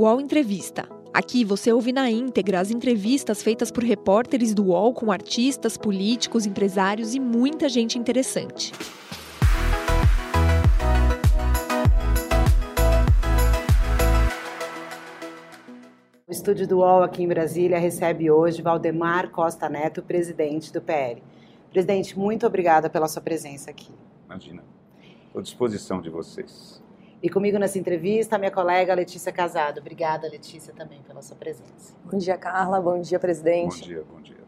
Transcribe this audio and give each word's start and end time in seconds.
UOL 0.00 0.18
Entrevista. 0.18 0.88
Aqui 1.12 1.44
você 1.44 1.70
ouve 1.70 1.92
na 1.92 2.10
íntegra 2.10 2.58
as 2.58 2.70
entrevistas 2.70 3.42
feitas 3.42 3.70
por 3.70 3.84
repórteres 3.84 4.54
do 4.54 4.68
UOL 4.68 4.94
com 4.94 5.12
artistas, 5.12 5.76
políticos, 5.76 6.46
empresários 6.46 7.14
e 7.14 7.20
muita 7.20 7.68
gente 7.68 7.98
interessante. 7.98 8.72
O 16.26 16.32
estúdio 16.32 16.66
do 16.66 16.78
UOL 16.78 17.02
aqui 17.02 17.22
em 17.22 17.28
Brasília 17.28 17.78
recebe 17.78 18.30
hoje 18.30 18.62
Valdemar 18.62 19.30
Costa 19.30 19.68
Neto, 19.68 20.02
presidente 20.02 20.72
do 20.72 20.80
PL. 20.80 21.22
Presidente, 21.70 22.18
muito 22.18 22.46
obrigada 22.46 22.88
pela 22.88 23.06
sua 23.06 23.20
presença 23.20 23.70
aqui. 23.70 23.92
Imagina. 24.24 24.64
Estou 25.26 25.40
à 25.40 25.42
disposição 25.42 26.00
de 26.00 26.08
vocês. 26.08 26.80
E 27.22 27.28
comigo 27.28 27.58
nessa 27.58 27.78
entrevista, 27.78 28.36
a 28.36 28.38
minha 28.38 28.50
colega 28.50 28.94
Letícia 28.94 29.30
Casado. 29.30 29.78
Obrigada, 29.78 30.26
Letícia, 30.26 30.72
também 30.72 31.02
pela 31.02 31.20
sua 31.20 31.36
presença. 31.36 31.94
Bom 32.04 32.16
dia, 32.16 32.38
Carla. 32.38 32.80
Bom 32.80 32.98
dia, 32.98 33.18
presidente. 33.18 33.80
Bom 33.80 33.86
dia, 33.86 34.04
bom 34.10 34.20
dia. 34.22 34.40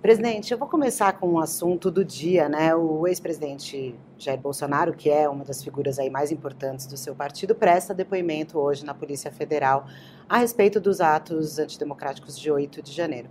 Presidente, 0.00 0.52
eu 0.52 0.58
vou 0.58 0.68
começar 0.68 1.14
com 1.14 1.26
um 1.28 1.38
assunto 1.38 1.90
do 1.90 2.04
dia, 2.04 2.48
né? 2.48 2.74
O 2.74 3.06
ex-presidente 3.06 3.94
Jair 4.18 4.38
Bolsonaro, 4.38 4.94
que 4.94 5.10
é 5.10 5.28
uma 5.28 5.44
das 5.44 5.62
figuras 5.62 5.98
aí 5.98 6.08
mais 6.10 6.30
importantes 6.30 6.86
do 6.86 6.96
seu 6.96 7.14
partido, 7.14 7.54
presta 7.54 7.94
depoimento 7.94 8.58
hoje 8.58 8.84
na 8.84 8.92
Polícia 8.92 9.30
Federal 9.30 9.86
a 10.28 10.38
respeito 10.38 10.80
dos 10.80 11.00
atos 11.00 11.58
antidemocráticos 11.58 12.38
de 12.38 12.50
8 12.50 12.82
de 12.82 12.92
janeiro. 12.92 13.28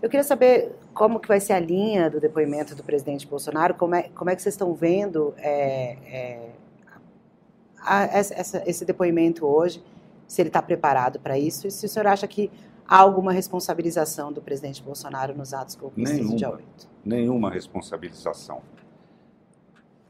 Eu 0.00 0.08
queria 0.08 0.24
saber 0.24 0.72
como 0.92 1.20
que 1.20 1.28
vai 1.28 1.40
ser 1.40 1.52
a 1.52 1.60
linha 1.60 2.10
do 2.10 2.20
depoimento 2.20 2.74
do 2.74 2.82
presidente 2.82 3.26
Bolsonaro, 3.26 3.74
como 3.74 3.94
é, 3.94 4.02
como 4.14 4.30
é 4.30 4.36
que 4.36 4.42
vocês 4.42 4.54
estão 4.54 4.74
vendo 4.74 5.34
é, 5.38 5.96
é, 6.06 6.50
a, 7.84 8.04
essa, 8.04 8.62
esse 8.66 8.84
depoimento 8.84 9.46
hoje, 9.46 9.82
se 10.26 10.40
ele 10.40 10.48
está 10.48 10.62
preparado 10.62 11.20
para 11.20 11.38
isso, 11.38 11.66
e 11.66 11.70
se 11.70 11.84
o 11.86 11.88
senhor 11.88 12.06
acha 12.06 12.26
que 12.26 12.50
há 12.86 12.96
alguma 12.98 13.32
responsabilização 13.32 14.32
do 14.32 14.40
presidente 14.40 14.82
Bolsonaro 14.82 15.36
nos 15.36 15.52
atos 15.52 15.74
golpistas 15.74 16.16
nenhuma, 16.16 16.32
do 16.32 16.38
dia 16.38 16.50
8? 16.50 16.64
Nenhuma 17.04 17.50
responsabilização. 17.50 18.62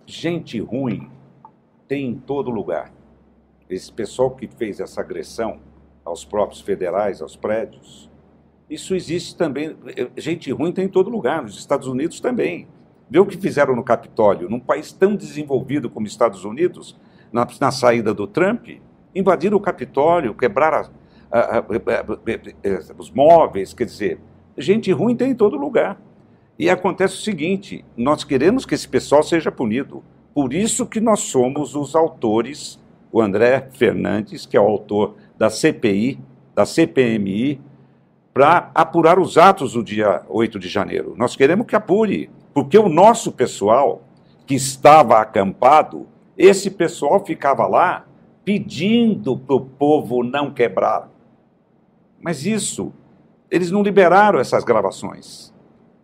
Gente 0.06 0.60
ruim 0.60 1.10
tem 1.88 2.08
em 2.08 2.14
todo 2.14 2.50
lugar. 2.50 2.92
Esse 3.68 3.92
pessoal 3.92 4.30
que 4.30 4.46
fez 4.46 4.80
essa 4.80 5.00
agressão 5.00 5.60
aos 6.04 6.24
próprios 6.24 6.60
federais, 6.60 7.22
aos 7.22 7.36
prédios, 7.36 8.10
isso 8.68 8.94
existe 8.94 9.36
também. 9.36 9.76
Gente 10.16 10.50
ruim 10.50 10.72
tem 10.72 10.86
em 10.86 10.88
todo 10.88 11.10
lugar, 11.10 11.42
nos 11.42 11.58
Estados 11.58 11.86
Unidos 11.86 12.20
também. 12.20 12.66
Vê 13.08 13.18
o 13.18 13.26
que 13.26 13.36
fizeram 13.36 13.76
no 13.76 13.84
Capitólio, 13.84 14.48
num 14.48 14.58
país 14.58 14.90
tão 14.92 15.14
desenvolvido 15.14 15.90
como 15.90 16.06
os 16.06 16.12
Estados 16.12 16.44
Unidos, 16.44 16.96
na, 17.32 17.46
na 17.60 17.70
saída 17.70 18.12
do 18.12 18.26
Trump, 18.26 18.68
invadiram 19.14 19.56
o 19.56 19.60
Capitólio, 19.60 20.34
quebraram 20.34 20.90
a, 21.30 21.38
a, 21.38 21.58
a, 21.58 21.64
os 22.98 23.10
móveis, 23.10 23.72
quer 23.72 23.84
dizer, 23.84 24.20
gente 24.56 24.92
ruim 24.92 25.16
tem 25.16 25.30
em 25.30 25.34
todo 25.34 25.56
lugar. 25.56 26.00
E 26.58 26.68
acontece 26.68 27.14
o 27.14 27.22
seguinte: 27.22 27.84
nós 27.96 28.24
queremos 28.24 28.66
que 28.66 28.74
esse 28.74 28.88
pessoal 28.88 29.22
seja 29.22 29.50
punido. 29.50 30.04
Por 30.34 30.52
isso 30.52 30.86
que 30.86 31.00
nós 31.00 31.20
somos 31.20 31.74
os 31.74 31.94
autores, 31.94 32.80
o 33.10 33.20
André 33.20 33.68
Fernandes, 33.72 34.46
que 34.46 34.56
é 34.56 34.60
o 34.60 34.66
autor 34.66 35.16
da 35.36 35.50
CPI, 35.50 36.18
da 36.54 36.64
CPMI, 36.64 37.60
para 38.32 38.70
apurar 38.74 39.18
os 39.18 39.36
atos 39.36 39.74
do 39.74 39.82
dia 39.82 40.22
8 40.28 40.58
de 40.58 40.68
janeiro. 40.68 41.14
Nós 41.18 41.36
queremos 41.36 41.66
que 41.66 41.76
apure, 41.76 42.30
porque 42.54 42.78
o 42.78 42.88
nosso 42.88 43.32
pessoal 43.32 44.02
que 44.46 44.54
estava 44.54 45.18
acampado 45.18 46.06
esse 46.42 46.72
pessoal 46.72 47.24
ficava 47.24 47.68
lá 47.68 48.04
pedindo 48.44 49.38
para 49.38 49.54
o 49.54 49.60
povo 49.60 50.24
não 50.24 50.52
quebrar. 50.52 51.08
Mas 52.20 52.44
isso, 52.44 52.92
eles 53.48 53.70
não 53.70 53.80
liberaram 53.80 54.40
essas 54.40 54.64
gravações. 54.64 55.54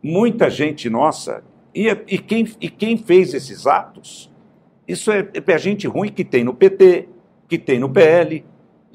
Muita 0.01 0.49
gente 0.49 0.89
nossa, 0.89 1.43
e, 1.75 1.89
e, 1.89 2.19
quem, 2.19 2.47
e 2.61 2.71
quem 2.71 2.97
fez 2.97 3.35
esses 3.35 3.67
atos, 3.67 4.31
isso 4.87 5.11
é, 5.11 5.29
é 5.35 5.59
gente 5.59 5.89
ruim 5.89 6.09
que 6.09 6.25
tem 6.25 6.45
no 6.45 6.55
PT, 6.55 7.09
que 7.49 7.59
tem 7.59 7.81
no 7.81 7.91
PL, 7.91 8.45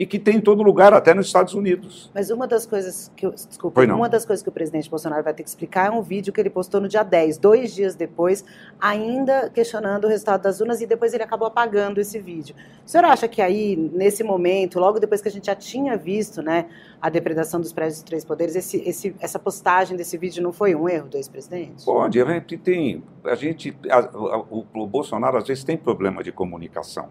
e 0.04 0.06
que 0.06 0.20
tem 0.20 0.36
em 0.36 0.42
todo 0.42 0.62
lugar, 0.62 0.94
até 0.94 1.14
nos 1.14 1.28
Estados 1.28 1.54
Unidos. 1.54 2.12
Mas 2.14 2.30
uma 2.30 2.46
das 2.46 2.66
coisas 2.66 3.10
que, 3.16 3.26
eu, 3.26 3.32
desculpa, 3.32 3.86
uma 3.86 4.10
das 4.10 4.26
coisas 4.26 4.44
que 4.44 4.50
o 4.50 4.52
presidente 4.52 4.90
Bolsonaro 4.90 5.24
vai 5.24 5.34
ter 5.34 5.44
que 5.44 5.50
explicar 5.50 5.88
é 5.88 5.92
um 5.92 6.02
vídeo 6.02 6.34
que 6.34 6.42
ele 6.42 6.50
postou 6.50 6.82
no 6.82 6.90
dia 6.90 7.04
10, 7.04 7.38
dois 7.38 7.74
dias 7.74 7.96
depois, 7.96 8.44
ainda 8.78 9.50
questionando 9.50 10.04
o 10.04 10.08
resultado 10.10 10.42
das 10.42 10.60
urnas 10.60 10.82
e 10.82 10.86
depois 10.86 11.14
ele 11.14 11.24
acabou 11.24 11.48
apagando 11.48 12.02
esse 12.02 12.20
vídeo. 12.20 12.54
O 12.86 12.90
senhor 12.90 13.06
acha 13.06 13.30
que 13.30 13.42
aí, 13.42 13.78
nesse 13.94 14.26
momento, 14.26 14.78
logo 14.78 15.00
depois 15.00 15.22
que 15.22 15.30
a 15.30 15.32
gente 15.32 15.46
já 15.46 15.56
tinha 15.56 15.96
visto, 15.96 16.42
né, 16.42 16.66
a 17.02 17.10
depredação 17.10 17.62
dos 17.62 17.72
prédios 17.72 18.00
dos 18.00 18.04
três 18.04 18.26
poderes, 18.26 18.58
esse, 18.58 18.84
esse, 18.86 19.16
essa 19.22 19.40
postagem 19.40 19.96
desse 19.96 20.18
vídeo 20.18 20.44
não 20.44 20.52
foi 20.52 20.76
um 20.76 20.90
erro 20.90 21.08
do 21.08 21.16
ex-presidente? 21.16 21.86
Pode, 21.86 22.22
a 22.22 22.26
gente 22.26 22.58
tem, 22.58 23.02
a 23.24 23.36
gente, 23.36 23.74
a, 23.90 24.00
a, 24.00 24.38
o, 24.38 24.66
o 24.74 24.86
Bolsonaro 24.86 25.38
às 25.38 25.48
vezes 25.48 25.64
tem 25.64 25.78
problema 25.78 26.22
de 26.22 26.34
comunicação. 26.34 27.08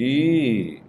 E 0.00 0.80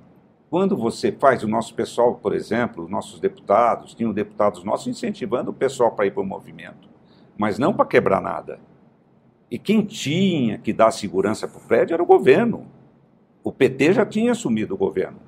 quando 0.49 0.75
você 0.75 1.11
faz, 1.11 1.43
o 1.43 1.47
nosso 1.47 1.75
pessoal, 1.75 2.15
por 2.15 2.33
exemplo, 2.33 2.83
os 2.83 2.89
nossos 2.89 3.19
deputados, 3.19 3.93
tinham 3.93 4.11
deputados 4.11 4.63
nossos 4.63 4.87
incentivando 4.87 5.51
o 5.51 5.53
pessoal 5.53 5.91
para 5.91 6.07
ir 6.07 6.11
para 6.11 6.23
o 6.23 6.25
movimento, 6.25 6.89
mas 7.37 7.59
não 7.59 7.71
para 7.71 7.85
quebrar 7.85 8.19
nada. 8.19 8.59
E 9.51 9.59
quem 9.59 9.83
tinha 9.83 10.57
que 10.57 10.73
dar 10.73 10.91
segurança 10.91 11.47
para 11.47 11.59
o 11.59 11.67
prédio 11.67 11.93
era 11.93 12.01
o 12.01 12.05
governo. 12.05 12.65
O 13.43 13.51
PT 13.51 13.93
já 13.93 14.05
tinha 14.05 14.31
assumido 14.31 14.73
o 14.73 14.77
governo. 14.77 15.19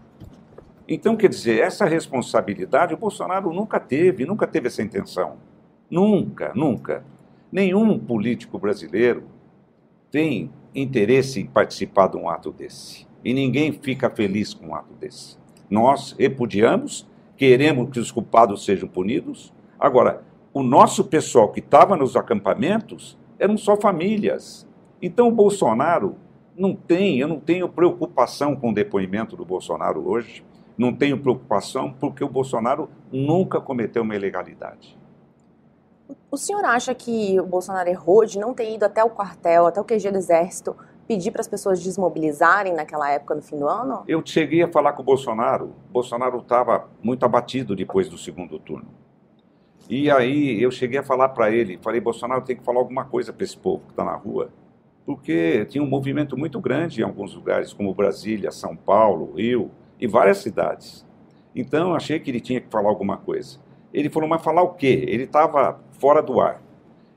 Então, 0.87 1.15
quer 1.15 1.29
dizer, 1.29 1.59
essa 1.59 1.85
responsabilidade 1.85 2.93
o 2.93 2.97
Bolsonaro 2.97 3.53
nunca 3.53 3.79
teve, 3.79 4.25
nunca 4.25 4.47
teve 4.47 4.67
essa 4.67 4.81
intenção. 4.81 5.37
Nunca, 5.89 6.51
nunca. 6.55 7.05
Nenhum 7.51 7.97
político 7.99 8.57
brasileiro 8.57 9.23
tem 10.09 10.51
interesse 10.73 11.39
em 11.39 11.45
participar 11.45 12.07
de 12.07 12.17
um 12.17 12.29
ato 12.29 12.51
desse. 12.51 13.10
E 13.23 13.33
ninguém 13.33 13.71
fica 13.71 14.09
feliz 14.09 14.53
com 14.53 14.67
um 14.67 14.75
ato 14.75 14.93
desse. 14.93 15.37
Nós 15.69 16.15
repudiamos, 16.17 17.07
queremos 17.37 17.89
que 17.91 17.99
os 17.99 18.11
culpados 18.11 18.65
sejam 18.65 18.89
punidos. 18.89 19.53
Agora, 19.79 20.23
o 20.53 20.61
nosso 20.61 21.03
pessoal 21.05 21.49
que 21.51 21.59
estava 21.59 21.95
nos 21.95 22.15
acampamentos 22.15 23.17
eram 23.39 23.57
só 23.57 23.77
famílias. 23.77 24.67
Então 25.01 25.27
o 25.27 25.31
Bolsonaro 25.31 26.15
não 26.55 26.75
tem, 26.75 27.19
eu 27.19 27.27
não 27.27 27.39
tenho 27.39 27.69
preocupação 27.69 28.55
com 28.55 28.69
o 28.69 28.73
depoimento 28.73 29.35
do 29.35 29.45
Bolsonaro 29.45 30.07
hoje, 30.07 30.43
não 30.77 30.93
tenho 30.93 31.17
preocupação 31.17 31.93
porque 31.93 32.23
o 32.23 32.29
Bolsonaro 32.29 32.89
nunca 33.11 33.59
cometeu 33.61 34.03
uma 34.03 34.15
ilegalidade. 34.15 34.97
O 36.29 36.37
senhor 36.37 36.63
acha 36.65 36.93
que 36.93 37.39
o 37.39 37.45
Bolsonaro 37.45 37.89
errou 37.89 38.25
de 38.25 38.37
não 38.39 38.53
ter 38.53 38.73
ido 38.73 38.85
até 38.85 39.03
o 39.03 39.09
quartel, 39.09 39.67
até 39.67 39.79
o 39.79 39.83
QG 39.83 40.11
do 40.11 40.17
Exército, 40.17 40.75
pedir 41.11 41.29
para 41.29 41.41
as 41.41 41.47
pessoas 41.47 41.83
desmobilizarem 41.83 42.73
naquela 42.73 43.11
época, 43.11 43.35
no 43.35 43.41
fim 43.41 43.59
do 43.59 43.67
ano? 43.67 44.01
Eu 44.07 44.21
cheguei 44.25 44.63
a 44.63 44.67
falar 44.69 44.93
com 44.93 45.01
o 45.01 45.05
Bolsonaro. 45.05 45.65
O 45.89 45.91
Bolsonaro 45.91 46.37
estava 46.37 46.87
muito 47.03 47.25
abatido 47.25 47.75
depois 47.75 48.07
do 48.07 48.17
segundo 48.17 48.57
turno. 48.57 48.87
E 49.89 50.09
aí 50.09 50.63
eu 50.63 50.71
cheguei 50.71 50.99
a 50.99 51.03
falar 51.03 51.27
para 51.29 51.51
ele, 51.51 51.77
falei, 51.83 51.99
Bolsonaro 51.99 52.43
tem 52.43 52.55
que 52.55 52.63
falar 52.63 52.79
alguma 52.79 53.03
coisa 53.03 53.33
para 53.33 53.43
esse 53.43 53.57
povo 53.57 53.83
que 53.87 53.91
está 53.91 54.05
na 54.05 54.15
rua. 54.15 54.51
Porque 55.05 55.65
tinha 55.65 55.83
um 55.83 55.89
movimento 55.89 56.37
muito 56.37 56.61
grande 56.61 57.01
em 57.01 57.03
alguns 57.03 57.35
lugares, 57.35 57.73
como 57.73 57.93
Brasília, 57.93 58.49
São 58.49 58.73
Paulo, 58.73 59.33
Rio 59.35 59.69
e 59.99 60.07
várias 60.07 60.37
cidades. 60.37 61.05
Então 61.53 61.93
achei 61.93 62.21
que 62.21 62.31
ele 62.31 62.39
tinha 62.39 62.61
que 62.61 62.69
falar 62.69 62.87
alguma 62.87 63.17
coisa. 63.17 63.59
Ele 63.93 64.09
falou, 64.09 64.29
mas 64.29 64.41
falar 64.41 64.61
o 64.61 64.75
quê? 64.75 65.03
Ele 65.09 65.23
estava 65.23 65.77
fora 65.99 66.21
do 66.21 66.39
ar. 66.39 66.61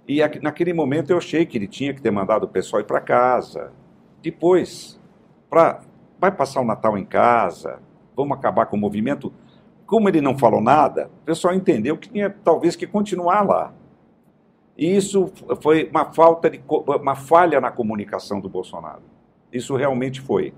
E 0.09 0.21
naquele 0.43 0.73
momento 0.73 1.11
eu 1.11 1.19
achei 1.19 1.47
que 1.47 1.57
ele 1.57 1.69
tinha 1.69 1.95
que 1.95 2.03
ter 2.03 2.11
mandado 2.11 2.43
o 2.43 2.49
pessoal 2.49 2.81
ir 2.81 2.87
para 2.87 3.01
casa. 3.01 3.71
Depois, 4.25 4.99
pra, 5.51 5.83
vai 6.19 6.33
passar 6.33 6.63
o 6.63 6.65
Natal 6.65 6.97
em 6.97 7.05
casa, 7.05 7.79
vamos 8.17 8.39
acabar 8.39 8.65
com 8.65 8.75
o 8.75 8.81
movimento. 8.81 9.31
Como 9.85 10.09
ele 10.09 10.23
não 10.23 10.39
falou 10.39 10.63
nada, 10.63 11.11
o 11.21 11.27
pessoal 11.27 11.53
entendeu 11.53 11.99
que 11.99 12.09
tinha 12.09 12.31
talvez 12.31 12.75
que 12.75 12.87
continuar 12.87 13.43
lá. 13.43 13.75
E 14.79 14.97
isso 14.97 15.31
foi 15.61 15.91
uma 15.91 16.07
falta 16.07 16.49
de 16.49 16.59
uma 16.67 17.15
falha 17.15 17.61
na 17.61 17.71
comunicação 17.71 18.41
do 18.41 18.49
Bolsonaro. 18.49 19.03
Isso 19.53 19.77
realmente 19.77 20.23
foi. 20.23 20.55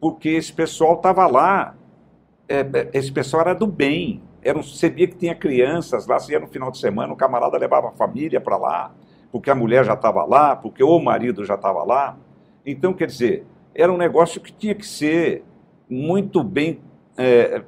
Porque 0.00 0.30
esse 0.30 0.52
pessoal 0.52 0.94
estava 0.94 1.28
lá, 1.28 1.76
é, 2.48 2.58
é, 2.58 2.90
esse 2.92 3.12
pessoal 3.12 3.42
era 3.42 3.54
do 3.54 3.68
bem, 3.68 4.20
era, 4.42 4.60
você 4.60 4.90
via 4.90 5.06
que 5.06 5.14
tinha 5.14 5.34
crianças 5.36 6.08
lá, 6.08 6.18
se 6.18 6.32
ia 6.32 6.40
no 6.40 6.48
final 6.48 6.72
de 6.72 6.78
semana, 6.78 7.12
o 7.12 7.16
camarada 7.16 7.56
levava 7.56 7.90
a 7.90 7.92
família 7.92 8.40
para 8.40 8.56
lá, 8.56 8.92
porque 9.30 9.48
a 9.48 9.54
mulher 9.54 9.84
já 9.84 9.94
estava 9.94 10.24
lá, 10.24 10.56
porque 10.56 10.82
o 10.82 10.98
marido 10.98 11.44
já 11.44 11.54
estava 11.54 11.84
lá. 11.84 12.16
Então, 12.66 12.92
quer 12.92 13.06
dizer, 13.06 13.46
era 13.72 13.92
um 13.92 13.96
negócio 13.96 14.40
que 14.40 14.52
tinha 14.52 14.74
que 14.74 14.84
ser 14.84 15.44
muito 15.88 16.42
bem 16.42 16.80
é, 17.16 17.62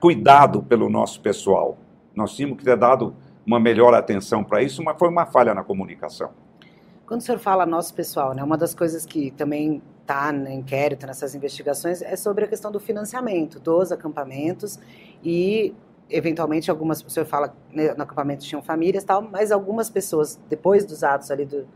cuidado 0.00 0.62
pelo 0.62 0.88
nosso 0.88 1.20
pessoal. 1.20 1.76
Nós 2.16 2.34
tínhamos 2.34 2.56
que 2.56 2.64
ter 2.64 2.76
dado 2.76 3.14
uma 3.46 3.60
melhor 3.60 3.92
atenção 3.92 4.42
para 4.42 4.62
isso, 4.62 4.82
mas 4.82 4.98
foi 4.98 5.08
uma 5.08 5.26
falha 5.26 5.52
na 5.52 5.62
comunicação. 5.62 6.30
Quando 7.06 7.20
o 7.20 7.22
senhor 7.22 7.38
fala 7.38 7.66
nosso 7.66 7.92
pessoal, 7.92 8.34
né, 8.34 8.42
uma 8.42 8.56
das 8.56 8.74
coisas 8.74 9.04
que 9.04 9.30
também 9.32 9.82
está 10.00 10.32
no 10.32 10.48
inquérito, 10.48 11.06
nessas 11.06 11.34
investigações, 11.34 12.00
é 12.00 12.16
sobre 12.16 12.46
a 12.46 12.48
questão 12.48 12.72
do 12.72 12.80
financiamento 12.80 13.60
dos 13.60 13.92
acampamentos 13.92 14.78
e, 15.22 15.74
eventualmente, 16.08 16.70
algumas, 16.70 17.02
o 17.02 17.10
senhor 17.10 17.26
fala, 17.26 17.54
né, 17.70 17.92
no 17.92 18.02
acampamento 18.02 18.42
tinham 18.42 18.62
famílias 18.62 19.04
tal, 19.04 19.20
mas 19.20 19.52
algumas 19.52 19.90
pessoas, 19.90 20.40
depois 20.48 20.86
dos 20.86 21.04
atos 21.04 21.30
ali 21.30 21.44
do, 21.44 21.66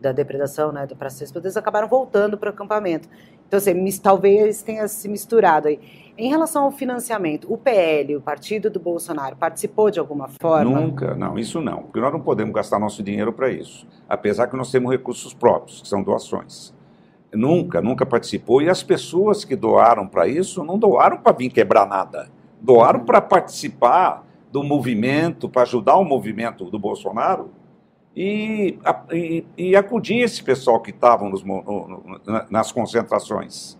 da 0.00 0.12
depredação, 0.12 0.72
né, 0.72 0.86
do 0.86 0.94
Praça 0.94 1.24
dos 1.24 1.32
Poderes, 1.32 1.56
acabaram 1.56 1.88
voltando 1.88 2.36
para 2.36 2.50
o 2.50 2.52
acampamento. 2.52 3.08
Então, 3.46 3.58
assim, 3.58 3.74
talvez 4.02 4.62
tenha 4.62 4.86
se 4.88 5.08
misturado 5.08 5.68
aí. 5.68 5.78
Em 6.18 6.28
relação 6.28 6.64
ao 6.64 6.70
financiamento, 6.70 7.52
o 7.52 7.58
PL, 7.58 8.16
o 8.16 8.20
partido 8.20 8.70
do 8.70 8.80
Bolsonaro, 8.80 9.36
participou 9.36 9.90
de 9.90 9.98
alguma 9.98 10.28
forma? 10.28 10.80
Nunca, 10.80 11.14
não, 11.14 11.38
isso 11.38 11.60
não, 11.60 11.82
porque 11.82 12.00
nós 12.00 12.12
não 12.12 12.20
podemos 12.20 12.54
gastar 12.54 12.78
nosso 12.78 13.02
dinheiro 13.02 13.32
para 13.32 13.50
isso, 13.50 13.86
apesar 14.08 14.46
que 14.48 14.56
nós 14.56 14.70
temos 14.70 14.90
recursos 14.90 15.34
próprios, 15.34 15.82
que 15.82 15.88
são 15.88 16.02
doações. 16.02 16.74
Nunca, 17.32 17.82
nunca 17.82 18.06
participou, 18.06 18.62
e 18.62 18.68
as 18.70 18.82
pessoas 18.82 19.44
que 19.44 19.54
doaram 19.54 20.06
para 20.06 20.26
isso 20.26 20.64
não 20.64 20.78
doaram 20.78 21.18
para 21.18 21.36
vir 21.36 21.50
quebrar 21.50 21.86
nada, 21.86 22.28
doaram 22.60 23.00
para 23.00 23.20
participar 23.20 24.26
do 24.50 24.64
movimento, 24.64 25.48
para 25.48 25.62
ajudar 25.62 25.96
o 25.96 26.04
movimento 26.04 26.64
do 26.70 26.78
Bolsonaro 26.78 27.50
e, 28.16 28.78
e, 29.12 29.44
e 29.58 29.76
acudir 29.76 30.20
esse 30.20 30.42
pessoal 30.42 30.80
que 30.80 30.90
estavam 30.90 31.30
nas 32.50 32.72
concentrações. 32.72 33.78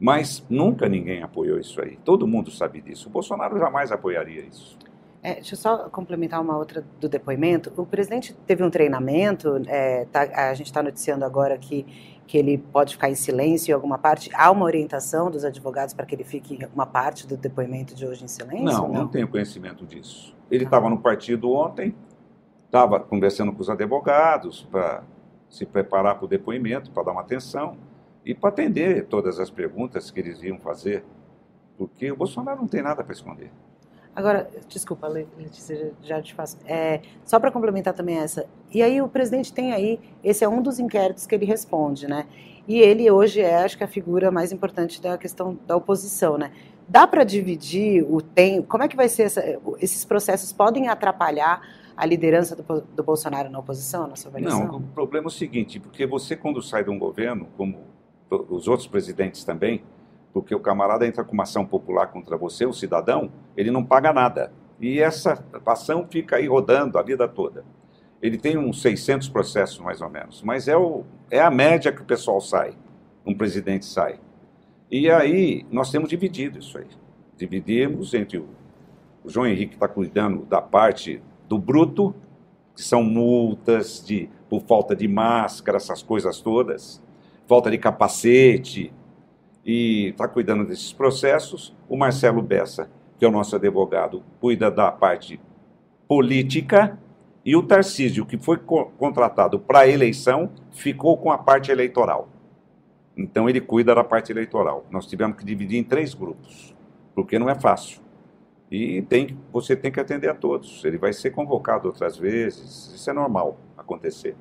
Mas 0.00 0.44
nunca 0.48 0.88
ninguém 0.88 1.22
apoiou 1.22 1.58
isso 1.58 1.80
aí. 1.82 1.98
Todo 2.04 2.26
mundo 2.26 2.50
sabe 2.50 2.80
disso. 2.80 3.08
O 3.08 3.10
Bolsonaro 3.10 3.58
jamais 3.58 3.92
apoiaria 3.92 4.42
isso. 4.42 4.78
É, 5.22 5.34
deixa 5.34 5.54
eu 5.54 5.58
só 5.58 5.88
complementar 5.88 6.40
uma 6.40 6.56
outra 6.56 6.84
do 7.00 7.08
depoimento. 7.08 7.72
O 7.76 7.84
presidente 7.84 8.32
teve 8.46 8.62
um 8.62 8.70
treinamento, 8.70 9.60
é, 9.66 10.06
tá, 10.06 10.22
a 10.50 10.54
gente 10.54 10.66
está 10.66 10.80
noticiando 10.80 11.24
agora 11.24 11.58
que, 11.58 11.84
que 12.24 12.38
ele 12.38 12.56
pode 12.56 12.94
ficar 12.94 13.10
em 13.10 13.16
silêncio 13.16 13.72
em 13.72 13.74
alguma 13.74 13.98
parte. 13.98 14.30
Há 14.32 14.50
uma 14.52 14.64
orientação 14.64 15.28
dos 15.28 15.44
advogados 15.44 15.92
para 15.92 16.06
que 16.06 16.14
ele 16.14 16.22
fique 16.22 16.66
uma 16.72 16.86
parte 16.86 17.26
do 17.26 17.36
depoimento 17.36 17.96
de 17.96 18.06
hoje 18.06 18.24
em 18.24 18.28
silêncio? 18.28 18.64
Não, 18.64 18.86
não, 18.86 18.94
não 18.94 19.08
tenho 19.08 19.26
conhecimento 19.26 19.84
disso. 19.84 20.34
Ele 20.48 20.62
estava 20.62 20.84
tá. 20.84 20.90
no 20.90 20.98
partido 20.98 21.52
ontem, 21.52 21.92
estava 22.68 23.00
conversando 23.00 23.52
com 23.52 23.60
os 23.60 23.70
advogados 23.70 24.66
para 24.70 25.02
se 25.48 25.64
preparar 25.64 26.16
para 26.16 26.26
o 26.26 26.28
depoimento, 26.28 26.90
para 26.90 27.04
dar 27.04 27.12
uma 27.12 27.22
atenção 27.22 27.76
e 28.24 28.34
para 28.34 28.50
atender 28.50 29.06
todas 29.06 29.40
as 29.40 29.50
perguntas 29.50 30.10
que 30.10 30.20
eles 30.20 30.42
iam 30.42 30.58
fazer, 30.58 31.02
porque 31.78 32.12
o 32.12 32.16
Bolsonaro 32.16 32.60
não 32.60 32.68
tem 32.68 32.82
nada 32.82 33.02
para 33.02 33.12
esconder. 33.12 33.50
Agora, 34.14 34.50
desculpa, 34.68 35.06
Letícia, 35.06 35.92
já 36.02 36.20
te 36.20 36.34
faço. 36.34 36.58
É, 36.66 37.00
só 37.24 37.38
para 37.38 37.52
complementar 37.52 37.94
também 37.94 38.18
essa. 38.18 38.46
E 38.70 38.82
aí 38.82 39.00
o 39.00 39.08
presidente 39.08 39.52
tem 39.52 39.72
aí, 39.72 40.00
esse 40.22 40.44
é 40.44 40.48
um 40.48 40.60
dos 40.60 40.78
inquéritos 40.78 41.26
que 41.26 41.34
ele 41.34 41.46
responde, 41.46 42.06
né? 42.08 42.26
E 42.66 42.80
ele 42.80 43.10
hoje 43.10 43.40
é, 43.40 43.64
acho 43.64 43.78
que 43.78 43.84
a 43.84 43.88
figura 43.88 44.30
mais 44.30 44.52
importante 44.52 45.00
da 45.00 45.16
questão 45.16 45.56
da 45.66 45.76
oposição, 45.76 46.36
né? 46.36 46.50
Dá 46.86 47.06
para 47.06 47.22
dividir 47.22 48.04
o 48.10 48.20
tempo? 48.20 48.66
Como 48.66 48.82
é 48.82 48.88
que 48.88 48.96
vai 48.96 49.08
ser 49.08 49.22
essa, 49.22 49.42
esses 49.78 50.04
processos 50.04 50.52
podem 50.52 50.88
atrapalhar 50.88 51.62
a 51.98 52.06
liderança 52.06 52.54
do, 52.54 52.80
do 52.80 53.02
Bolsonaro 53.02 53.50
na 53.50 53.58
oposição, 53.58 54.06
na 54.06 54.14
sua 54.14 54.30
avaliação? 54.30 54.68
Não, 54.68 54.76
o 54.76 54.82
problema 54.82 55.26
é 55.26 55.28
o 55.28 55.30
seguinte, 55.30 55.80
porque 55.80 56.06
você 56.06 56.36
quando 56.36 56.62
sai 56.62 56.84
de 56.84 56.90
um 56.90 56.98
governo, 56.98 57.48
como 57.56 57.80
os 58.30 58.68
outros 58.68 58.86
presidentes 58.86 59.42
também, 59.42 59.82
porque 60.32 60.54
o 60.54 60.60
camarada 60.60 61.04
entra 61.04 61.24
com 61.24 61.32
uma 61.32 61.42
ação 61.42 61.66
popular 61.66 62.06
contra 62.06 62.36
você, 62.36 62.64
o 62.64 62.72
cidadão, 62.72 63.32
ele 63.56 63.72
não 63.72 63.84
paga 63.84 64.12
nada. 64.12 64.52
E 64.80 65.00
essa 65.00 65.44
ação 65.66 66.06
fica 66.08 66.36
aí 66.36 66.46
rodando 66.46 66.98
a 66.98 67.02
vida 67.02 67.26
toda. 67.26 67.64
Ele 68.22 68.38
tem 68.38 68.56
uns 68.56 68.80
600 68.80 69.28
processos, 69.28 69.80
mais 69.80 70.00
ou 70.00 70.08
menos. 70.08 70.40
Mas 70.42 70.68
é, 70.68 70.76
o, 70.76 71.04
é 71.28 71.40
a 71.40 71.50
média 71.50 71.90
que 71.90 72.02
o 72.02 72.04
pessoal 72.04 72.40
sai, 72.40 72.74
um 73.26 73.34
presidente 73.34 73.86
sai. 73.86 74.20
E 74.88 75.10
aí 75.10 75.66
nós 75.68 75.90
temos 75.90 76.08
dividido 76.08 76.60
isso 76.60 76.78
aí. 76.78 76.86
Dividimos 77.36 78.14
entre 78.14 78.38
o, 78.38 78.46
o 79.24 79.28
João 79.28 79.48
Henrique 79.48 79.74
está 79.74 79.88
cuidando 79.88 80.44
da 80.44 80.62
parte 80.62 81.20
do 81.48 81.58
bruto, 81.58 82.14
que 82.74 82.82
são 82.82 83.02
multas 83.02 84.04
de, 84.04 84.28
por 84.48 84.62
falta 84.62 84.94
de 84.94 85.08
máscara, 85.08 85.78
essas 85.78 86.02
coisas 86.02 86.40
todas 86.40 87.02
falta 87.48 87.70
de 87.70 87.78
capacete, 87.78 88.92
e 89.64 90.08
está 90.08 90.28
cuidando 90.28 90.64
desses 90.64 90.92
processos. 90.92 91.74
O 91.88 91.96
Marcelo 91.96 92.42
Bessa, 92.42 92.90
que 93.18 93.24
é 93.24 93.28
o 93.28 93.32
nosso 93.32 93.56
advogado, 93.56 94.22
cuida 94.38 94.70
da 94.70 94.92
parte 94.92 95.40
política, 96.06 96.98
e 97.44 97.56
o 97.56 97.62
Tarcísio, 97.62 98.26
que 98.26 98.36
foi 98.36 98.58
co 98.58 98.86
contratado 98.98 99.58
para 99.58 99.80
a 99.80 99.88
eleição, 99.88 100.50
ficou 100.70 101.16
com 101.16 101.32
a 101.32 101.38
parte 101.38 101.72
eleitoral. 101.72 102.28
Então 103.16 103.48
ele 103.48 103.60
cuida 103.60 103.94
da 103.94 104.04
parte 104.04 104.30
eleitoral. 104.30 104.84
Nós 104.90 105.06
tivemos 105.06 105.38
que 105.38 105.44
dividir 105.44 105.78
em 105.78 105.84
três 105.84 106.12
grupos, 106.12 106.74
porque 107.14 107.38
não 107.38 107.48
é 107.48 107.54
fácil. 107.54 108.00
E 108.70 109.02
tem, 109.02 109.38
você 109.50 109.74
tem 109.74 109.90
que 109.90 109.98
atender 109.98 110.28
a 110.28 110.34
todos. 110.34 110.84
Ele 110.84 110.98
vai 110.98 111.12
ser 111.12 111.30
convocado 111.30 111.88
outras 111.88 112.16
vezes, 112.16 112.92
isso 112.94 113.08
é 113.08 113.12
normal 113.12 113.56
acontecer. 113.76 114.36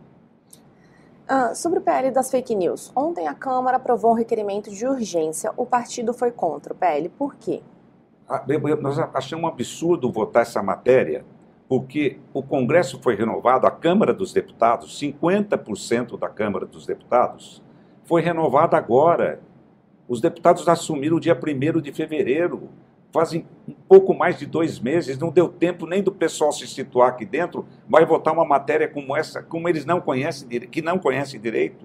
Ah, 1.30 1.54
sobre 1.54 1.80
o 1.80 1.82
PL 1.82 2.12
das 2.12 2.32
fake 2.32 2.56
news. 2.56 2.92
Ontem 2.96 3.28
a 3.28 3.34
Câmara 3.34 3.78
aprovou 3.78 4.12
um 4.12 4.16
requerimento 4.16 4.70
de 4.72 4.88
urgência. 4.88 5.52
O 5.58 5.66
partido 5.66 6.14
foi 6.14 6.32
contra 6.32 6.74
o 6.74 6.76
PL. 6.76 7.10
Por 7.10 7.36
quê? 7.36 7.62
Ah, 8.30 8.44
nós 8.82 8.98
achamos 9.14 9.46
um 9.46 9.48
absurdo 9.48 10.12
votar 10.12 10.42
essa 10.42 10.62
matéria, 10.62 11.26
porque 11.68 12.20
o 12.34 12.44
Congresso 12.44 13.00
foi 13.02 13.16
renovado, 13.16 13.68
a 13.68 13.72
Câmara 13.72 14.14
dos 14.14 14.34
Deputados, 14.34 15.00
50% 15.00 16.18
da 16.18 16.30
Câmara 16.30 16.66
dos 16.66 16.86
Deputados, 16.86 17.62
foi 18.04 18.22
renovada 18.22 18.78
agora. 18.78 19.42
Os 20.08 20.22
deputados 20.22 20.68
assumiram 20.68 21.18
o 21.18 21.20
dia 21.20 21.38
1 21.38 21.82
de 21.82 21.92
fevereiro 21.92 22.70
fazem 23.18 23.48
um 23.68 23.74
pouco 23.88 24.14
mais 24.14 24.38
de 24.38 24.46
dois 24.46 24.80
meses, 24.80 25.18
não 25.18 25.32
deu 25.32 25.50
tempo 25.50 25.88
nem 25.88 26.04
do 26.04 26.12
pessoal 26.12 26.52
se 26.52 26.68
situar 26.68 27.10
aqui 27.10 27.26
dentro, 27.26 27.66
vai 27.90 28.06
votar 28.06 28.32
uma 28.32 28.46
matéria 28.46 28.88
como 28.88 29.18
essa, 29.18 29.42
como 29.42 29.68
eles 29.68 29.86
não 29.86 30.00
conhecem, 30.00 30.48
que 30.48 30.84
não 30.84 31.00
conhecem 31.00 31.40
direito. 31.40 31.84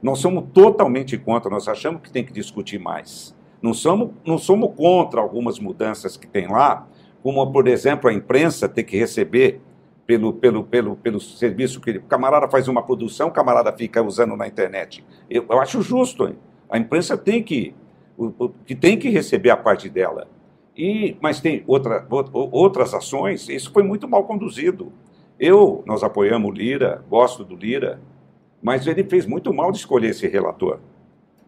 Nós 0.00 0.20
somos 0.20 0.44
totalmente 0.54 1.18
contra, 1.18 1.50
nós 1.50 1.66
achamos 1.66 2.00
que 2.00 2.12
tem 2.12 2.24
que 2.24 2.32
discutir 2.32 2.78
mais. 2.78 3.34
Não 3.60 3.74
somos, 3.74 4.10
não 4.24 4.38
somos 4.38 4.72
contra 4.76 5.20
algumas 5.20 5.58
mudanças 5.58 6.16
que 6.16 6.28
tem 6.28 6.46
lá, 6.46 6.86
como, 7.24 7.44
por 7.50 7.66
exemplo, 7.66 8.08
a 8.08 8.12
imprensa 8.12 8.68
ter 8.68 8.84
que 8.84 8.96
receber 8.96 9.60
pelo, 10.06 10.32
pelo, 10.32 10.62
pelo, 10.62 10.94
pelo 10.94 11.18
serviço 11.18 11.80
que 11.80 11.90
o 11.90 12.02
camarada 12.02 12.48
faz 12.48 12.68
uma 12.68 12.84
produção, 12.84 13.28
o 13.28 13.32
camarada 13.32 13.72
fica 13.72 14.00
usando 14.00 14.36
na 14.36 14.46
internet. 14.46 15.04
Eu, 15.28 15.44
eu 15.50 15.60
acho 15.60 15.82
justo, 15.82 16.28
hein? 16.28 16.36
a 16.70 16.78
imprensa 16.78 17.16
tem 17.18 17.42
que, 17.42 17.74
que 18.64 18.76
tem 18.76 18.96
que 18.96 19.08
receber 19.08 19.50
a 19.50 19.56
parte 19.56 19.88
dela. 19.88 20.28
E, 20.76 21.16
mas 21.20 21.40
tem 21.40 21.62
outra, 21.66 22.06
outras 22.32 22.94
ações, 22.94 23.48
isso 23.48 23.70
foi 23.72 23.82
muito 23.82 24.08
mal 24.08 24.24
conduzido. 24.24 24.92
Eu, 25.38 25.82
nós 25.86 26.02
apoiamos 26.02 26.50
o 26.50 26.52
Lira, 26.52 27.04
gosto 27.10 27.44
do 27.44 27.54
Lira, 27.54 28.00
mas 28.62 28.86
ele 28.86 29.04
fez 29.04 29.26
muito 29.26 29.52
mal 29.52 29.70
de 29.70 29.78
escolher 29.78 30.10
esse 30.10 30.26
relator. 30.26 30.78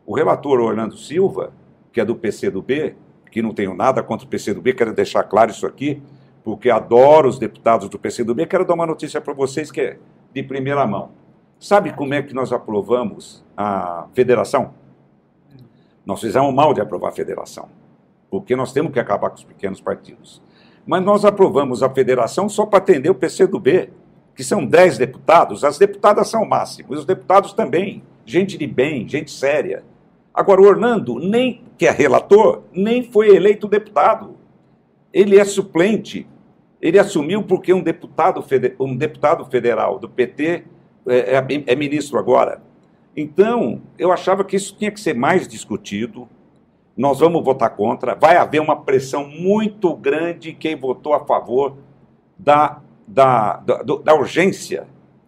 O 0.05 0.15
relator 0.15 0.61
Orlando 0.61 0.97
Silva, 0.97 1.53
que 1.93 2.01
é 2.01 2.05
do 2.05 2.15
PCdoB, 2.15 2.95
que 3.31 3.41
não 3.41 3.55
tenho 3.55 3.75
nada 3.75 4.03
contra 4.03 4.27
o 4.27 4.29
PCdoB, 4.29 4.75
quero 4.75 4.93
deixar 4.93 5.23
claro 5.25 5.51
isso 5.51 5.67
aqui, 5.67 6.03
porque 6.43 6.69
adoro 6.71 7.29
os 7.29 7.39
deputados 7.39 7.89
do 7.89 7.99
PCdoB, 7.99 8.47
quero 8.47 8.67
dar 8.67 8.75
uma 8.75 8.87
notícia 8.87 9.21
para 9.21 9.33
vocês 9.33 9.71
que 9.71 9.81
é 9.81 9.99
de 10.35 10.43
primeira 10.43 10.87
mão. 10.87 11.13
Sabe 11.59 11.93
como 11.95 12.13
é 12.13 12.23
que 12.23 12.35
nós 12.35 12.53
aprovamos 12.53 13.43
a 13.57 14.07
federação? 14.13 14.75
Nós 16.05 16.21
fizemos 16.21 16.53
mal 16.53 16.75
de 16.75 16.83
aprovar 16.83 17.09
a 17.09 17.13
federação 17.13 17.69
porque 18.41 18.57
nós 18.57 18.73
temos 18.73 18.93
que 18.93 18.99
acabar 18.99 19.31
com 19.31 19.37
os 19.37 19.45
pequenos 19.45 19.81
partidos. 19.81 20.43
Mas 20.85 21.05
nós 21.05 21.25
aprovamos 21.25 21.85
a 21.85 21.89
federação 21.89 22.49
só 22.49 22.67
para 22.67 22.79
atender 22.79 23.09
o 23.09 23.15
PCdoB, 23.15 23.91
que 24.35 24.43
são 24.43 24.67
10 24.67 24.99
deputados, 24.99 25.63
as 25.63 25.79
deputadas 25.79 26.29
são 26.31 26.43
o 26.43 26.49
máximo, 26.49 26.93
e 26.93 26.97
os 26.97 27.05
deputados 27.05 27.53
também, 27.53 28.03
gente 28.27 28.59
de 28.59 28.67
bem, 28.67 29.09
gente 29.09 29.31
séria. 29.31 29.85
Agora, 30.35 30.61
o 30.61 30.65
Orlando, 30.65 31.21
nem 31.21 31.63
que 31.79 31.87
é 31.87 31.93
relator, 31.93 32.63
nem 32.73 33.05
foi 33.05 33.37
eleito 33.37 33.69
deputado. 33.69 34.35
Ele 35.13 35.39
é 35.39 35.45
suplente. 35.45 36.27
Ele 36.83 36.99
assumiu 36.99 37.41
porque 37.45 37.73
um 37.73 37.85
deputado, 37.85 38.45
um 38.81 38.97
deputado 38.97 39.45
federal 39.45 39.97
do 40.01 40.09
PT 40.09 40.65
é, 41.07 41.37
é, 41.37 41.65
é 41.69 41.77
ministro 41.77 42.19
agora. 42.19 42.61
Então, 43.17 43.81
eu 43.97 44.11
achava 44.11 44.43
que 44.43 44.57
isso 44.57 44.75
tinha 44.77 44.91
que 44.91 45.01
ser 45.01 45.15
mais 45.15 45.47
discutido, 45.47 46.29
nós 46.97 47.21
vamos 47.21 47.45
votar 47.45 47.71
contra. 47.71 48.15
Vai 48.15 48.37
haver 48.37 48.61
uma 48.61 48.77
pressão 48.77 49.27
muito 49.27 49.95
grande 49.97 50.53
quem 50.53 50.77
votou 50.77 51.15
a 51.15 51.25
favor 51.25 51.77
da, 52.39 52.81
da, 53.07 53.57
da, 53.57 53.83
da 53.83 54.15
urgência. 54.15 54.87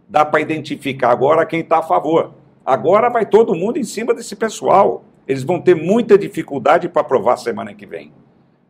Dá 0.09 0.25
para 0.25 0.41
identificar 0.41 1.11
agora 1.11 1.45
quem 1.45 1.61
está 1.61 1.79
a 1.79 1.83
favor. 1.83 2.33
Agora 2.65 3.09
vai 3.09 3.27
todo 3.27 3.55
mundo 3.55 3.79
em 3.79 3.85
cima 3.85 4.15
desse 4.15 4.37
pessoal. 4.37 5.05
Eles 5.27 5.43
vão 5.43 5.61
ter 5.61 5.75
muita 5.75 6.17
dificuldade 6.17 6.89
para 6.89 7.03
aprovar 7.03 7.37
semana 7.37 7.75
que 7.75 7.85
vem, 7.85 8.13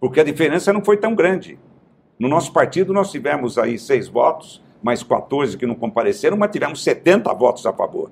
porque 0.01 0.21
a 0.21 0.25
diferença 0.25 0.73
não 0.73 0.83
foi 0.83 0.97
tão 0.97 1.15
grande. 1.15 1.59
No 2.19 2.29
nosso 2.29 2.51
partido 2.53 2.95
nós 2.95 3.11
tivemos 3.11 3.59
aí 3.59 3.79
seis 3.79 4.09
votos, 4.09 4.63
mais 4.83 5.03
14 5.03 5.57
que 5.59 5.67
não 5.67 5.75
compareceram, 5.75 6.37
mas 6.37 6.51
tivemos 6.51 6.83
70 6.83 7.33
votos 7.35 7.67
a 7.67 7.73
favor. 7.75 8.11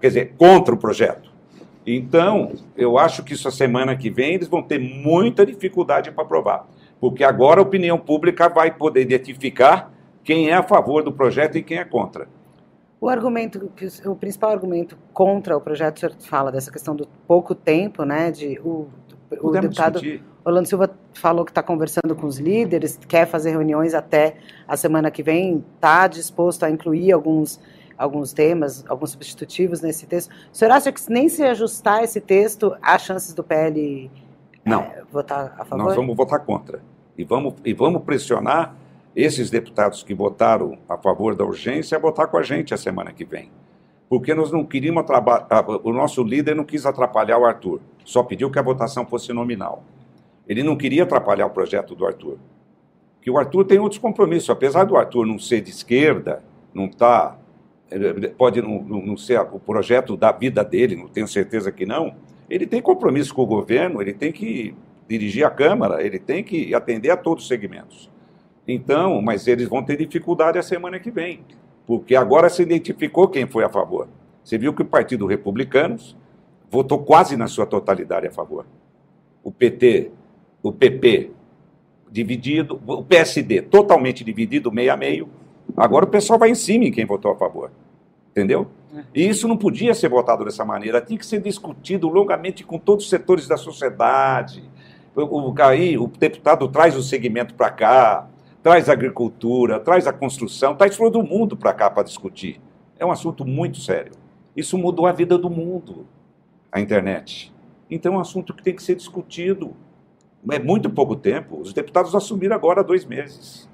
Quer 0.00 0.08
dizer, 0.08 0.34
contra 0.38 0.74
o 0.74 0.78
projeto. 0.78 1.30
Então, 1.96 2.52
eu 2.76 2.98
acho 2.98 3.24
que 3.24 3.32
isso 3.32 3.48
a 3.48 3.50
semana 3.50 3.96
que 3.96 4.10
vem 4.10 4.34
eles 4.34 4.46
vão 4.46 4.62
ter 4.62 4.78
muita 4.78 5.46
dificuldade 5.46 6.10
para 6.10 6.22
aprovar. 6.22 6.66
Porque 7.00 7.24
agora 7.24 7.60
a 7.60 7.62
opinião 7.62 7.98
pública 7.98 8.48
vai 8.48 8.74
poder 8.74 9.02
identificar 9.02 9.90
quem 10.22 10.50
é 10.50 10.54
a 10.54 10.62
favor 10.62 11.02
do 11.02 11.10
projeto 11.10 11.56
e 11.56 11.62
quem 11.62 11.78
é 11.78 11.84
contra. 11.84 12.28
O 13.00 13.08
argumento, 13.08 13.70
o 14.04 14.16
principal 14.16 14.50
argumento 14.50 14.98
contra 15.14 15.56
o 15.56 15.60
projeto, 15.60 15.96
o 15.96 16.00
senhor 16.00 16.14
fala 16.18 16.52
dessa 16.52 16.70
questão 16.70 16.94
do 16.94 17.08
pouco 17.26 17.54
tempo, 17.54 18.04
né? 18.04 18.30
De 18.30 18.60
o, 18.62 18.88
o 19.40 19.50
deputado 19.52 20.00
discutir. 20.00 20.22
Orlando 20.44 20.68
Silva 20.68 20.90
falou 21.14 21.44
que 21.44 21.50
está 21.50 21.62
conversando 21.62 22.14
com 22.16 22.26
os 22.26 22.38
líderes, 22.38 22.98
quer 23.08 23.26
fazer 23.26 23.50
reuniões 23.50 23.94
até 23.94 24.36
a 24.66 24.76
semana 24.76 25.10
que 25.10 25.22
vem, 25.22 25.64
está 25.76 26.06
disposto 26.06 26.64
a 26.64 26.70
incluir 26.70 27.12
alguns 27.12 27.60
alguns 27.98 28.32
temas, 28.32 28.84
alguns 28.88 29.10
substitutivos 29.10 29.80
nesse 29.80 30.06
texto. 30.06 30.30
O 30.52 30.56
senhor 30.56 30.70
acha 30.70 30.92
que 30.92 31.00
nem 31.10 31.28
se 31.28 31.42
ajustar 31.42 32.04
esse 32.04 32.20
texto, 32.20 32.74
há 32.80 32.96
chances 32.96 33.34
do 33.34 33.42
PL 33.42 34.08
Não. 34.64 34.82
É, 34.82 35.02
votar 35.10 35.56
a 35.58 35.64
favor? 35.64 35.84
Nós 35.84 35.96
vamos 35.96 36.16
votar 36.16 36.40
contra. 36.40 36.80
E 37.16 37.24
vamos, 37.24 37.54
e 37.64 37.74
vamos 37.74 38.02
pressionar 38.04 38.76
esses 39.16 39.50
deputados 39.50 40.04
que 40.04 40.14
votaram 40.14 40.78
a 40.88 40.96
favor 40.96 41.34
da 41.34 41.44
urgência 41.44 41.98
a 41.98 42.00
votar 42.00 42.28
com 42.28 42.38
a 42.38 42.42
gente 42.42 42.72
a 42.72 42.76
semana 42.76 43.12
que 43.12 43.24
vem. 43.24 43.50
Porque 44.08 44.32
nós 44.32 44.52
não 44.52 44.64
queríamos 44.64 45.04
o 45.82 45.92
nosso 45.92 46.22
líder 46.22 46.54
não 46.54 46.64
quis 46.64 46.86
atrapalhar 46.86 47.36
o 47.36 47.44
Arthur, 47.44 47.80
só 48.04 48.22
pediu 48.22 48.50
que 48.50 48.58
a 48.58 48.62
votação 48.62 49.04
fosse 49.04 49.32
nominal. 49.32 49.82
Ele 50.48 50.62
não 50.62 50.76
queria 50.76 51.02
atrapalhar 51.02 51.46
o 51.46 51.50
projeto 51.50 51.94
do 51.94 52.06
Arthur. 52.06 52.38
Que 53.20 53.30
o 53.30 53.36
Arthur 53.36 53.64
tem 53.64 53.78
outros 53.78 54.00
compromissos, 54.00 54.48
apesar 54.48 54.84
do 54.84 54.96
Arthur 54.96 55.26
não 55.26 55.38
ser 55.38 55.60
de 55.60 55.70
esquerda, 55.70 56.42
não 56.72 56.86
está 56.86 57.36
pode 58.36 58.60
não, 58.60 58.82
não, 58.82 59.16
ser 59.16 59.40
o 59.40 59.58
projeto 59.58 60.16
da 60.16 60.30
vida 60.32 60.62
dele, 60.64 60.96
não 60.96 61.08
tenho 61.08 61.26
certeza 61.26 61.72
que 61.72 61.86
não. 61.86 62.14
Ele 62.48 62.66
tem 62.66 62.82
compromisso 62.82 63.34
com 63.34 63.42
o 63.42 63.46
governo, 63.46 64.00
ele 64.02 64.12
tem 64.12 64.32
que 64.32 64.74
dirigir 65.08 65.44
a 65.44 65.50
Câmara, 65.50 66.02
ele 66.04 66.18
tem 66.18 66.44
que 66.44 66.74
atender 66.74 67.10
a 67.10 67.16
todos 67.16 67.44
os 67.44 67.48
segmentos. 67.48 68.10
Então, 68.66 69.22
mas 69.22 69.46
eles 69.46 69.68
vão 69.68 69.82
ter 69.82 69.96
dificuldade 69.96 70.58
a 70.58 70.62
semana 70.62 70.98
que 70.98 71.10
vem, 71.10 71.40
porque 71.86 72.14
agora 72.14 72.50
se 72.50 72.62
identificou 72.62 73.28
quem 73.28 73.46
foi 73.46 73.64
a 73.64 73.68
favor. 73.68 74.08
Você 74.44 74.58
viu 74.58 74.74
que 74.74 74.82
o 74.82 74.86
Partido 74.86 75.26
Republicanos 75.26 76.16
votou 76.70 76.98
quase 76.98 77.36
na 77.36 77.46
sua 77.46 77.66
totalidade 77.66 78.26
a 78.26 78.30
favor. 78.30 78.66
O 79.42 79.50
PT, 79.50 80.10
o 80.62 80.72
PP 80.72 81.30
dividido, 82.10 82.80
o 82.86 83.02
PSD 83.02 83.62
totalmente 83.62 84.24
dividido, 84.24 84.72
meio 84.72 84.92
a 84.92 84.96
meio. 84.96 85.28
Agora 85.78 86.04
o 86.04 86.08
pessoal 86.08 86.38
vai 86.38 86.50
em 86.50 86.54
cima 86.54 86.84
em 86.84 86.92
quem 86.92 87.06
votou 87.06 87.30
a 87.30 87.36
favor. 87.36 87.70
Entendeu? 88.30 88.68
E 89.14 89.28
isso 89.28 89.46
não 89.46 89.56
podia 89.56 89.94
ser 89.94 90.08
votado 90.08 90.44
dessa 90.44 90.64
maneira, 90.64 91.00
tinha 91.00 91.18
que 91.18 91.26
ser 91.26 91.40
discutido 91.40 92.08
longamente 92.08 92.64
com 92.64 92.78
todos 92.78 93.04
os 93.04 93.10
setores 93.10 93.46
da 93.46 93.56
sociedade. 93.56 94.62
O, 95.14 95.50
o, 95.50 95.62
aí, 95.62 95.98
o 95.98 96.06
deputado 96.06 96.68
traz 96.68 96.96
o 96.96 97.02
segmento 97.02 97.54
para 97.54 97.70
cá, 97.70 98.28
traz 98.62 98.88
a 98.88 98.92
agricultura, 98.92 99.80
traz 99.80 100.06
a 100.06 100.12
construção, 100.12 100.74
traz 100.74 100.96
todo 100.96 101.22
mundo 101.22 101.56
para 101.56 101.72
cá 101.72 101.90
para 101.90 102.02
discutir. 102.02 102.60
É 102.98 103.04
um 103.04 103.10
assunto 103.10 103.44
muito 103.44 103.78
sério. 103.78 104.12
Isso 104.56 104.76
mudou 104.76 105.06
a 105.06 105.12
vida 105.12 105.38
do 105.38 105.50
mundo, 105.50 106.06
a 106.70 106.80
internet. 106.80 107.52
Então 107.90 108.14
é 108.14 108.16
um 108.16 108.20
assunto 108.20 108.52
que 108.52 108.62
tem 108.62 108.74
que 108.74 108.82
ser 108.82 108.94
discutido. 108.94 109.76
É 110.50 110.58
muito 110.58 110.90
pouco 110.90 111.16
tempo. 111.16 111.60
Os 111.60 111.72
deputados 111.72 112.14
assumiram 112.14 112.54
agora 112.54 112.80
há 112.80 112.84
dois 112.84 113.04
meses. 113.04 113.67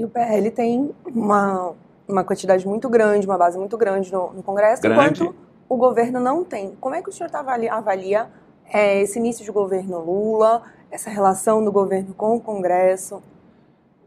E 0.00 0.04
o 0.04 0.08
PL 0.08 0.50
tem 0.50 0.94
uma, 1.14 1.74
uma 2.08 2.24
quantidade 2.24 2.66
muito 2.66 2.88
grande, 2.88 3.26
uma 3.26 3.36
base 3.36 3.58
muito 3.58 3.76
grande 3.76 4.10
no, 4.10 4.32
no 4.32 4.42
Congresso, 4.42 4.80
grande. 4.80 5.22
enquanto 5.22 5.34
o 5.68 5.76
governo 5.76 6.18
não 6.18 6.42
tem. 6.42 6.74
Como 6.80 6.94
é 6.94 7.02
que 7.02 7.10
o 7.10 7.12
senhor 7.12 7.28
avalia, 7.36 7.74
avalia 7.74 8.30
é, 8.72 9.02
esse 9.02 9.18
início 9.18 9.44
de 9.44 9.52
governo 9.52 10.02
Lula, 10.02 10.62
essa 10.90 11.10
relação 11.10 11.62
do 11.62 11.70
governo 11.70 12.14
com 12.14 12.34
o 12.34 12.40
Congresso? 12.40 13.22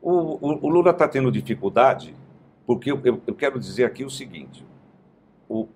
O, 0.02 0.12
o, 0.12 0.66
o 0.66 0.68
Lula 0.68 0.90
está 0.90 1.08
tendo 1.08 1.32
dificuldade, 1.32 2.16
porque 2.66 2.92
eu, 2.92 3.00
eu, 3.04 3.22
eu, 3.28 3.36
quero 3.36 3.60
dizer 3.60 3.86
aqui 3.86 4.04
o 4.04 4.10
seguinte: 4.10 4.66
o, 5.48 5.68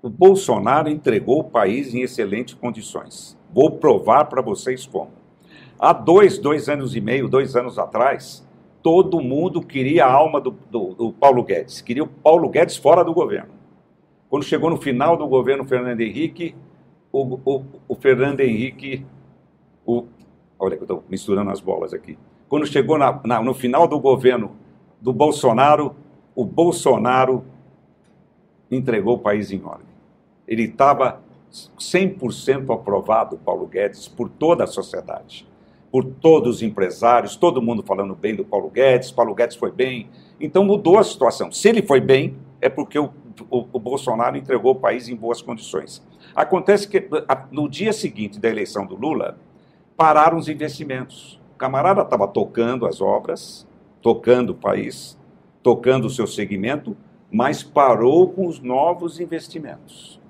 o 0.00 0.08
Bolsonaro 0.08 0.88
entregou 0.88 1.40
o 1.40 1.44
país 1.44 1.92
em 1.92 2.00
excelentes 2.00 2.54
condições. 2.54 3.36
Vou 3.52 3.72
provar 3.72 4.30
para 4.30 4.40
vocês 4.40 4.86
como. 4.86 5.10
Há 5.78 5.92
dois, 5.92 6.38
dois 6.38 6.70
anos 6.70 6.96
e 6.96 7.02
meio, 7.02 7.28
dois 7.28 7.54
anos 7.54 7.78
atrás, 7.78 8.43
todo 8.84 9.18
mundo 9.18 9.62
queria 9.62 10.04
a 10.04 10.12
alma 10.12 10.38
do, 10.38 10.50
do, 10.50 10.94
do 10.94 11.12
Paulo 11.14 11.42
Guedes, 11.42 11.80
queria 11.80 12.04
o 12.04 12.06
Paulo 12.06 12.50
Guedes 12.50 12.76
fora 12.76 13.02
do 13.02 13.14
governo. 13.14 13.54
Quando 14.28 14.44
chegou 14.44 14.68
no 14.68 14.76
final 14.76 15.16
do 15.16 15.26
governo 15.26 15.64
Fernando 15.64 16.02
Henrique, 16.02 16.54
o, 17.10 17.40
o, 17.42 17.64
o 17.88 17.94
Fernando 17.94 18.40
Henrique, 18.40 19.06
o, 19.86 20.04
olha 20.58 20.76
que 20.76 20.82
eu 20.82 20.84
estou 20.84 21.04
misturando 21.08 21.50
as 21.50 21.60
bolas 21.60 21.94
aqui. 21.94 22.18
Quando 22.46 22.66
chegou 22.66 22.98
na, 22.98 23.22
na, 23.24 23.42
no 23.42 23.54
final 23.54 23.88
do 23.88 23.98
governo 23.98 24.54
do 25.00 25.14
Bolsonaro, 25.14 25.96
o 26.34 26.44
Bolsonaro 26.44 27.42
entregou 28.70 29.14
o 29.14 29.18
país 29.18 29.50
em 29.50 29.64
ordem. 29.64 29.86
Ele 30.46 30.64
estava 30.64 31.22
100% 31.50 32.74
aprovado, 32.74 33.38
Paulo 33.38 33.66
Guedes, 33.66 34.08
por 34.08 34.28
toda 34.28 34.64
a 34.64 34.66
sociedade, 34.66 35.48
por 35.94 36.04
todos 36.04 36.56
os 36.56 36.62
empresários, 36.62 37.36
todo 37.36 37.62
mundo 37.62 37.80
falando 37.80 38.16
bem 38.16 38.34
do 38.34 38.44
Paulo 38.44 38.68
Guedes, 38.68 39.12
Paulo 39.12 39.32
Guedes 39.32 39.54
foi 39.54 39.70
bem. 39.70 40.08
Então 40.40 40.64
mudou 40.64 40.98
a 40.98 41.04
situação. 41.04 41.52
Se 41.52 41.68
ele 41.68 41.82
foi 41.82 42.00
bem, 42.00 42.36
é 42.60 42.68
porque 42.68 42.98
o, 42.98 43.10
o, 43.48 43.64
o 43.72 43.78
Bolsonaro 43.78 44.36
entregou 44.36 44.72
o 44.72 44.74
país 44.74 45.08
em 45.08 45.14
boas 45.14 45.40
condições. 45.40 46.04
Acontece 46.34 46.88
que 46.88 47.08
no 47.52 47.68
dia 47.68 47.92
seguinte 47.92 48.40
da 48.40 48.48
eleição 48.48 48.84
do 48.84 48.96
Lula, 48.96 49.38
pararam 49.96 50.36
os 50.36 50.48
investimentos. 50.48 51.40
O 51.54 51.58
camarada 51.58 52.02
estava 52.02 52.26
tocando 52.26 52.86
as 52.86 53.00
obras, 53.00 53.64
tocando 54.02 54.50
o 54.50 54.56
país, 54.56 55.16
tocando 55.62 56.08
o 56.08 56.10
seu 56.10 56.26
segmento, 56.26 56.96
mas 57.30 57.62
parou 57.62 58.30
com 58.30 58.48
os 58.48 58.58
novos 58.58 59.20
investimentos. 59.20 60.20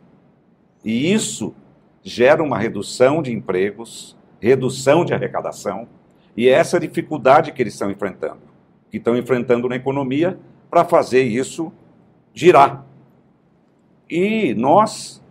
E 0.85 1.11
isso 1.11 1.55
gera 2.03 2.43
uma 2.43 2.59
redução 2.59 3.23
de 3.23 3.33
empregos, 3.33 4.15
redução 4.45 5.07
de 5.07 5.15
arrecadação, 5.15 5.89
e 6.37 6.49
é 6.49 6.53
essa 6.53 6.79
dificuldade 6.79 7.51
que 7.51 7.63
eles 7.63 7.73
estão 7.73 7.91
enfrentando, 7.91 8.43
que 8.91 8.99
estão 8.99 9.17
enfrentando 9.17 9.69
na 9.71 9.77
economia 9.77 10.39
para 10.71 10.85
fazer 10.85 11.23
isso 11.23 11.73
girar. 12.35 12.85
E 14.11 14.53
nós, 14.55 15.23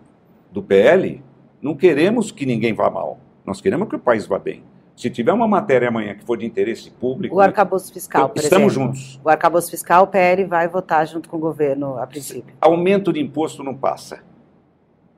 do 0.51 0.63
PL, 0.63 1.22
não 1.62 1.75
queremos 1.75 2.32
que 2.32 2.43
ninguém 2.43 2.74
vá 2.74 2.89
mal, 2.89 3.20
nós 3.46 3.62
queremos 3.62 3.88
que 3.88 3.96
o 3.96 4.00
país 4.00 4.25
vá 4.25 4.39
bem. 4.39 4.63
Se 4.96 5.10
tiver 5.10 5.34
uma 5.34 5.48
matéria 5.48 5.89
amanhã 5.89 6.15
que 6.15 6.24
for 6.24 6.38
de 6.38 6.46
interesse 6.46 6.89
público. 6.89 7.36
O 7.36 7.39
arcabouço 7.39 7.93
fiscal, 7.93 8.29
por 8.29 8.39
Estamos 8.39 8.74
exemplo. 8.74 8.93
juntos. 8.93 9.20
O 9.24 9.29
arcabouço 9.29 9.70
fiscal, 9.70 10.03
o 10.03 10.08
PL 10.08 10.46
vai 10.46 10.67
votar 10.67 11.05
junto 11.08 11.29
com 11.29 11.38
o 11.38 11.39
governo 11.39 11.98
a 11.98 12.08
princípio. 12.08 12.55
Aumento 12.62 13.12
de 13.12 13.20
imposto 13.20 13.63
não 13.63 13.75
passa. 13.75 14.24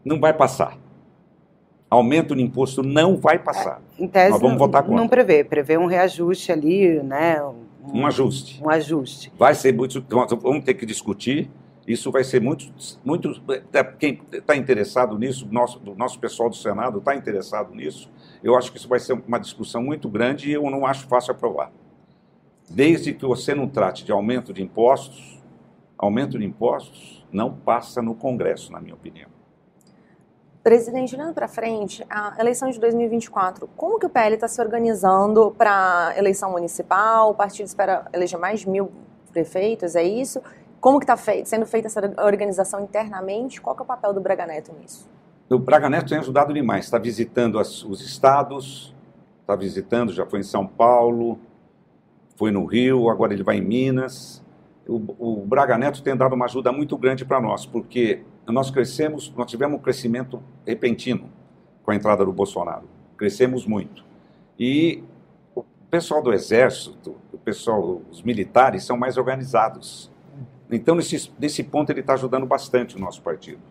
Não 0.03 0.19
vai 0.19 0.33
passar. 0.33 0.77
Aumento 1.95 2.35
de 2.35 2.41
imposto 2.41 2.83
não 2.83 3.17
vai 3.17 3.39
passar. 3.39 3.81
É, 3.97 4.03
em 4.03 4.07
tese, 4.07 4.31
Nós 4.31 4.41
vamos 4.41 4.57
votar 4.57 4.83
contra. 4.83 4.97
Não 4.97 5.07
prevê. 5.07 5.43
Prevê 5.43 5.77
um 5.77 5.85
reajuste 5.85 6.51
ali, 6.51 7.01
né? 7.01 7.41
Um, 7.43 8.01
um 8.01 8.05
ajuste. 8.05 8.61
Um 8.63 8.69
ajuste. 8.69 9.31
Vai 9.37 9.55
ser 9.55 9.73
muito. 9.73 10.03
Vamos 10.41 10.63
ter 10.63 10.73
que 10.73 10.85
discutir. 10.85 11.49
Isso 11.87 12.11
vai 12.11 12.23
ser 12.23 12.41
muito. 12.41 12.73
muito 13.03 13.41
quem 13.99 14.19
está 14.31 14.55
interessado 14.55 15.17
nisso, 15.19 15.47
nosso, 15.51 15.79
nosso 15.95 16.19
pessoal 16.19 16.49
do 16.49 16.55
Senado 16.55 16.97
está 16.97 17.15
interessado 17.15 17.75
nisso 17.75 18.09
eu 18.45 18.55
acho 18.55 18.71
que 18.71 18.77
isso 18.77 18.87
vai 18.87 18.99
ser 18.99 19.13
uma 19.13 19.39
discussão 19.39 19.81
muito 19.81 20.07
grande 20.07 20.51
e 20.51 20.53
eu 20.53 20.69
não 20.69 20.85
acho 20.85 21.07
fácil 21.07 21.31
aprovar. 21.31 21.71
Desde 22.69 23.11
que 23.11 23.25
você 23.25 23.55
não 23.55 23.67
trate 23.67 24.05
de 24.05 24.11
aumento 24.11 24.53
de 24.53 24.61
impostos, 24.61 25.43
aumento 25.97 26.37
de 26.37 26.45
impostos 26.45 27.25
não 27.31 27.51
passa 27.51 28.03
no 28.03 28.13
Congresso, 28.13 28.71
na 28.71 28.79
minha 28.79 28.93
opinião. 28.93 29.34
Presidente, 30.65 31.15
olhando 31.15 31.31
para 31.31 31.47
frente, 31.47 32.03
a 32.09 32.37
eleição 32.39 32.71
de 32.71 32.79
2024, 32.79 33.69
como 33.77 33.99
que 33.99 34.07
o 34.07 34.09
PL 34.09 34.33
está 34.33 34.47
se 34.47 34.59
organizando 34.59 35.53
para 35.55 36.11
eleição 36.17 36.53
municipal? 36.53 37.29
O 37.29 37.35
partido 37.35 37.67
espera 37.67 38.07
eleger 38.11 38.39
mais 38.39 38.65
mil 38.65 38.91
prefeitos, 39.31 39.95
é 39.95 40.01
isso? 40.01 40.41
Como 40.81 40.97
que 40.97 41.03
está 41.03 41.15
sendo 41.45 41.67
feita 41.67 41.85
essa 41.85 42.01
organização 42.17 42.81
internamente? 42.81 43.61
Qual 43.61 43.75
que 43.75 43.83
é 43.83 43.85
o 43.85 43.85
papel 43.85 44.11
do 44.11 44.19
Braga 44.19 44.47
Neto 44.47 44.73
nisso? 44.81 45.07
O 45.51 45.59
Braga 45.59 45.87
Neto 45.87 46.09
tem 46.09 46.17
ajudado 46.17 46.51
demais. 46.51 46.85
Está 46.85 46.97
visitando 46.97 47.59
as, 47.59 47.83
os 47.83 48.01
estados, 48.01 48.91
está 49.41 49.55
visitando, 49.55 50.11
já 50.11 50.25
foi 50.25 50.39
em 50.39 50.43
São 50.43 50.65
Paulo, 50.65 51.37
foi 52.37 52.49
no 52.49 52.65
Rio, 52.65 53.11
agora 53.11 53.35
ele 53.35 53.43
vai 53.43 53.57
em 53.57 53.61
Minas. 53.61 54.43
O, 54.87 54.95
o 55.19 55.45
Braga 55.45 55.77
Neto 55.77 56.01
tem 56.01 56.17
dado 56.17 56.33
uma 56.33 56.45
ajuda 56.45 56.71
muito 56.71 56.97
grande 56.97 57.23
para 57.23 57.39
nós, 57.39 57.67
porque 57.67 58.23
nós 58.47 58.69
crescemos, 58.69 59.33
nós 59.35 59.49
tivemos 59.49 59.79
um 59.79 59.81
crescimento 59.81 60.41
repentino 60.65 61.29
com 61.83 61.91
a 61.91 61.95
entrada 61.95 62.25
do 62.25 62.31
Bolsonaro. 62.31 62.87
Crescemos 63.17 63.65
muito. 63.65 64.03
E 64.59 65.03
o 65.55 65.63
pessoal 65.89 66.21
do 66.21 66.33
Exército, 66.33 67.15
pessoal, 67.45 68.01
os 68.09 68.23
militares 68.23 68.83
são 68.83 68.97
mais 68.97 69.17
organizados. 69.17 70.11
Então, 70.69 70.95
nesse, 70.95 71.31
nesse 71.39 71.63
ponto, 71.63 71.91
ele 71.91 71.99
está 71.99 72.15
ajudando 72.15 72.45
bastante 72.47 72.97
o 72.97 72.99
nosso 72.99 73.21
partido. 73.21 73.61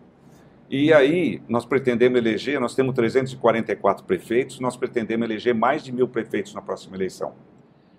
E 0.69 0.93
aí, 0.93 1.43
nós 1.47 1.65
pretendemos 1.65 2.17
eleger, 2.17 2.59
nós 2.59 2.73
temos 2.73 2.95
344 2.95 4.05
prefeitos, 4.05 4.59
nós 4.61 4.77
pretendemos 4.77 5.25
eleger 5.25 5.53
mais 5.53 5.83
de 5.83 5.91
mil 5.91 6.07
prefeitos 6.07 6.53
na 6.53 6.61
próxima 6.61 6.95
eleição. 6.95 7.33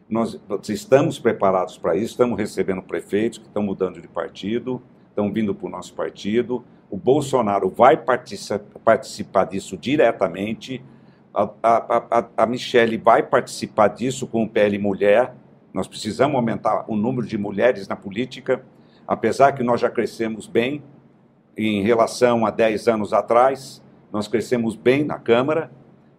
Nós 0.08 0.40
estamos 0.68 1.18
preparados 1.18 1.76
para 1.76 1.94
isso, 1.94 2.12
estamos 2.12 2.38
recebendo 2.38 2.82
prefeitos 2.82 3.38
que 3.38 3.46
estão 3.46 3.62
mudando 3.62 4.00
de 4.00 4.08
partido, 4.08 4.82
estão 5.16 5.32
vindo 5.32 5.54
para 5.54 5.66
o 5.66 5.70
nosso 5.70 5.94
partido. 5.94 6.62
O 6.90 6.96
Bolsonaro 6.98 7.70
vai 7.70 7.96
participar 7.96 9.46
disso 9.46 9.74
diretamente. 9.78 10.84
A, 11.32 11.50
a, 11.62 12.18
a, 12.18 12.28
a 12.36 12.46
Michelle 12.46 12.98
vai 12.98 13.22
participar 13.22 13.88
disso 13.88 14.26
com 14.26 14.44
o 14.44 14.48
PL 14.48 14.78
Mulher. 14.78 15.34
Nós 15.72 15.88
precisamos 15.88 16.36
aumentar 16.36 16.84
o 16.86 16.94
número 16.94 17.26
de 17.26 17.38
mulheres 17.38 17.88
na 17.88 17.96
política, 17.96 18.62
apesar 19.08 19.52
que 19.52 19.62
nós 19.62 19.80
já 19.80 19.90
crescemos 19.90 20.46
bem 20.46 20.82
em 21.56 21.82
relação 21.82 22.44
a 22.44 22.50
10 22.50 22.86
anos 22.86 23.12
atrás, 23.14 23.82
nós 24.12 24.28
crescemos 24.28 24.76
bem 24.76 25.04
na 25.04 25.18
Câmara, 25.18 25.70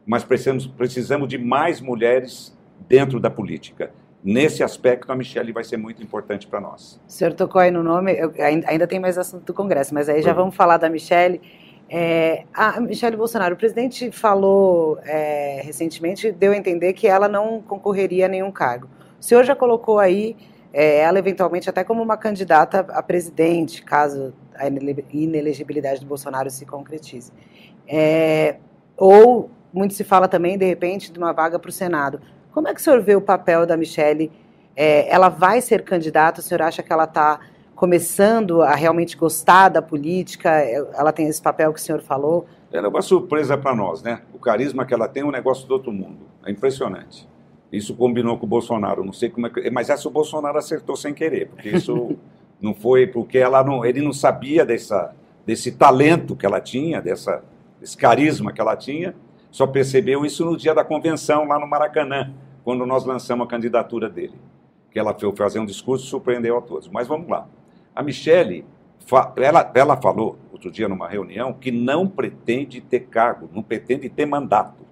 mas 0.05 0.23
precisamos, 0.23 0.65
precisamos 0.65 1.27
de 1.27 1.37
mais 1.37 1.79
mulheres 1.79 2.55
dentro 2.87 3.19
da 3.19 3.29
política. 3.29 3.91
Nesse 4.27 4.61
aspecto, 4.61 5.09
a 5.09 5.15
Michelle 5.15 5.53
vai 5.53 5.63
ser 5.63 5.77
muito 5.77 6.03
importante 6.03 6.47
para 6.47 6.59
nós. 6.59 6.99
O 7.07 7.09
senhor 7.09 7.33
tocou 7.33 7.61
aí 7.61 7.71
no 7.71 7.81
nome, 7.81 8.11
eu, 8.11 8.33
ainda, 8.43 8.69
ainda, 8.69 8.85
tem 8.85 8.99
mais 8.99 9.17
assunto 9.17 9.45
do 9.45 9.53
Congresso, 9.53 9.93
mas 9.93 10.09
aí 10.09 10.21
já 10.21 10.33
vamos 10.33 10.53
falar 10.53 10.75
da 10.75 10.89
Michelle. 10.89 11.39
É, 11.89 12.43
a 12.53 12.77
Michelle 12.81 13.15
Bolsonaro, 13.15 13.55
o 13.55 13.57
presidente 13.57 14.11
falou 14.11 14.99
é, 15.05 15.61
recentemente, 15.63 16.29
deu 16.29 16.51
a 16.51 16.57
entender 16.57 16.91
que 16.91 17.07
ela 17.07 17.29
não 17.29 17.61
concorreria 17.61 18.25
a 18.25 18.27
nenhum 18.27 18.51
cargo. 18.51 18.89
O 19.17 19.23
senhor 19.23 19.45
já 19.45 19.55
colocou 19.55 19.97
aí 19.97 20.35
é, 20.73 20.97
ela 20.99 21.17
eventualmente 21.19 21.69
até 21.69 21.85
como 21.85 22.03
uma 22.03 22.17
candidata 22.17 22.81
a 22.89 23.01
presidente, 23.01 23.81
caso 23.81 24.33
a 24.55 24.67
inelegibilidade 25.09 26.01
do 26.01 26.05
Bolsonaro 26.05 26.49
se 26.51 26.65
concretize. 26.65 27.31
É, 27.87 28.57
ou 28.97 29.49
muito 29.71 29.93
se 29.93 30.03
fala 30.03 30.27
também, 30.27 30.57
de 30.57 30.65
repente, 30.65 31.13
de 31.13 31.17
uma 31.17 31.31
vaga 31.31 31.57
para 31.57 31.69
o 31.69 31.71
Senado. 31.71 32.19
Como 32.57 32.67
é 32.67 32.73
que 32.73 32.81
o 32.81 32.83
senhor 32.83 32.99
vê 33.01 33.15
o 33.15 33.21
papel 33.21 33.67
da 33.67 33.77
Michelle? 33.77 34.31
É, 34.75 35.07
ela 35.13 35.29
vai 35.29 35.61
ser 35.61 35.83
candidata? 35.83 36.39
O 36.39 36.43
senhor 36.43 36.63
acha 36.63 36.81
que 36.81 36.91
ela 36.91 37.03
está 37.03 37.39
começando 37.75 38.63
a 38.63 38.73
realmente 38.73 39.15
gostar 39.15 39.69
da 39.69 39.79
política? 39.79 40.49
Ela 40.49 41.11
tem 41.11 41.27
esse 41.27 41.39
papel 41.39 41.71
que 41.71 41.79
o 41.79 41.83
senhor 41.83 42.01
falou? 42.01 42.47
Ela 42.71 42.87
é 42.87 42.89
uma 42.89 43.03
surpresa 43.03 43.55
para 43.55 43.75
nós, 43.75 44.01
né? 44.01 44.23
O 44.33 44.39
carisma 44.39 44.87
que 44.87 44.93
ela 44.95 45.07
tem 45.07 45.21
é 45.21 45.25
um 45.27 45.29
negócio 45.29 45.67
do 45.67 45.73
outro 45.75 45.91
mundo. 45.91 46.17
É 46.43 46.49
impressionante. 46.49 47.29
Isso 47.71 47.95
combinou 47.95 48.39
com 48.39 48.47
o 48.47 48.49
Bolsonaro. 48.49 49.05
Não 49.05 49.13
sei 49.13 49.29
como 49.29 49.45
é 49.45 49.49
que. 49.51 49.69
Mas 49.69 49.91
essa 49.91 50.07
o 50.07 50.11
Bolsonaro 50.11 50.57
acertou 50.57 50.95
sem 50.95 51.13
querer, 51.13 51.49
porque 51.49 51.69
isso 51.69 52.17
não 52.59 52.73
foi 52.73 53.05
porque 53.05 53.37
ela 53.37 53.63
não, 53.63 53.85
ele 53.85 54.01
não 54.01 54.11
sabia 54.11 54.65
dessa, 54.65 55.13
desse 55.45 55.73
talento 55.73 56.35
que 56.35 56.43
ela 56.43 56.59
tinha, 56.59 57.03
dessa, 57.03 57.43
desse 57.79 57.95
carisma 57.95 58.51
que 58.51 58.59
ela 58.59 58.75
tinha. 58.75 59.13
Só 59.51 59.67
percebeu 59.67 60.25
isso 60.25 60.43
no 60.43 60.57
dia 60.57 60.73
da 60.73 60.83
convenção 60.83 61.45
lá 61.45 61.59
no 61.59 61.67
Maracanã 61.67 62.33
quando 62.67 62.85
nós 62.85 63.05
lançamos 63.05 63.47
a 63.47 63.49
candidatura 63.49 64.09
dele. 64.09 64.33
Que 64.91 64.99
ela 64.99 65.17
foi 65.17 65.33
fazer 65.37 65.57
um 65.57 65.65
discurso 65.65 66.05
e 66.05 66.09
surpreendeu 66.09 66.57
a 66.57 66.61
todos. 66.61 66.89
Mas 66.89 67.07
vamos 67.07 67.29
lá. 67.29 67.47
A 67.95 68.03
Michele, 68.03 68.65
ela, 69.37 69.71
ela 69.73 69.95
falou 69.95 70.37
outro 70.51 70.69
dia 70.69 70.89
numa 70.89 71.07
reunião 71.07 71.53
que 71.53 71.71
não 71.71 72.05
pretende 72.05 72.81
ter 72.81 73.05
cargo, 73.05 73.49
não 73.53 73.63
pretende 73.63 74.09
ter 74.09 74.25
mandato. 74.25 74.85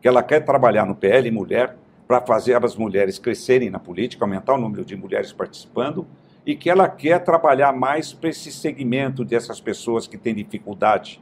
Que 0.00 0.06
ela 0.06 0.22
quer 0.22 0.44
trabalhar 0.44 0.86
no 0.86 0.94
PL 0.94 1.28
Mulher 1.32 1.76
para 2.06 2.20
fazer 2.20 2.64
as 2.64 2.76
mulheres 2.76 3.18
crescerem 3.18 3.68
na 3.68 3.80
política, 3.80 4.24
aumentar 4.24 4.54
o 4.54 4.58
número 4.58 4.84
de 4.84 4.94
mulheres 4.94 5.32
participando, 5.32 6.06
e 6.46 6.54
que 6.54 6.70
ela 6.70 6.88
quer 6.88 7.24
trabalhar 7.24 7.72
mais 7.72 8.12
para 8.12 8.30
esse 8.30 8.52
segmento 8.52 9.24
dessas 9.24 9.60
pessoas 9.60 10.06
que 10.06 10.16
têm 10.16 10.36
dificuldade 10.36 11.20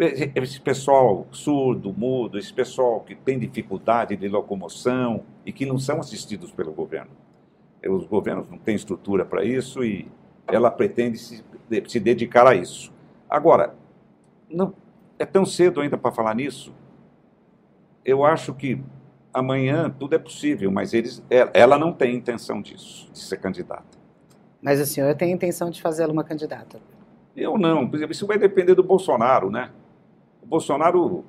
esse 0.00 0.60
pessoal 0.60 1.26
surdo, 1.30 1.92
mudo, 1.92 2.38
esse 2.38 2.52
pessoal 2.52 3.00
que 3.00 3.14
tem 3.14 3.38
dificuldade 3.38 4.16
de 4.16 4.28
locomoção 4.28 5.24
e 5.44 5.52
que 5.52 5.66
não 5.66 5.78
são 5.78 6.00
assistidos 6.00 6.50
pelo 6.50 6.72
governo. 6.72 7.10
Os 7.86 8.06
governos 8.06 8.48
não 8.48 8.58
têm 8.58 8.74
estrutura 8.74 9.24
para 9.24 9.44
isso 9.44 9.84
e 9.84 10.08
ela 10.46 10.70
pretende 10.70 11.18
se, 11.18 11.44
se 11.86 12.00
dedicar 12.00 12.46
a 12.46 12.54
isso. 12.54 12.92
Agora, 13.28 13.74
não 14.48 14.74
é 15.18 15.26
tão 15.26 15.44
cedo 15.44 15.80
ainda 15.80 15.98
para 15.98 16.10
falar 16.10 16.34
nisso. 16.34 16.74
Eu 18.04 18.24
acho 18.24 18.54
que 18.54 18.82
amanhã 19.32 19.90
tudo 19.90 20.14
é 20.14 20.18
possível, 20.18 20.70
mas 20.70 20.94
eles, 20.94 21.22
é, 21.30 21.48
ela 21.52 21.78
não 21.78 21.92
tem 21.92 22.16
intenção 22.16 22.60
disso, 22.60 23.10
de 23.12 23.18
ser 23.18 23.36
candidata. 23.36 23.98
Mas 24.62 24.80
o 24.80 24.86
senhor 24.86 25.14
tem 25.14 25.32
intenção 25.32 25.70
de 25.70 25.80
fazê-la 25.80 26.12
uma 26.12 26.24
candidata? 26.24 26.80
Eu 27.36 27.56
não. 27.56 27.90
Isso 28.10 28.26
vai 28.26 28.38
depender 28.38 28.74
do 28.74 28.82
Bolsonaro, 28.82 29.50
né? 29.50 29.70
Bolsonaro, 30.50 31.24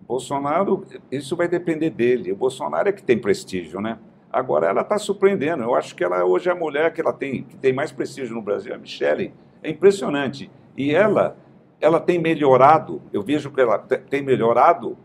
Bolsonaro, 0.00 0.86
isso 1.12 1.36
vai 1.36 1.46
depender 1.46 1.90
dele. 1.90 2.32
O 2.32 2.36
Bolsonaro 2.36 2.88
é 2.88 2.92
que 2.92 3.02
tem 3.02 3.18
prestígio, 3.18 3.82
né? 3.82 3.98
Agora 4.32 4.66
ela 4.66 4.80
está 4.80 4.96
surpreendendo. 4.96 5.62
Eu 5.62 5.74
acho 5.74 5.94
que 5.94 6.02
ela 6.02 6.24
hoje 6.24 6.48
é 6.48 6.52
a 6.52 6.54
mulher 6.54 6.90
que 6.94 7.02
ela 7.02 7.12
tem, 7.12 7.42
que 7.42 7.54
tem 7.58 7.70
mais 7.70 7.92
prestígio 7.92 8.34
no 8.34 8.40
Brasil, 8.40 8.74
a 8.74 8.78
Michelle. 8.78 9.34
É 9.62 9.68
impressionante. 9.68 10.50
E 10.74 10.94
ela, 10.94 11.36
ela 11.78 12.00
tem 12.00 12.18
melhorado. 12.18 13.02
Eu 13.12 13.22
vejo 13.22 13.50
que 13.50 13.60
ela 13.60 13.78
tem 13.78 14.22
melhorado 14.22 14.96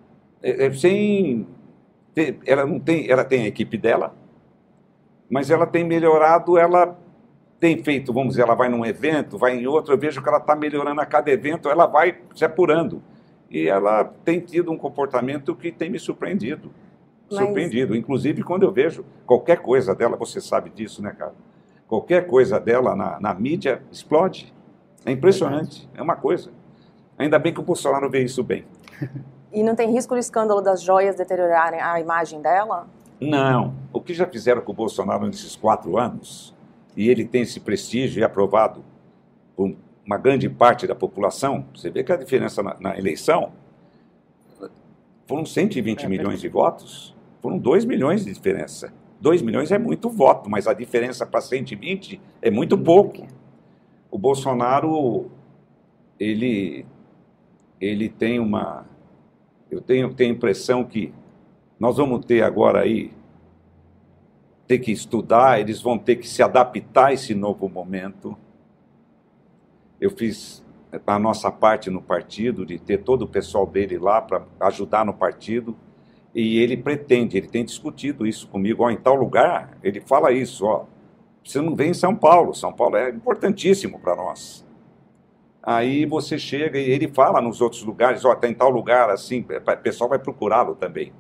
é, 0.41 0.67
é, 0.67 0.71
sem, 0.71 1.45
ela 2.45 2.65
não 2.65 2.79
tem, 2.79 3.11
ela 3.11 3.25
tem 3.25 3.43
a 3.43 3.47
equipe 3.47 3.77
dela, 3.77 4.15
mas 5.29 5.51
ela 5.51 5.67
tem 5.67 5.83
melhorado. 5.83 6.57
Ela 6.57 6.97
tem 7.59 7.83
feito, 7.83 8.13
vamos 8.13 8.29
dizer, 8.29 8.43
ela 8.43 8.55
vai 8.55 8.69
num 8.69 8.85
evento, 8.85 9.37
vai 9.37 9.57
em 9.57 9.67
outro. 9.67 9.93
Eu 9.93 9.97
vejo 9.97 10.23
que 10.23 10.29
ela 10.29 10.37
está 10.37 10.55
melhorando 10.55 11.01
a 11.01 11.05
cada 11.05 11.29
evento. 11.29 11.69
Ela 11.69 11.85
vai 11.85 12.17
se 12.33 12.45
apurando 12.45 13.03
e 13.49 13.67
ela 13.67 14.03
tem 14.03 14.39
tido 14.39 14.71
um 14.71 14.77
comportamento 14.77 15.55
que 15.55 15.71
tem 15.71 15.89
me 15.89 15.99
surpreendido. 15.99 16.71
Mas... 17.29 17.39
Surpreendido. 17.39 17.95
Inclusive, 17.95 18.43
quando 18.43 18.63
eu 18.63 18.71
vejo 18.71 19.05
qualquer 19.25 19.59
coisa 19.59 19.95
dela, 19.95 20.15
você 20.15 20.41
sabe 20.41 20.69
disso, 20.69 21.01
né, 21.01 21.11
cara? 21.11 21.33
Qualquer 21.87 22.27
coisa 22.27 22.59
dela 22.59 22.95
na, 22.95 23.19
na 23.19 23.33
mídia 23.33 23.81
explode. 23.91 24.53
É 25.05 25.11
impressionante. 25.11 25.87
É 25.93 26.01
uma 26.01 26.15
coisa. 26.15 26.51
Ainda 27.17 27.37
bem 27.37 27.53
que 27.53 27.59
o 27.59 27.63
Bolsonaro 27.63 28.09
vê 28.09 28.23
isso 28.23 28.43
bem. 28.43 28.65
E 29.55 29.63
não 29.63 29.73
tem 29.73 29.89
risco 29.89 30.13
do 30.13 30.19
escândalo 30.19 30.59
das 30.59 30.81
joias 30.81 31.15
deteriorarem 31.15 31.79
a 31.79 31.97
imagem 31.97 32.41
dela? 32.41 32.89
Não. 33.21 33.73
O 33.93 34.01
que 34.01 34.13
já 34.13 34.27
fizeram 34.27 34.59
com 34.61 34.73
o 34.73 34.75
Bolsonaro 34.75 35.25
nesses 35.25 35.55
quatro 35.55 35.97
anos, 35.97 36.53
e 36.93 37.09
ele 37.09 37.23
tem 37.23 37.43
esse 37.43 37.61
prestígio 37.61 38.19
e 38.19 38.23
aprovado 38.25 38.83
por 39.55 39.73
uma 40.05 40.17
grande 40.17 40.47
parte 40.47 40.85
da 40.85 40.93
população, 40.93 41.65
você 41.73 41.89
vê 41.89 42.03
que 42.03 42.11
a 42.11 42.15
diferença 42.15 42.61
na, 42.61 42.77
na 42.79 42.97
eleição 42.97 43.51
foram 45.25 45.45
120 45.45 46.03
é, 46.03 46.07
milhões 46.07 46.39
de 46.39 46.47
votos, 46.47 47.15
foram 47.41 47.57
2 47.57 47.85
milhões 47.85 48.23
de 48.23 48.31
diferença. 48.31 48.93
2 49.19 49.41
milhões 49.41 49.71
é 49.71 49.79
muito 49.79 50.09
voto, 50.09 50.49
mas 50.49 50.67
a 50.67 50.73
diferença 50.73 51.25
para 51.25 51.41
120 51.41 52.21
é 52.41 52.51
muito 52.51 52.77
pouco. 52.77 53.25
O 54.11 54.19
Bolsonaro, 54.19 55.31
ele, 56.19 56.85
ele 57.81 58.07
tem 58.07 58.39
uma. 58.39 58.85
Eu 59.71 59.81
tenho, 59.81 60.13
tenho 60.13 60.31
a 60.31 60.35
impressão 60.35 60.83
que 60.83 61.11
nós 61.79 61.97
vamos 61.97 62.23
ter 62.25 62.43
agora 62.43 62.81
aí, 62.81 63.11
ter 64.67 64.77
que 64.77 64.91
estudar, 64.91 65.59
eles 65.59 65.81
vão 65.81 65.97
ter 65.97 66.17
que 66.17 66.27
se 66.27 66.43
adaptar 66.43 67.07
a 67.07 67.13
esse 67.13 67.33
novo 67.33 67.67
momento 67.67 68.37
eu 69.99 70.09
fiz 70.09 70.63
a 71.05 71.19
nossa 71.19 71.51
parte 71.51 71.89
no 71.89 72.01
partido, 72.01 72.65
de 72.65 72.79
ter 72.79 72.99
todo 72.99 73.23
o 73.23 73.27
pessoal 73.27 73.65
dele 73.65 73.97
lá 73.97 74.21
para 74.21 74.45
ajudar 74.61 75.05
no 75.05 75.13
partido. 75.13 75.75
E 76.33 76.59
ele 76.59 76.75
pretende, 76.75 77.37
ele 77.37 77.47
tem 77.47 77.63
discutido 77.63 78.27
isso 78.27 78.47
comigo, 78.47 78.83
ó, 78.83 78.89
em 78.89 78.97
tal 78.97 79.15
lugar, 79.15 79.77
ele 79.81 80.01
fala 80.01 80.31
isso, 80.33 80.65
ó, 80.65 80.85
você 81.43 81.61
não 81.61 81.75
vem 81.75 81.91
em 81.91 81.93
São 81.93 82.15
Paulo, 82.15 82.53
São 82.53 82.73
Paulo 82.73 82.97
é 82.97 83.09
importantíssimo 83.09 83.99
para 83.99 84.15
nós. 84.15 84.65
Aí 85.63 86.05
você 86.05 86.37
chega 86.37 86.77
e 86.77 86.89
ele 86.89 87.07
fala 87.07 87.41
nos 87.41 87.61
outros 87.61 87.83
lugares, 87.83 88.25
ó, 88.25 88.35
tem 88.35 88.53
tal 88.53 88.69
lugar 88.69 89.09
assim, 89.09 89.45
o 89.49 89.77
pessoal 89.77 90.09
vai 90.09 90.19
procurá-lo 90.19 90.75
também. 90.75 91.13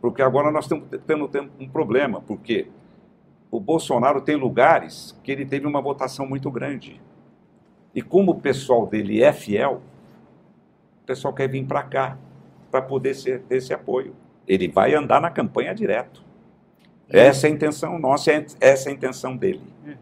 Porque 0.00 0.20
agora 0.20 0.50
nós 0.50 0.64
estamos 0.64 0.86
tendo 1.30 1.50
um 1.58 1.68
problema, 1.68 2.20
porque 2.20 2.68
o 3.50 3.58
Bolsonaro 3.58 4.20
tem 4.20 4.36
lugares 4.36 5.18
que 5.24 5.32
ele 5.32 5.46
teve 5.46 5.66
uma 5.66 5.80
votação 5.80 6.26
muito 6.26 6.50
grande. 6.50 7.00
E 7.94 8.02
como 8.02 8.32
o 8.32 8.40
pessoal 8.40 8.86
dele 8.86 9.22
é 9.22 9.32
fiel, 9.32 9.80
o 11.02 11.06
pessoal 11.06 11.32
quer 11.32 11.48
vir 11.48 11.64
para 11.64 11.82
cá 11.82 12.18
para 12.70 12.82
poder 12.82 13.14
ser, 13.14 13.40
ter 13.42 13.56
esse 13.56 13.72
apoio. 13.72 14.14
Ele 14.46 14.68
vai 14.68 14.94
andar 14.94 15.20
na 15.20 15.30
campanha 15.30 15.74
direto. 15.74 16.22
Essa 17.08 17.46
é 17.46 17.50
a 17.50 17.52
intenção 17.52 17.98
nossa, 17.98 18.30
essa 18.60 18.88
é 18.88 18.92
a 18.92 18.94
intenção 18.94 19.36
dele. 19.36 19.62
Uhum. 19.86 19.94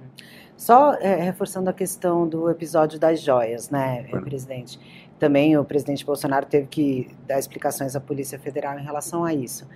Só 0.57 0.95
é, 0.95 1.15
reforçando 1.17 1.71
a 1.71 1.73
questão 1.73 2.27
do 2.27 2.51
episódio 2.51 2.99
das 2.99 3.21
joias, 3.21 3.71
né, 3.71 4.05
presidente? 4.25 4.81
Também 5.19 5.57
o 5.57 5.65
presidente 5.65 6.05
Bolsonaro 6.05 6.47
teve 6.47 6.67
que 6.67 7.15
dar 7.27 7.39
explicações 7.39 7.95
à 7.95 8.01
Polícia 8.01 8.39
Federal 8.39 8.79
em 8.79 8.83
relação 8.83 9.25
a 9.25 9.33
isso. 9.33 9.69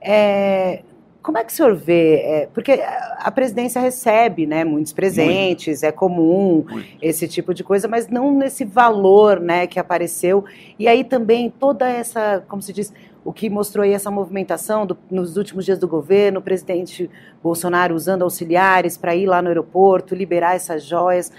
É, 0.00 0.82
Como 1.22 1.36
é 1.36 1.44
que 1.44 1.52
o 1.52 1.54
senhor 1.54 1.74
vê? 1.74 2.16
É, 2.16 2.48
porque 2.54 2.80
a 3.18 3.30
presidência 3.30 3.80
recebe 3.80 4.46
né, 4.46 4.64
muitos 4.64 4.92
presentes, 4.92 5.82
Muito. 5.82 5.84
é 5.84 5.92
comum 5.92 6.64
Muito. 6.68 6.88
esse 7.02 7.26
tipo 7.26 7.52
de 7.52 7.64
coisa, 7.64 7.88
mas 7.88 8.08
não 8.08 8.32
nesse 8.34 8.64
valor 8.64 9.40
né, 9.40 9.66
que 9.66 9.78
apareceu. 9.78 10.44
E 10.78 10.86
aí 10.86 11.04
também 11.04 11.50
toda 11.50 11.88
essa, 11.88 12.42
como 12.48 12.62
se 12.62 12.72
diz, 12.72 12.92
o 13.24 13.32
que 13.32 13.50
mostrou 13.50 13.84
aí 13.84 13.92
essa 13.92 14.10
movimentação 14.10 14.86
do, 14.86 14.96
nos 15.10 15.36
últimos 15.36 15.64
dias 15.64 15.78
do 15.78 15.86
governo, 15.86 16.40
o 16.40 16.42
presidente 16.42 17.10
Bolsonaro 17.42 17.94
usando 17.94 18.22
auxiliares 18.22 18.96
para 18.96 19.14
ir 19.14 19.26
lá 19.26 19.42
no 19.42 19.48
aeroporto, 19.48 20.14
liberar 20.14 20.54
essas 20.54 20.82
joias 20.84 21.30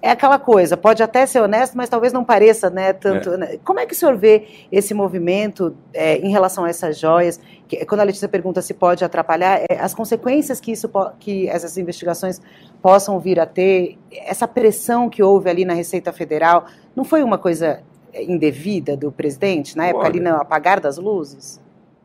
é 0.00 0.10
aquela 0.10 0.38
coisa, 0.38 0.76
pode 0.76 1.02
até 1.02 1.26
ser 1.26 1.40
honesto, 1.40 1.76
mas 1.76 1.88
talvez 1.88 2.12
não 2.12 2.24
pareça, 2.24 2.70
né? 2.70 2.92
Tanto. 2.92 3.30
É. 3.30 3.36
Né? 3.36 3.58
Como 3.64 3.80
é 3.80 3.86
que 3.86 3.92
o 3.92 3.96
senhor 3.96 4.16
vê 4.16 4.46
esse 4.70 4.94
movimento 4.94 5.76
é, 5.92 6.18
em 6.18 6.30
relação 6.30 6.64
a 6.64 6.68
essas 6.68 6.98
joias? 6.98 7.40
Que, 7.66 7.84
quando 7.84 8.00
a 8.00 8.04
Letícia 8.04 8.28
pergunta 8.28 8.62
se 8.62 8.74
pode 8.74 9.04
atrapalhar, 9.04 9.60
é, 9.68 9.78
as 9.80 9.94
consequências 9.94 10.60
que 10.60 10.70
isso 10.70 10.88
que 11.18 11.48
essas 11.48 11.76
investigações 11.76 12.40
possam 12.80 13.18
vir 13.18 13.40
a 13.40 13.46
ter, 13.46 13.98
essa 14.12 14.46
pressão 14.46 15.10
que 15.10 15.22
houve 15.22 15.50
ali 15.50 15.64
na 15.64 15.74
Receita 15.74 16.12
Federal, 16.12 16.66
não 16.94 17.04
foi 17.04 17.22
uma 17.24 17.36
coisa 17.38 17.82
indevida 18.14 18.96
do 18.96 19.10
presidente 19.10 19.76
na 19.76 19.86
época 19.86 20.04
Olha, 20.04 20.10
ali 20.10 20.20
no 20.20 20.36
apagar 20.36 20.80
das 20.80 20.96
luzes? 20.96 21.60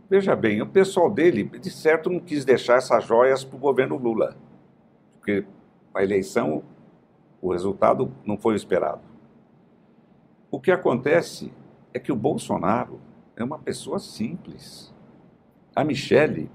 Veja 0.10 0.36
bem, 0.36 0.62
o 0.62 0.67
pessoal 0.67 1.10
dele, 1.10 1.43
de 1.43 1.69
certo, 1.69 2.10
não 2.10 2.19
quis 2.19 2.43
deixar 2.43 2.77
essas 2.77 3.03
joias 3.03 3.43
para 3.43 3.56
o 3.56 3.60
governo 3.60 3.97
Lula, 3.97 4.36
porque 5.19 5.45
a 5.93 6.03
eleição 6.03 6.63
o 7.43 7.51
resultado 7.51 8.10
não 8.25 8.38
foi 8.38 8.53
o 8.53 8.56
esperado. 8.56 9.01
O 10.49 10.62
que 10.62 10.71
acontece 10.71 11.51
é 11.93 11.99
que 11.99 12.10
o 12.10 12.15
Bolsonaro 12.15 13.01
é 13.36 13.43
uma 13.43 13.60
pessoa 13.60 13.99
simples. 13.99 14.93
A 15.75 15.84
Michele, 15.84 16.49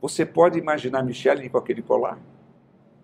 você 0.00 0.24
pode 0.24 0.58
imaginar 0.58 1.00
a 1.00 1.02
Michele 1.02 1.50
com 1.50 1.58
aquele 1.58 1.82
colar? 1.82 2.18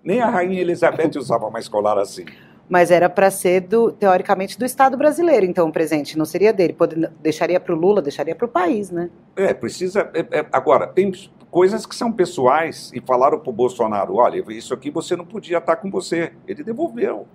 Nem 0.02 0.22
a 0.22 0.30
rainha 0.30 0.62
Elizabeth 0.62 1.11
usava 1.20 1.50
mais 1.50 1.68
colar 1.68 1.98
assim. 1.98 2.24
Mas 2.66 2.90
era 2.90 3.11
para 3.11 3.30
ser, 3.30 3.62
do, 3.62 3.92
teoricamente, 3.92 4.59
do 4.59 4.64
Estado 4.64 4.96
brasileiro, 4.96 5.44
então, 5.44 5.68
o 5.68 5.72
presente. 5.72 6.16
Não 6.16 6.24
seria 6.24 6.54
dele. 6.54 6.72
Pode, 6.72 6.94
deixaria 7.20 7.61
para 7.61 7.74
o 7.74 7.76
Lula, 7.76 8.00
deixaria 8.00 8.35
para 8.35 8.46
o 8.46 8.48
país, 8.48 8.90
né? 8.90 9.11
É, 9.37 9.52
precisa. 9.52 10.11
É, 10.14 10.38
é, 10.38 10.46
agora, 10.52 10.87
tem 10.87 11.12
coisas 11.50 11.84
que 11.84 11.94
são 11.94 12.12
pessoais 12.12 12.90
e 12.94 13.00
falaram 13.00 13.38
para 13.40 13.50
o 13.50 13.52
Bolsonaro: 13.52 14.16
olha, 14.16 14.42
isso 14.52 14.72
aqui 14.72 14.90
você 14.90 15.16
não 15.16 15.24
podia 15.24 15.58
estar 15.58 15.76
com 15.76 15.90
você. 15.90 16.32
Ele 16.46 16.62
devolveu. 16.62 17.26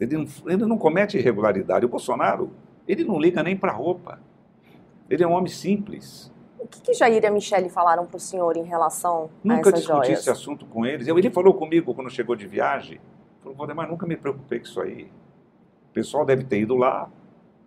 Ele 0.00 0.16
não, 0.16 0.26
ele 0.46 0.66
não 0.66 0.78
comete 0.78 1.16
irregularidade. 1.16 1.84
O 1.84 1.88
Bolsonaro, 1.88 2.50
ele 2.88 3.04
não 3.04 3.18
liga 3.20 3.42
nem 3.42 3.56
para 3.56 3.72
roupa. 3.72 4.18
Ele 5.08 5.22
é 5.22 5.26
um 5.26 5.32
homem 5.32 5.50
simples. 5.50 6.32
O 6.58 6.66
que, 6.66 6.80
que 6.80 6.94
Jair 6.94 7.22
e 7.22 7.26
a 7.26 7.30
Michelle 7.30 7.68
falaram 7.68 8.06
para 8.06 8.16
o 8.16 8.20
senhor 8.20 8.56
em 8.56 8.64
relação 8.64 9.28
nunca 9.42 9.68
a 9.68 9.70
essas 9.70 9.80
discuti 9.80 10.06
joias? 10.06 10.20
esse 10.20 10.30
assunto 10.30 10.66
com 10.66 10.84
eles. 10.86 11.06
Ele 11.06 11.30
falou 11.30 11.54
comigo 11.54 11.94
quando 11.94 12.10
chegou 12.10 12.34
de 12.34 12.46
viagem. 12.46 13.00
Falou, 13.42 13.56
Valdemar, 13.56 13.88
nunca 13.88 14.06
me 14.06 14.16
preocupei 14.16 14.58
com 14.58 14.64
isso 14.64 14.80
aí. 14.80 15.10
O 15.90 15.92
pessoal 15.92 16.24
deve 16.24 16.44
ter 16.44 16.60
ido 16.60 16.74
lá. 16.74 17.08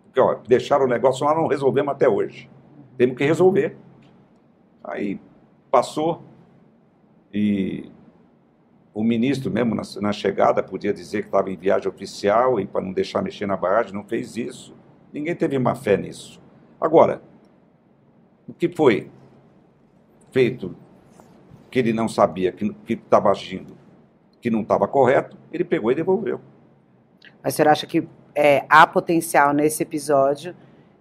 Porque, 0.04 0.20
ó, 0.20 0.34
deixaram 0.46 0.84
o 0.84 0.88
negócio 0.88 1.24
lá, 1.24 1.34
não 1.34 1.46
resolvemos 1.46 1.92
até 1.92 2.08
hoje. 2.08 2.50
Temos 2.96 3.16
que 3.16 3.24
resolver. 3.24 3.76
Aí 4.82 5.20
passou 5.70 6.22
e 7.32 7.90
o 8.94 9.02
ministro 9.04 9.50
mesmo 9.50 9.74
na, 9.74 9.82
na 10.00 10.12
chegada 10.12 10.62
podia 10.62 10.92
dizer 10.92 11.22
que 11.22 11.28
estava 11.28 11.50
em 11.50 11.56
viagem 11.56 11.88
oficial 11.88 12.58
e 12.58 12.66
para 12.66 12.80
não 12.80 12.92
deixar 12.92 13.22
mexer 13.22 13.46
na 13.46 13.56
barragem, 13.56 13.92
não 13.92 14.04
fez 14.04 14.36
isso. 14.36 14.74
Ninguém 15.12 15.34
teve 15.34 15.56
uma 15.56 15.74
fé 15.74 15.96
nisso. 15.96 16.40
Agora, 16.80 17.22
o 18.48 18.52
que 18.52 18.68
foi 18.68 19.10
feito 20.30 20.74
que 21.70 21.78
ele 21.78 21.92
não 21.92 22.08
sabia, 22.08 22.50
que 22.50 22.74
estava 22.88 23.30
agindo, 23.30 23.76
que 24.40 24.50
não 24.50 24.62
estava 24.62 24.88
correto, 24.88 25.36
ele 25.52 25.64
pegou 25.64 25.92
e 25.92 25.94
devolveu. 25.94 26.40
Mas 27.42 27.54
você 27.54 27.62
acha 27.62 27.86
que 27.86 28.08
é, 28.34 28.64
há 28.68 28.86
potencial 28.86 29.52
nesse 29.52 29.82
episódio 29.82 30.54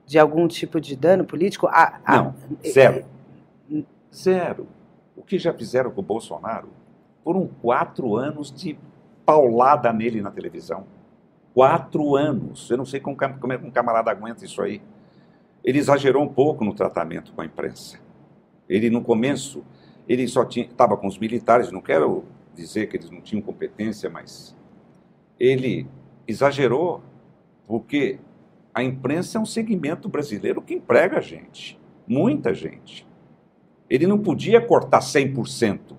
de 0.06 0.20
algum 0.20 0.48
tipo 0.48 0.80
de 0.80 0.96
dano 0.96 1.26
político? 1.26 1.68
Não, 2.08 2.36
zero. 2.66 3.06
Zero. 4.14 4.68
O 5.16 5.24
que 5.24 5.38
já 5.38 5.54
fizeram 5.54 5.92
com 5.92 6.02
o 6.02 6.04
Bolsonaro 6.04 6.70
foram 7.24 7.48
quatro 7.62 8.16
anos 8.16 8.52
de 8.52 8.78
paulada 9.26 9.92
nele 9.92 10.22
na 10.22 10.32
televisão. 10.32 10.86
Quatro 11.54 12.16
anos. 12.16 12.70
Eu 12.70 12.78
não 12.78 12.86
sei 12.86 13.00
como, 13.00 13.18
como 13.18 13.54
é 13.54 13.58
que 13.58 13.66
um 13.66 13.72
camarada 13.72 14.12
aguenta 14.12 14.46
isso 14.46 14.62
aí. 14.62 14.82
Ele 15.64 15.80
exagerou 15.80 16.24
um 16.24 16.30
pouco 16.30 16.64
no 16.64 16.74
tratamento 16.74 17.34
com 17.34 17.42
a 17.42 17.46
imprensa. 17.46 18.00
Ele, 18.70 18.90
no 18.90 19.02
começo, 19.02 19.64
ele 20.08 20.28
só 20.28 20.44
estava 20.44 20.96
com 20.96 21.08
os 21.08 21.18
militares, 21.18 21.72
não 21.72 21.82
quero 21.82 22.24
dizer 22.54 22.88
que 22.88 22.98
eles 22.98 23.10
não 23.10 23.22
tinham 23.22 23.42
competência, 23.42 24.10
mas 24.10 24.56
ele 25.40 25.88
exagerou, 26.28 27.02
porque 27.66 28.20
a 28.74 28.84
imprensa 28.84 29.38
é 29.38 29.42
um 29.42 29.46
segmento 29.46 30.08
brasileiro 30.08 30.62
que 30.62 30.76
emprega 30.76 31.22
gente, 31.22 31.80
muita 32.08 32.54
gente. 32.54 33.08
Ele 33.90 34.08
não 34.08 34.20
podia 34.20 34.60
cortar 34.60 35.00
100%. 35.00 35.96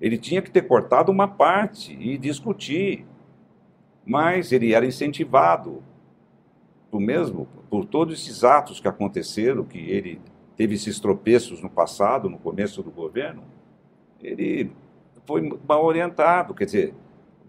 Ele 0.00 0.18
tinha 0.18 0.42
que 0.42 0.50
ter 0.50 0.62
cortado 0.62 1.10
uma 1.10 1.28
parte 1.28 1.96
e 1.98 2.18
discutir. 2.18 3.06
Mas 4.04 4.50
ele 4.50 4.74
era 4.74 4.84
incentivado 4.84 5.82
por 6.90 7.00
mesmo 7.00 7.46
por 7.70 7.86
todos 7.86 8.20
esses 8.20 8.44
atos 8.44 8.78
que 8.78 8.86
aconteceram, 8.86 9.64
que 9.64 9.78
ele 9.78 10.20
teve 10.56 10.74
esses 10.74 11.00
tropeços 11.00 11.62
no 11.62 11.70
passado, 11.70 12.28
no 12.28 12.38
começo 12.38 12.82
do 12.82 12.90
governo. 12.90 13.42
Ele 14.20 14.70
foi 15.24 15.58
mal 15.66 15.84
orientado, 15.84 16.52
quer 16.52 16.66
dizer, 16.66 16.94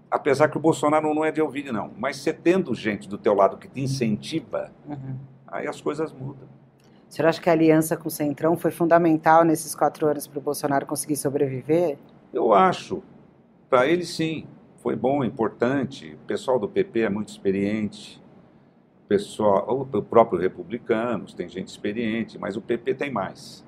apesar 0.10 0.48
que 0.48 0.58
o 0.58 0.62
Bolsonaro 0.62 1.14
não 1.14 1.26
é 1.26 1.32
de 1.32 1.42
ouvir, 1.42 1.72
não, 1.72 1.92
mas 1.98 2.18
você 2.18 2.32
tendo 2.32 2.74
gente 2.74 3.10
do 3.10 3.18
teu 3.18 3.34
lado 3.34 3.58
que 3.58 3.68
te 3.68 3.82
incentiva, 3.82 4.72
uhum. 4.88 5.18
aí 5.48 5.68
as 5.68 5.82
coisas 5.82 6.14
mudam. 6.14 6.48
O 7.14 7.16
senhor 7.16 7.30
acha 7.30 7.40
que 7.40 7.48
a 7.48 7.54
aliança 7.54 7.96
com 7.96 8.08
o 8.08 8.12
Centrão 8.12 8.58
foi 8.58 8.72
fundamental 8.72 9.44
nesses 9.44 9.76
quatro 9.76 10.08
anos 10.08 10.26
para 10.26 10.40
o 10.40 10.42
Bolsonaro 10.42 10.84
conseguir 10.88 11.16
sobreviver? 11.16 11.96
Eu 12.34 12.56
acho. 12.56 13.04
Para 13.70 13.86
ele, 13.86 14.04
sim. 14.04 14.48
Foi 14.78 14.96
bom, 14.96 15.24
importante. 15.24 16.16
O 16.16 16.26
pessoal 16.26 16.58
do 16.58 16.68
PP 16.68 17.02
é 17.02 17.10
muito 17.10 17.30
experiente. 17.30 18.20
O, 19.06 19.08
pessoal, 19.08 19.88
o 19.94 20.02
próprio 20.02 20.40
Republicanos 20.40 21.36
tem 21.36 21.48
gente 21.48 21.68
experiente, 21.68 22.40
mas 22.40 22.58
o 22.58 22.62
PP 22.62 22.96
tem 22.96 23.12
mais. 23.12 23.64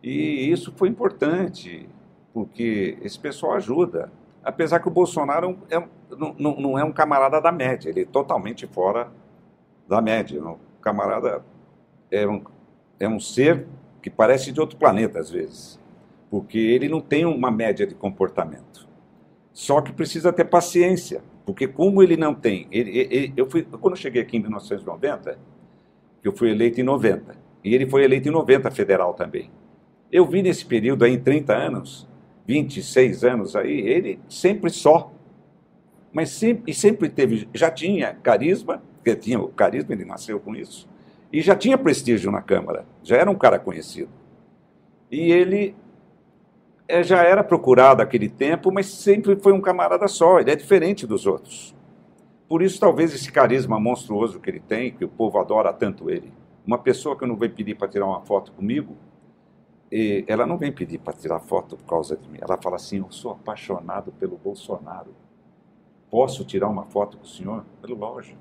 E 0.00 0.48
isso 0.48 0.72
foi 0.76 0.88
importante, 0.88 1.88
porque 2.32 2.96
esse 3.02 3.18
pessoal 3.18 3.54
ajuda. 3.54 4.12
Apesar 4.44 4.78
que 4.78 4.86
o 4.86 4.92
Bolsonaro 4.92 5.58
é, 5.68 5.84
não, 6.16 6.36
não 6.38 6.78
é 6.78 6.84
um 6.84 6.92
camarada 6.92 7.40
da 7.40 7.50
média, 7.50 7.90
ele 7.90 8.02
é 8.02 8.06
totalmente 8.06 8.64
fora 8.64 9.10
da 9.88 10.00
média. 10.00 10.40
O 10.40 10.56
camarada 10.80 11.44
é 12.12 12.24
um 12.28 12.44
é 12.98 13.08
um 13.08 13.20
ser 13.20 13.66
que 14.00 14.10
parece 14.10 14.52
de 14.52 14.60
outro 14.60 14.76
planeta 14.76 15.18
às 15.18 15.30
vezes, 15.30 15.80
porque 16.30 16.58
ele 16.58 16.88
não 16.88 17.00
tem 17.00 17.24
uma 17.24 17.50
média 17.50 17.86
de 17.86 17.94
comportamento. 17.94 18.86
Só 19.52 19.80
que 19.80 19.92
precisa 19.92 20.32
ter 20.32 20.44
paciência, 20.44 21.22
porque 21.44 21.66
como 21.66 22.02
ele 22.02 22.16
não 22.16 22.34
tem, 22.34 22.66
ele, 22.70 22.98
ele, 22.98 23.32
eu 23.36 23.50
fui 23.50 23.62
quando 23.62 23.94
eu 23.94 24.00
cheguei 24.00 24.22
aqui 24.22 24.36
em 24.36 24.40
1990, 24.40 25.38
que 26.22 26.28
eu 26.28 26.36
fui 26.36 26.50
eleito 26.50 26.80
em 26.80 26.84
90, 26.84 27.36
e 27.64 27.74
ele 27.74 27.88
foi 27.88 28.04
eleito 28.04 28.28
em 28.28 28.32
90 28.32 28.70
federal 28.70 29.14
também. 29.14 29.50
Eu 30.10 30.24
vi 30.26 30.42
nesse 30.42 30.64
período 30.64 31.04
aí, 31.04 31.14
em 31.14 31.18
30 31.18 31.52
anos, 31.54 32.08
26 32.46 33.24
anos 33.24 33.56
aí, 33.56 33.80
ele 33.80 34.20
sempre 34.28 34.70
só. 34.70 35.12
Mas 36.12 36.30
sempre, 36.30 36.72
sempre 36.72 37.08
teve, 37.08 37.48
já 37.52 37.70
tinha 37.70 38.14
carisma, 38.14 38.82
porque 38.96 39.16
tinha 39.16 39.40
o 39.40 39.48
carisma, 39.48 39.92
ele 39.94 40.04
nasceu 40.04 40.38
com 40.38 40.54
isso 40.54 40.88
e 41.32 41.40
já 41.40 41.54
tinha 41.54 41.76
prestígio 41.76 42.30
na 42.30 42.40
Câmara, 42.40 42.84
já 43.02 43.16
era 43.16 43.30
um 43.30 43.34
cara 43.34 43.58
conhecido. 43.58 44.10
E 45.10 45.30
ele 45.32 45.74
é, 46.88 47.02
já 47.02 47.22
era 47.22 47.42
procurado 47.42 48.02
aquele 48.02 48.28
tempo, 48.28 48.72
mas 48.72 48.86
sempre 48.86 49.36
foi 49.36 49.52
um 49.52 49.60
camarada 49.60 50.06
só, 50.08 50.38
ele 50.38 50.50
é 50.50 50.56
diferente 50.56 51.06
dos 51.06 51.26
outros. 51.26 51.74
Por 52.48 52.62
isso, 52.62 52.78
talvez 52.78 53.12
esse 53.12 53.30
carisma 53.30 53.80
monstruoso 53.80 54.38
que 54.38 54.48
ele 54.48 54.60
tem, 54.60 54.92
que 54.92 55.04
o 55.04 55.08
povo 55.08 55.38
adora 55.38 55.72
tanto 55.72 56.08
ele. 56.08 56.32
Uma 56.64 56.78
pessoa 56.78 57.16
que 57.18 57.26
não 57.26 57.36
vem 57.36 57.50
pedir 57.50 57.74
para 57.74 57.88
tirar 57.88 58.06
uma 58.06 58.20
foto 58.20 58.52
comigo, 58.52 58.96
ela 60.26 60.46
não 60.46 60.56
vem 60.56 60.72
pedir 60.72 60.98
para 60.98 61.12
tirar 61.12 61.40
foto 61.40 61.76
por 61.76 61.86
causa 61.86 62.16
de 62.16 62.28
mim. 62.28 62.38
Ela 62.40 62.56
fala 62.56 62.76
assim: 62.76 62.98
Eu 62.98 63.10
sou 63.10 63.32
apaixonado 63.32 64.12
pelo 64.12 64.36
Bolsonaro. 64.36 65.14
Posso 66.10 66.44
tirar 66.44 66.68
uma 66.68 66.84
foto 66.84 67.16
com 67.18 67.24
o 67.24 67.28
senhor? 67.28 67.64
Pelo 67.80 67.96
lógico. 67.96 68.38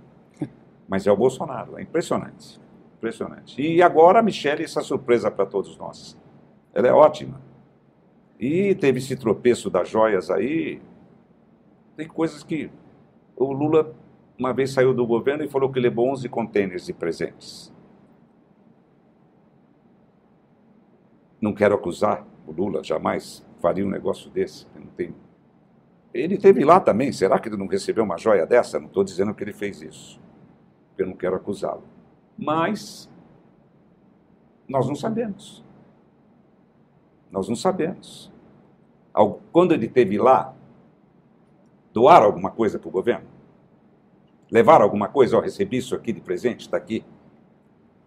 Mas 0.88 1.08
é 1.08 1.12
o 1.12 1.17
Bolsonaro, 1.17 1.78
é 1.78 1.82
impressionante. 1.82 2.60
Impressionante. 2.97 3.62
E 3.62 3.81
agora 3.81 4.19
a 4.19 4.23
Michelle, 4.23 4.63
essa 4.63 4.81
surpresa 4.81 5.29
para 5.29 5.45
todos 5.45 5.77
nós. 5.77 6.17
Ela 6.73 6.88
é 6.88 6.93
ótima. 6.93 7.41
E 8.39 8.75
teve 8.75 8.99
esse 8.99 9.15
tropeço 9.15 9.69
das 9.69 9.89
joias 9.89 10.29
aí. 10.29 10.81
Tem 11.95 12.08
coisas 12.08 12.43
que. 12.43 12.69
O 13.38 13.51
Lula 13.51 13.93
uma 14.38 14.53
vez 14.53 14.71
saiu 14.71 14.93
do 14.93 15.05
governo 15.08 15.43
e 15.43 15.47
falou 15.47 15.71
que 15.71 15.79
levou 15.79 16.10
11 16.12 16.27
contêineres 16.29 16.86
de 16.86 16.93
presentes. 16.93 17.73
Não 21.39 21.53
quero 21.53 21.75
acusar, 21.75 22.25
O 22.47 22.51
Lula 22.51 22.84
jamais 22.84 23.45
faria 23.60 23.86
um 23.86 23.89
negócio 23.89 24.29
desse. 24.29 24.67
Não 24.75 24.88
tem... 24.88 25.15
Ele 26.13 26.38
teve 26.38 26.63
lá 26.63 26.79
também. 26.79 27.12
Será 27.12 27.39
que 27.39 27.49
ele 27.49 27.58
não 27.58 27.67
recebeu 27.67 28.03
uma 28.03 28.17
joia 28.17 28.45
dessa? 28.45 28.79
Não 28.79 28.88
estou 28.88 29.03
dizendo 29.03 29.34
que 29.34 29.43
ele 29.43 29.53
fez 29.53 29.81
isso. 29.81 30.19
Eu 30.97 31.08
não 31.08 31.15
quero 31.15 31.36
acusá-lo. 31.36 31.84
Mas 32.38 33.10
nós 34.67 34.88
não 34.88 34.95
sabemos. 34.95 35.63
Nós 37.32 37.48
não 37.48 37.56
sabemos. 37.56 38.32
Quando 39.52 39.74
ele 39.74 39.88
teve 39.88 40.17
lá, 40.17 40.54
doar 41.93 42.24
alguma 42.24 42.52
coisa 42.52 42.78
para 42.78 42.89
o 42.89 42.91
governo? 42.91 43.26
Levar 44.52 44.82
alguma 44.82 45.08
coisa? 45.08 45.38
Ó, 45.38 45.39
recebi 45.39 45.78
isso 45.78 45.95
aqui 45.95 46.12
de 46.12 46.21
presente, 46.21 46.62
está 46.62 46.78
aqui. 46.78 47.06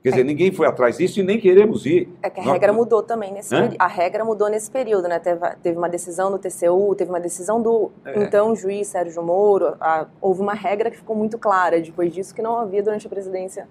Quer 0.03 0.11
dizer, 0.11 0.21
é. 0.21 0.25
ninguém 0.25 0.53
foi 0.53 0.67
atrás 0.67 0.99
disso 0.99 1.19
e 1.19 1.23
nem 1.23 1.41
queremos 1.41 1.85
ir. 1.85 2.09
É 2.23 2.31
que 2.31 2.41
a 2.41 2.45
Nós... 2.45 2.53
regra 2.53 2.73
mudou 2.73 3.03
também 3.03 3.33
nesse 3.33 3.51
período. 3.51 3.77
A 3.79 3.87
regra 3.87 4.25
mudou 4.25 4.49
nesse 4.49 4.71
período, 4.71 5.09
né? 5.09 5.19
Teve, 5.19 5.41
teve, 5.62 5.77
uma 5.77 5.88
decisão 5.88 6.31
do 6.31 6.38
TCU, 6.38 6.95
teve 6.95 7.11
uma 7.11 7.19
decisão 7.19 7.61
do 7.61 7.91
é. 8.05 8.23
então 8.23 8.55
juiz 8.55 8.87
Sérgio 8.88 9.23
Moro. 9.23 9.77
A, 9.81 10.07
houve 10.21 10.41
uma 10.41 10.55
regra 10.55 10.91
que 10.91 10.97
ficou 10.97 11.17
muito 11.17 11.37
clara 11.37 11.81
depois 11.81 12.12
disso 12.12 12.33
que 12.35 12.41
não 12.41 12.59
havia 12.59 12.83
durante 12.83 13.07
a 13.07 13.11
presidência 13.11 13.67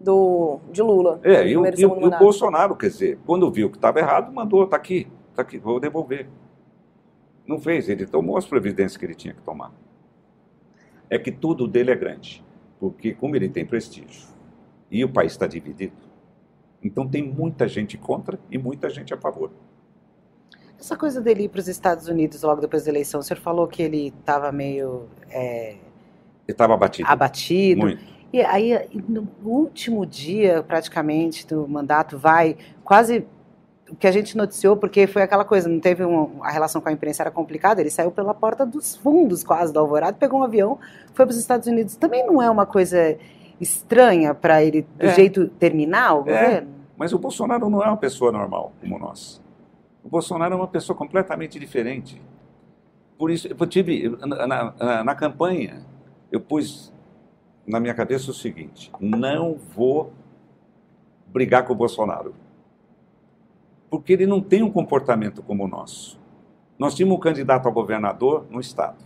do, 0.00 0.60
de 0.70 0.82
Lula. 0.82 1.20
É, 1.22 1.46
e 1.46 1.56
o, 1.56 1.66
e, 1.66 1.80
e 1.80 1.86
o 1.86 2.10
Bolsonaro, 2.18 2.76
quer 2.76 2.88
dizer, 2.88 3.18
quando 3.26 3.50
viu 3.50 3.70
que 3.70 3.76
estava 3.76 3.98
errado, 3.98 4.32
mandou, 4.32 4.64
está 4.64 4.76
aqui, 4.76 5.08
está 5.30 5.42
aqui, 5.42 5.58
vou 5.58 5.80
devolver. 5.80 6.28
Não 7.46 7.58
fez, 7.58 7.88
ele 7.88 8.06
tomou 8.06 8.36
as 8.36 8.46
providências 8.46 8.96
que 8.96 9.04
ele 9.04 9.14
tinha 9.14 9.34
que 9.34 9.42
tomar. 9.42 9.72
É 11.10 11.18
que 11.18 11.32
tudo 11.32 11.66
dele 11.66 11.90
é 11.90 11.96
grande, 11.96 12.44
porque 12.78 13.14
como 13.14 13.34
ele 13.34 13.48
tem 13.48 13.64
prestígio 13.64 14.28
e 14.90 15.04
o 15.04 15.08
país 15.08 15.32
está 15.32 15.46
dividido, 15.46 15.96
então 16.82 17.08
tem 17.08 17.22
muita 17.22 17.66
gente 17.66 17.96
contra 17.96 18.38
e 18.50 18.58
muita 18.58 18.88
gente 18.90 19.12
a 19.12 19.16
favor. 19.16 19.50
Essa 20.78 20.96
coisa 20.96 21.20
dele 21.20 21.44
ir 21.44 21.48
para 21.48 21.58
os 21.58 21.66
Estados 21.66 22.06
Unidos 22.06 22.42
logo 22.42 22.60
depois 22.60 22.84
da 22.84 22.90
eleição, 22.90 23.18
o 23.18 23.22
senhor 23.22 23.40
falou 23.40 23.66
que 23.66 23.82
ele 23.82 24.08
estava 24.08 24.52
meio. 24.52 25.08
É... 25.28 25.70
Ele 25.70 25.80
estava 26.46 26.74
abatido. 26.74 27.08
Abatido. 27.08 27.80
Muito. 27.80 28.17
E 28.32 28.42
aí, 28.42 28.88
no 29.08 29.26
último 29.42 30.04
dia, 30.04 30.62
praticamente, 30.62 31.46
do 31.46 31.66
mandato, 31.66 32.18
vai 32.18 32.56
quase 32.84 33.26
o 33.90 33.96
que 33.96 34.06
a 34.06 34.12
gente 34.12 34.36
noticiou, 34.36 34.76
porque 34.76 35.06
foi 35.06 35.22
aquela 35.22 35.44
coisa, 35.44 35.66
não 35.66 35.80
teve 35.80 36.02
a 36.42 36.50
relação 36.50 36.80
com 36.80 36.90
a 36.90 36.92
imprensa 36.92 37.22
era 37.22 37.30
complicada, 37.30 37.80
ele 37.80 37.88
saiu 37.90 38.10
pela 38.10 38.34
porta 38.34 38.66
dos 38.66 38.96
fundos 38.96 39.42
quase 39.42 39.72
do 39.72 39.78
Alvorada, 39.78 40.16
pegou 40.18 40.40
um 40.40 40.42
avião, 40.42 40.78
foi 41.14 41.24
para 41.24 41.32
os 41.32 41.38
Estados 41.38 41.66
Unidos. 41.66 41.96
Também 41.96 42.26
não 42.26 42.42
é 42.42 42.50
uma 42.50 42.66
coisa 42.66 43.16
estranha 43.58 44.34
para 44.34 44.62
ele, 44.62 44.82
do 44.82 45.06
é. 45.06 45.14
jeito 45.14 45.48
terminar 45.48 46.14
o 46.14 46.20
é. 46.20 46.22
governo? 46.24 46.68
Mas 46.98 47.12
o 47.12 47.18
Bolsonaro 47.18 47.70
não 47.70 47.82
é 47.82 47.86
uma 47.86 47.96
pessoa 47.96 48.30
normal 48.30 48.72
como 48.80 48.98
nós. 48.98 49.40
O 50.04 50.08
Bolsonaro 50.08 50.52
é 50.52 50.56
uma 50.56 50.68
pessoa 50.68 50.96
completamente 50.96 51.58
diferente. 51.58 52.20
Por 53.16 53.30
isso, 53.30 53.48
eu 53.48 53.66
tive, 53.66 54.16
na, 54.20 54.46
na, 54.46 55.04
na 55.04 55.14
campanha, 55.14 55.82
eu 56.30 56.40
pus 56.40 56.92
na 57.68 57.78
minha 57.78 57.94
cabeça 57.94 58.30
o 58.30 58.34
seguinte: 58.34 58.90
não 58.98 59.56
vou 59.76 60.12
brigar 61.26 61.64
com 61.64 61.72
o 61.72 61.76
Bolsonaro 61.76 62.34
porque 63.90 64.12
ele 64.12 64.26
não 64.26 64.40
tem 64.40 64.62
um 64.62 64.70
comportamento 64.70 65.42
como 65.42 65.64
o 65.64 65.68
nosso. 65.68 66.18
Nós 66.78 66.94
tínhamos 66.94 67.16
um 67.16 67.20
candidato 67.20 67.68
a 67.68 67.70
governador 67.70 68.46
no 68.50 68.60
estado. 68.60 69.04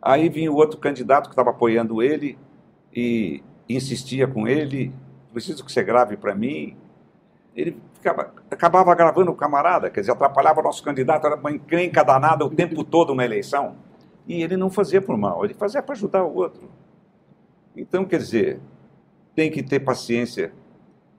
Aí 0.00 0.28
vinha 0.28 0.50
o 0.50 0.56
outro 0.56 0.78
candidato 0.78 1.24
que 1.24 1.32
estava 1.32 1.50
apoiando 1.50 2.02
ele 2.02 2.38
e 2.94 3.42
insistia 3.68 4.26
com 4.26 4.48
ele, 4.48 4.92
preciso 5.32 5.64
que 5.64 5.70
você 5.70 5.82
grave 5.82 6.16
para 6.16 6.34
mim. 6.34 6.76
Ele 7.54 7.76
ficava, 7.94 8.32
acabava 8.50 8.94
gravando 8.94 9.30
o 9.30 9.34
camarada, 9.34 9.90
quer 9.90 10.00
dizer, 10.00 10.12
atrapalhava 10.12 10.60
o 10.60 10.62
nosso 10.62 10.82
candidato, 10.82 11.26
era 11.26 11.36
uma 11.36 11.50
encrenca 11.50 12.02
danada 12.02 12.44
o 12.44 12.50
tempo 12.50 12.82
todo 12.82 13.14
na 13.14 13.24
eleição. 13.24 13.76
E 14.26 14.42
ele 14.42 14.56
não 14.56 14.70
fazia 14.70 15.02
por 15.02 15.18
mal, 15.18 15.44
ele 15.44 15.54
fazia 15.54 15.82
para 15.82 15.94
ajudar 15.94 16.24
o 16.24 16.34
outro. 16.34 16.68
Então, 17.80 18.04
quer 18.04 18.18
dizer, 18.18 18.60
tem 19.34 19.50
que 19.50 19.62
ter 19.62 19.80
paciência 19.80 20.52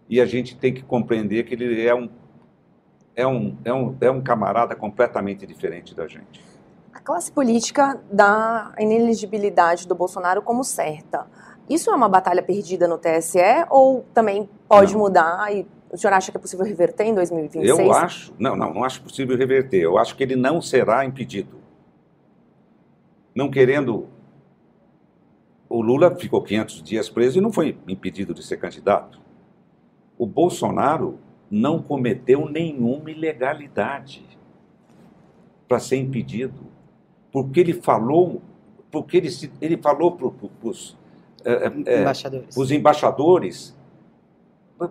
e 0.08 0.22
a 0.22 0.26
gente 0.26 0.56
tem 0.56 0.72
que 0.72 0.84
compreender 0.84 1.44
que 1.44 1.56
ele 1.56 1.86
é 1.86 1.96
um 1.96 2.08
é 3.14 3.28
um, 3.28 3.58
é 3.66 3.74
um, 3.74 3.98
é 4.00 4.10
um 4.10 4.22
camarada 4.22 4.74
completamente 4.74 5.46
diferente 5.46 5.94
da 5.94 6.08
gente. 6.08 6.42
A 6.94 7.00
classe 7.00 7.30
política 7.30 8.00
dá 8.10 8.72
a 8.78 8.82
ineligibilidade 8.82 9.86
do 9.86 9.94
Bolsonaro 9.94 10.42
como 10.42 10.64
certa. 10.64 11.28
Isso 11.70 11.92
é 11.92 11.96
uma 11.96 12.08
batalha 12.08 12.42
perdida 12.42 12.88
no 12.88 12.98
TSE 12.98 13.40
ou 13.70 14.06
também 14.14 14.50
pode 14.68 14.94
não. 14.94 15.02
mudar 15.02 15.54
e 15.54 15.68
o 15.92 15.98
senhor 15.98 16.14
acha 16.14 16.32
que 16.32 16.38
é 16.38 16.40
possível 16.40 16.66
reverter 16.66 17.04
em 17.04 17.14
2026? 17.14 17.80
Eu 17.80 17.92
acho, 17.92 18.34
não, 18.40 18.56
não, 18.56 18.74
não 18.74 18.84
acho 18.84 19.02
possível 19.02 19.38
reverter. 19.38 19.82
Eu 19.82 19.98
acho 19.98 20.16
que 20.16 20.24
ele 20.24 20.38
não 20.38 20.62
será 20.62 21.04
impedido. 21.04 21.60
Não 23.36 23.52
querendo 23.52 24.08
o 25.72 25.82
Lula 25.82 26.14
ficou 26.16 26.42
500 26.42 26.84
dias 26.84 27.10
preso 27.10 27.38
e 27.40 27.42
não 27.42 27.52
foi 27.52 27.78
impedido 27.88 28.34
de 28.34 28.44
ser 28.44 28.58
candidato. 28.58 29.22
O 30.18 30.26
Bolsonaro 30.26 31.18
não 31.50 31.82
cometeu 31.82 32.48
nenhuma 32.48 33.10
ilegalidade 33.10 34.26
para 35.68 35.80
ser 35.80 35.98
impedido, 35.98 36.68
porque 37.32 37.62
ele 37.62 37.74
falou, 37.74 38.42
porque 38.92 39.18
ele, 39.18 39.30
ele 39.62 39.78
falou 39.78 40.12
para 40.12 40.28
os 40.64 40.98
é, 41.46 41.68
embaixadores. 42.02 42.58
os 42.58 42.72
embaixadores, 42.72 43.78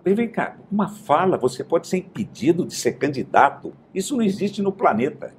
vem 0.03 0.29
cá, 0.29 0.57
uma 0.73 0.89
fala, 0.89 1.37
você 1.37 1.63
pode 1.63 1.87
ser 1.87 1.99
impedido 1.99 2.65
de 2.65 2.75
ser 2.75 2.93
candidato, 2.93 3.75
isso 3.95 4.17
não 4.17 4.23
existe 4.23 4.63
no 4.63 4.73
planeta. 4.73 5.35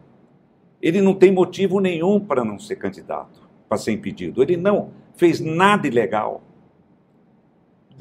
Ele 0.79 1.01
não 1.01 1.13
tem 1.15 1.31
motivo 1.31 1.79
nenhum 1.79 2.19
para 2.19 2.43
não 2.43 2.59
ser 2.59 2.75
candidato, 2.75 3.41
para 3.67 3.77
ser 3.77 3.91
impedido. 3.91 4.41
Ele 4.41 4.57
não 4.57 4.91
fez 5.21 5.39
nada 5.39 5.87
ilegal. 5.87 6.41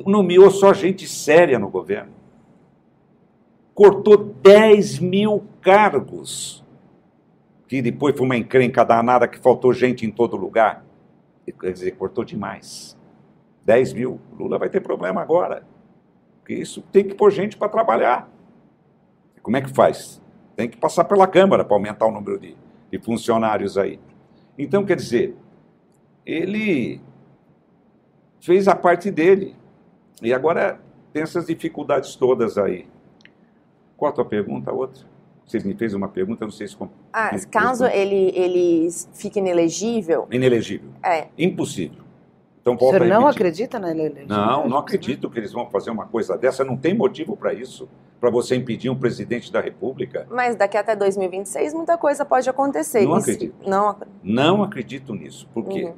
Nomeou 0.07 0.51
só 0.51 0.73
gente 0.73 1.07
séria 1.07 1.59
no 1.59 1.69
governo 1.69 2.21
cortou 3.81 4.19
10 4.19 4.99
mil 4.99 5.43
cargos, 5.63 6.63
que 7.67 7.81
depois 7.81 8.15
foi 8.15 8.27
uma 8.27 8.37
encrenca 8.37 8.85
danada 8.85 9.27
que 9.27 9.39
faltou 9.39 9.73
gente 9.73 10.05
em 10.05 10.11
todo 10.11 10.37
lugar. 10.37 10.85
Quer 11.59 11.73
dizer, 11.73 11.93
cortou 11.93 12.23
demais. 12.23 12.95
10 13.65 13.95
mil. 13.95 14.21
Lula 14.39 14.59
vai 14.59 14.69
ter 14.69 14.83
problema 14.83 15.23
agora. 15.23 15.65
Porque 16.39 16.53
isso 16.53 16.83
tem 16.93 17.05
que 17.05 17.15
pôr 17.15 17.31
gente 17.31 17.57
para 17.57 17.71
trabalhar. 17.71 18.29
Como 19.43 19.57
é 19.57 19.63
que 19.63 19.71
faz? 19.71 20.21
Tem 20.55 20.69
que 20.69 20.77
passar 20.77 21.05
pela 21.05 21.27
Câmara 21.27 21.65
para 21.65 21.75
aumentar 21.75 22.05
o 22.05 22.13
número 22.13 22.39
de, 22.39 22.55
de 22.91 22.99
funcionários 22.99 23.79
aí. 23.79 23.99
Então, 24.59 24.85
quer 24.85 24.97
dizer, 24.97 25.35
ele 26.27 27.01
fez 28.41 28.67
a 28.67 28.75
parte 28.75 29.11
dele. 29.11 29.55
E 30.23 30.33
agora 30.35 30.81
tem 31.13 31.23
essas 31.23 31.47
dificuldades 31.47 32.15
todas 32.17 32.59
aí. 32.59 32.87
Qual 33.97 34.11
a 34.11 34.15
tua 34.15 34.25
pergunta? 34.25 34.71
A 34.71 34.75
outra? 34.75 35.05
Você 35.47 35.59
me 35.61 35.75
fez 35.75 35.95
uma 35.95 36.09
pergunta, 36.09 36.45
não 36.45 36.53
sei 36.53 36.69
se... 36.69 36.77
Ah, 37.13 37.31
caso 37.51 37.85
ele, 37.85 38.33
ele 38.37 38.89
fique 39.15 39.41
inelegível... 39.41 40.29
Inelegível. 40.31 40.91
É. 41.03 41.27
Impossível. 41.37 42.05
Então, 42.61 42.77
volta 42.77 42.97
o 42.97 43.01
senhor 43.01 43.21
não 43.21 43.27
acredita 43.27 43.79
na 43.79 43.91
eleição? 43.91 44.27
Não, 44.29 44.69
não 44.69 44.79
acredito 44.79 45.29
que 45.31 45.39
eles 45.39 45.51
vão 45.51 45.69
fazer 45.71 45.91
uma 45.91 46.07
coisa 46.07 46.37
dessa. 46.37 46.63
Não 46.63 46.77
tem 46.77 46.95
motivo 46.95 47.37
para 47.37 47.53
isso, 47.53 47.89
para 48.21 48.31
você 48.31 48.55
impedir 48.55 48.91
um 48.91 48.97
presidente 48.97 49.51
da 49.51 49.61
República. 49.61 50.27
Mas 50.31 50.55
daqui 50.55 50.77
até 50.77 50.95
2026 50.95 51.75
muita 51.75 51.97
coisa 51.97 52.25
pode 52.25 52.49
acontecer. 52.49 53.05
Não 53.05 53.15
acredito. 53.15 53.55
Não, 53.67 53.97
não 54.23 54.63
acredito 54.63 55.15
nisso. 55.15 55.49
Porque 55.55 55.85
uhum. 55.85 55.95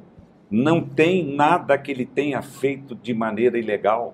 Não 0.53 0.87
tem 0.87 1.35
nada 1.35 1.75
que 1.79 1.91
ele 1.91 2.05
tenha 2.05 2.39
feito 2.43 2.93
de 2.93 3.11
maneira 3.11 3.57
ilegal. 3.57 4.13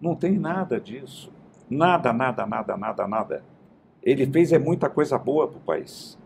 Não 0.00 0.16
tem 0.16 0.36
nada 0.36 0.80
disso. 0.80 1.32
Nada, 1.70 2.12
nada, 2.12 2.44
nada, 2.44 2.76
nada, 2.76 3.06
nada. 3.06 3.44
Ele 4.02 4.26
fez 4.26 4.52
é 4.52 4.58
muita 4.58 4.90
coisa 4.90 5.16
boa 5.16 5.46
para 5.46 5.56
o 5.56 5.60
país. 5.60 6.18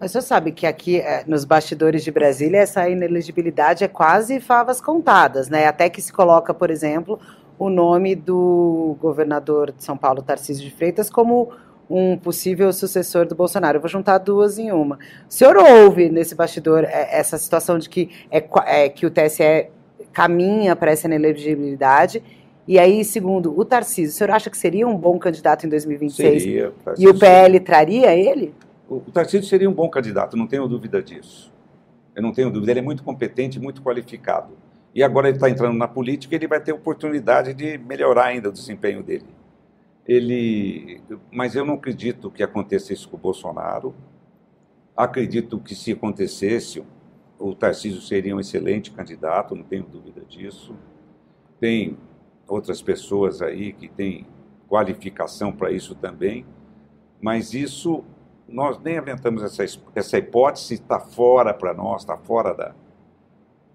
Mas 0.00 0.12
você 0.12 0.22
sabe 0.22 0.52
que 0.52 0.66
aqui, 0.66 0.98
é, 0.98 1.22
nos 1.26 1.44
bastidores 1.44 2.02
de 2.02 2.10
Brasília, 2.10 2.60
essa 2.60 2.88
inelegibilidade 2.88 3.84
é 3.84 3.88
quase 3.88 4.40
favas 4.40 4.80
contadas, 4.80 5.50
né? 5.50 5.66
Até 5.66 5.90
que 5.90 6.00
se 6.00 6.10
coloca, 6.10 6.54
por 6.54 6.70
exemplo, 6.70 7.20
o 7.58 7.68
nome 7.68 8.14
do 8.14 8.96
governador 8.98 9.70
de 9.70 9.84
São 9.84 9.98
Paulo, 9.98 10.22
Tarcísio 10.22 10.64
de 10.64 10.74
Freitas, 10.74 11.10
como 11.10 11.52
um 11.88 12.16
possível 12.16 12.72
sucessor 12.72 13.26
do 13.26 13.34
Bolsonaro. 13.34 13.76
Eu 13.76 13.80
vou 13.80 13.88
juntar 13.88 14.18
duas 14.18 14.58
em 14.58 14.72
uma. 14.72 14.96
O 15.28 15.32
senhor 15.32 15.56
ouve 15.56 16.08
nesse 16.10 16.34
bastidor 16.34 16.84
é, 16.84 17.18
essa 17.18 17.38
situação 17.38 17.78
de 17.78 17.88
que, 17.88 18.10
é, 18.30 18.44
é 18.66 18.88
que 18.88 19.06
o 19.06 19.10
TSE 19.10 19.68
caminha 20.12 20.74
para 20.74 20.90
essa 20.90 21.06
inelegibilidade 21.06 22.22
e 22.66 22.80
aí, 22.80 23.04
segundo 23.04 23.56
o 23.56 23.64
Tarcísio, 23.64 24.12
o 24.12 24.12
senhor 24.12 24.30
acha 24.32 24.50
que 24.50 24.58
seria 24.58 24.88
um 24.88 24.96
bom 24.96 25.18
candidato 25.18 25.64
em 25.64 25.68
2026? 25.68 26.42
Seria. 26.42 26.72
E 26.98 27.06
o 27.06 27.16
PL 27.16 27.44
seria. 27.44 27.60
traria 27.60 28.14
ele? 28.14 28.52
O, 28.88 28.96
o 28.96 29.12
Tarcísio 29.12 29.48
seria 29.48 29.70
um 29.70 29.72
bom 29.72 29.88
candidato, 29.88 30.36
não 30.36 30.48
tenho 30.48 30.66
dúvida 30.66 31.00
disso. 31.00 31.52
Eu 32.14 32.22
não 32.22 32.32
tenho 32.32 32.50
dúvida. 32.50 32.72
Ele 32.72 32.80
é 32.80 32.82
muito 32.82 33.04
competente, 33.04 33.60
muito 33.60 33.82
qualificado. 33.82 34.54
E 34.92 35.02
agora 35.02 35.28
ele 35.28 35.36
está 35.36 35.48
entrando 35.48 35.76
na 35.76 35.86
política, 35.86 36.34
ele 36.34 36.48
vai 36.48 36.58
ter 36.58 36.72
oportunidade 36.72 37.54
de 37.54 37.78
melhorar 37.78 38.26
ainda 38.26 38.48
o 38.48 38.52
desempenho 38.52 39.02
dele. 39.02 39.26
Ele, 40.06 41.00
mas 41.32 41.56
eu 41.56 41.64
não 41.64 41.74
acredito 41.74 42.30
que 42.30 42.42
aconteça 42.42 42.92
isso 42.92 43.08
com 43.08 43.16
o 43.16 43.20
Bolsonaro. 43.20 43.94
Acredito 44.96 45.58
que 45.58 45.74
se 45.74 45.92
acontecesse, 45.92 46.84
o 47.38 47.54
Tarcísio 47.54 48.00
seria 48.00 48.34
um 48.34 48.40
excelente 48.40 48.90
candidato, 48.90 49.54
não 49.54 49.64
tenho 49.64 49.84
dúvida 49.84 50.22
disso. 50.24 50.74
Tem 51.58 51.96
outras 52.46 52.80
pessoas 52.80 53.42
aí 53.42 53.72
que 53.72 53.88
têm 53.88 54.26
qualificação 54.68 55.52
para 55.52 55.70
isso 55.70 55.94
também, 55.94 56.46
mas 57.20 57.52
isso 57.54 58.04
nós 58.48 58.78
nem 58.78 58.98
aventamos 58.98 59.42
essa, 59.42 59.64
essa 59.94 60.18
hipótese, 60.18 60.74
está 60.74 61.00
fora 61.00 61.52
para 61.52 61.74
nós, 61.74 62.02
está 62.02 62.16
fora 62.16 62.54
da. 62.54 62.74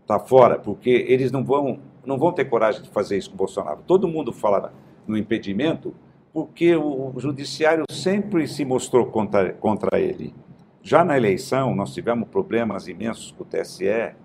Está 0.02 0.20
fora, 0.20 0.58
porque 0.58 0.90
eles 0.90 1.32
não 1.32 1.44
vão, 1.44 1.80
não 2.06 2.18
vão 2.18 2.34
ter 2.34 2.46
coragem 2.46 2.82
de 2.82 2.90
fazer 2.90 3.18
isso 3.18 3.30
com 3.30 3.36
o 3.36 3.38
Bolsonaro. 3.38 3.82
Todo 3.86 4.08
mundo 4.08 4.34
fala 4.34 4.74
no 5.08 5.16
impedimento, 5.18 5.94
porque 6.34 6.76
o, 6.76 7.14
judiciário 7.18 7.86
sempre 7.92 8.48
se 8.48 8.64
mostrou 8.64 9.08
contra, 9.08 9.54
contra 9.54 10.00
ele. 10.00 10.34
Já 10.82 11.04
na 11.04 11.18
eleição, 11.18 11.76
nós 11.76 11.94
tivemos 11.94 12.28
problemas 12.30 12.88
imensos 12.88 13.32
com 13.32 13.44
o 13.44 13.46
TSE, 13.46 14.16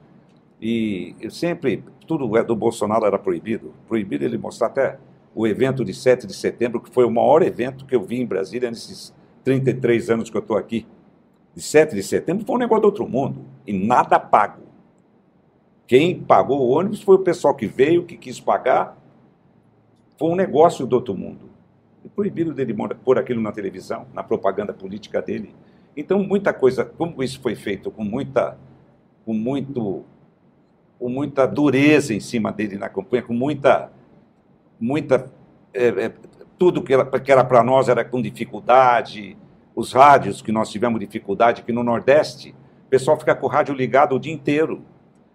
e 0.60 1.14
sempre, 1.30 1.84
tudo 2.06 2.26
do 2.44 2.56
Bolsonaro 2.56 3.04
era 3.04 3.18
proibido. 3.18 3.74
Proibido 3.86 4.24
ele 4.24 4.38
mostrar 4.38 4.68
até 4.68 4.98
o 5.34 5.46
evento 5.46 5.84
de 5.84 5.92
7 5.92 6.26
de 6.26 6.34
setembro, 6.34 6.80
que 6.80 6.90
foi 6.90 7.04
o 7.04 7.10
maior 7.10 7.42
evento 7.42 7.84
que 7.84 7.94
eu 7.94 8.02
vi 8.02 8.20
em 8.20 8.26
Brasília 8.26 8.70
nesses 8.70 9.12
33 9.44 10.10
anos 10.10 10.30
que 10.30 10.36
eu 10.36 10.40
estou 10.40 10.56
aqui. 10.56 10.86
De 11.54 11.60
7 11.60 11.94
de 11.94 12.02
setembro 12.02 12.46
foi 12.46 12.56
um 12.56 12.58
negócio 12.58 12.82
do 12.82 12.86
outro 12.86 13.08
mundo. 13.08 13.44
E 13.66 13.72
nada 13.72 14.18
pago. 14.18 14.62
Quem 15.86 16.18
pagou 16.18 16.60
o 16.60 16.70
ônibus 16.70 17.02
foi 17.02 17.16
o 17.16 17.20
pessoal 17.20 17.54
que 17.54 17.66
veio, 17.66 18.04
que 18.04 18.16
quis 18.16 18.40
pagar. 18.40 18.96
Foi 20.18 20.30
um 20.30 20.34
negócio 20.34 20.86
do 20.86 20.96
outro 20.96 21.14
mundo. 21.14 21.55
E 22.06 22.08
proibido 22.08 22.54
dele 22.54 22.72
pôr 23.04 23.18
aquilo 23.18 23.42
na 23.42 23.50
televisão, 23.50 24.06
na 24.14 24.22
propaganda 24.22 24.72
política 24.72 25.20
dele. 25.20 25.52
Então, 25.96 26.22
muita 26.22 26.52
coisa, 26.52 26.84
como 26.84 27.20
isso 27.20 27.40
foi 27.40 27.56
feito 27.56 27.90
com 27.90 28.04
muita, 28.04 28.56
com 29.24 29.34
muito, 29.34 30.04
com 31.00 31.08
muita 31.08 31.46
dureza 31.46 32.14
em 32.14 32.20
cima 32.20 32.52
dele 32.52 32.76
na 32.78 32.88
campanha, 32.88 33.24
com 33.24 33.34
muita, 33.34 33.90
muita, 34.78 35.28
é, 35.74 35.88
é, 35.88 36.12
tudo 36.56 36.80
que 36.80 36.94
era, 36.94 37.04
que 37.18 37.32
era 37.32 37.42
para 37.42 37.64
nós 37.64 37.88
era 37.88 38.04
com 38.04 38.22
dificuldade, 38.22 39.36
os 39.74 39.92
rádios 39.92 40.40
que 40.40 40.52
nós 40.52 40.70
tivemos 40.70 41.00
dificuldade, 41.00 41.62
que 41.62 41.72
no 41.72 41.82
Nordeste, 41.82 42.54
o 42.86 42.88
pessoal 42.88 43.18
fica 43.18 43.34
com 43.34 43.46
o 43.46 43.48
rádio 43.48 43.74
ligado 43.74 44.14
o 44.14 44.20
dia 44.20 44.32
inteiro. 44.32 44.80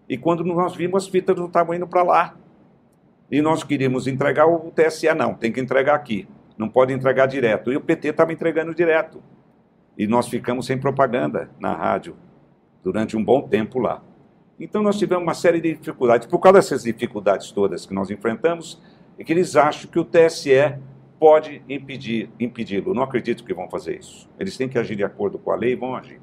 E 0.07 0.17
quando 0.17 0.41
nós 0.45 0.73
vimos, 0.73 1.03
as 1.03 1.09
fitas 1.09 1.35
não 1.35 1.47
estavam 1.47 1.75
indo 1.75 1.85
para 1.85 2.01
lá. 2.01 2.37
E 3.29 3.41
nós 3.41 3.61
queríamos 3.61 4.07
entregar 4.07 4.47
o 4.47 4.71
TSE, 4.71 5.13
não, 5.13 5.33
tem 5.33 5.51
que 5.51 5.59
entregar 5.59 5.95
aqui. 5.95 6.29
Não 6.61 6.69
pode 6.69 6.93
entregar 6.93 7.25
direto. 7.25 7.73
E 7.73 7.75
o 7.75 7.81
PT 7.81 8.09
estava 8.09 8.31
entregando 8.31 8.75
direto. 8.75 9.19
E 9.97 10.05
nós 10.05 10.27
ficamos 10.27 10.67
sem 10.67 10.77
propaganda 10.77 11.49
na 11.59 11.73
rádio 11.73 12.15
durante 12.83 13.17
um 13.17 13.23
bom 13.23 13.41
tempo 13.41 13.79
lá. 13.79 14.03
Então 14.59 14.83
nós 14.83 14.99
tivemos 14.99 15.23
uma 15.23 15.33
série 15.33 15.59
de 15.59 15.73
dificuldades. 15.73 16.27
Por 16.27 16.37
causa 16.37 16.59
dessas 16.59 16.83
dificuldades 16.83 17.51
todas 17.51 17.87
que 17.87 17.95
nós 17.95 18.11
enfrentamos, 18.11 18.79
é 19.17 19.23
que 19.23 19.33
eles 19.33 19.55
acham 19.55 19.89
que 19.89 19.97
o 19.97 20.05
TSE 20.05 20.77
pode 21.19 21.63
impedir, 21.67 22.29
impedi-lo. 22.39 22.93
Não 22.93 23.01
acredito 23.01 23.43
que 23.43 23.55
vão 23.55 23.67
fazer 23.67 23.97
isso. 23.97 24.29
Eles 24.39 24.55
têm 24.55 24.69
que 24.69 24.77
agir 24.77 24.95
de 24.95 25.03
acordo 25.03 25.39
com 25.39 25.49
a 25.49 25.55
lei 25.55 25.71
e 25.71 25.75
vão 25.75 25.95
agir. 25.95 26.21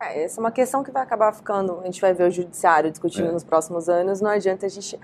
É, 0.00 0.22
essa 0.22 0.38
é 0.38 0.40
uma 0.40 0.52
questão 0.52 0.84
que 0.84 0.92
vai 0.92 1.02
acabar 1.02 1.32
ficando. 1.32 1.80
A 1.80 1.86
gente 1.86 2.00
vai 2.00 2.14
ver 2.14 2.28
o 2.28 2.30
judiciário 2.30 2.88
discutindo 2.88 3.30
é. 3.30 3.32
nos 3.32 3.42
próximos 3.42 3.88
anos. 3.88 4.20
Não 4.20 4.30
adianta 4.30 4.64
a 4.64 4.68
gente 4.68 4.96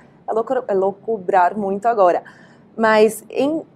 elocubrar 0.70 1.58
muito 1.58 1.86
agora. 1.86 2.22
Mas 2.76 3.24
em 3.28 3.66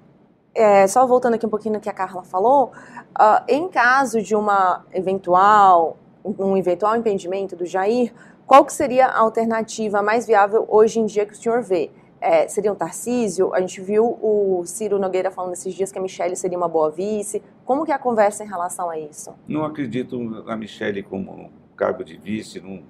é, 0.56 0.86
só 0.86 1.06
voltando 1.06 1.34
aqui 1.34 1.44
um 1.44 1.50
pouquinho 1.50 1.74
no 1.74 1.80
que 1.80 1.88
a 1.88 1.92
Carla 1.92 2.22
falou, 2.24 2.72
uh, 3.18 3.44
em 3.46 3.68
caso 3.68 4.22
de 4.22 4.34
uma 4.34 4.84
eventual, 4.92 5.98
um 6.24 6.56
eventual 6.56 6.96
impedimento 6.96 7.54
do 7.54 7.66
Jair, 7.66 8.12
qual 8.46 8.64
que 8.64 8.72
seria 8.72 9.06
a 9.06 9.18
alternativa 9.18 10.02
mais 10.02 10.26
viável 10.26 10.64
hoje 10.68 10.98
em 10.98 11.04
dia 11.04 11.26
que 11.26 11.34
o 11.34 11.36
senhor 11.36 11.62
vê? 11.62 11.90
É, 12.18 12.48
seria 12.48 12.72
um 12.72 12.74
Tarcísio? 12.74 13.52
A 13.52 13.60
gente 13.60 13.80
viu 13.80 14.18
o 14.22 14.62
Ciro 14.64 14.98
Nogueira 14.98 15.30
falando 15.30 15.52
esses 15.52 15.74
dias 15.74 15.92
que 15.92 15.98
a 15.98 16.02
Michelle 16.02 16.34
seria 16.34 16.56
uma 16.56 16.68
boa 16.68 16.90
vice. 16.90 17.42
Como 17.64 17.84
que 17.84 17.92
é 17.92 17.94
a 17.94 17.98
conversa 17.98 18.42
em 18.42 18.48
relação 18.48 18.88
a 18.88 18.98
isso? 18.98 19.34
Não 19.46 19.64
acredito 19.64 20.18
na 20.18 20.56
Michelle 20.56 21.02
como 21.02 21.50
cargo 21.76 22.02
de 22.02 22.16
vice, 22.16 22.58
não, 22.58 22.82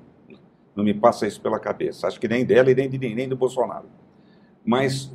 não 0.76 0.85
me 0.85 0.94
passa 0.94 1.26
isso 1.26 1.40
pela 1.40 1.59
cabeça. 1.59 2.07
Acho 2.07 2.20
que 2.20 2.29
nem 2.29 2.44
dela 2.44 2.70
e 2.70 2.74
nem, 2.74 2.88
de, 2.88 3.14
nem 3.14 3.29
do 3.29 3.37
Bolsonaro. 3.37 3.87
Mas 4.64 5.12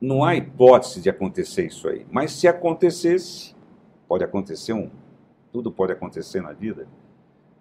não 0.00 0.24
há 0.24 0.34
hipótese 0.34 1.00
de 1.00 1.10
acontecer 1.10 1.66
isso 1.66 1.88
aí. 1.88 2.06
Mas 2.10 2.32
se 2.32 2.48
acontecesse, 2.48 3.54
pode 4.08 4.24
acontecer 4.24 4.72
um, 4.72 4.90
tudo 5.52 5.70
pode 5.70 5.92
acontecer 5.92 6.40
na 6.40 6.52
vida. 6.52 6.88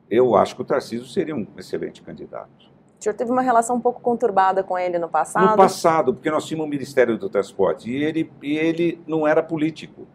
Eu 0.10 0.36
acho 0.36 0.56
que 0.56 0.62
o 0.62 0.66
Tarcísio 0.66 1.06
seria 1.06 1.36
um 1.36 1.46
excelente 1.58 2.02
candidato. 2.02 2.70
O 3.00 3.04
senhor 3.04 3.16
teve 3.16 3.32
uma 3.32 3.42
relação 3.42 3.76
um 3.78 3.82
pouco 3.82 4.02
conturbada 4.02 4.64
com 4.64 4.78
ele 4.78 4.98
no 4.98 5.08
passado? 5.08 5.52
No 5.52 5.58
passado, 5.58 6.14
porque 6.14 6.30
nós 6.30 6.46
tínhamos 6.46 6.68
o 6.68 6.70
Ministério 6.70 7.18
do 7.18 7.30
Transporte 7.30 7.90
e 7.90 8.04
ele, 8.04 8.32
e 8.42 8.58
ele 8.58 9.02
não 9.08 9.28
era 9.28 9.42
político. 9.42 10.08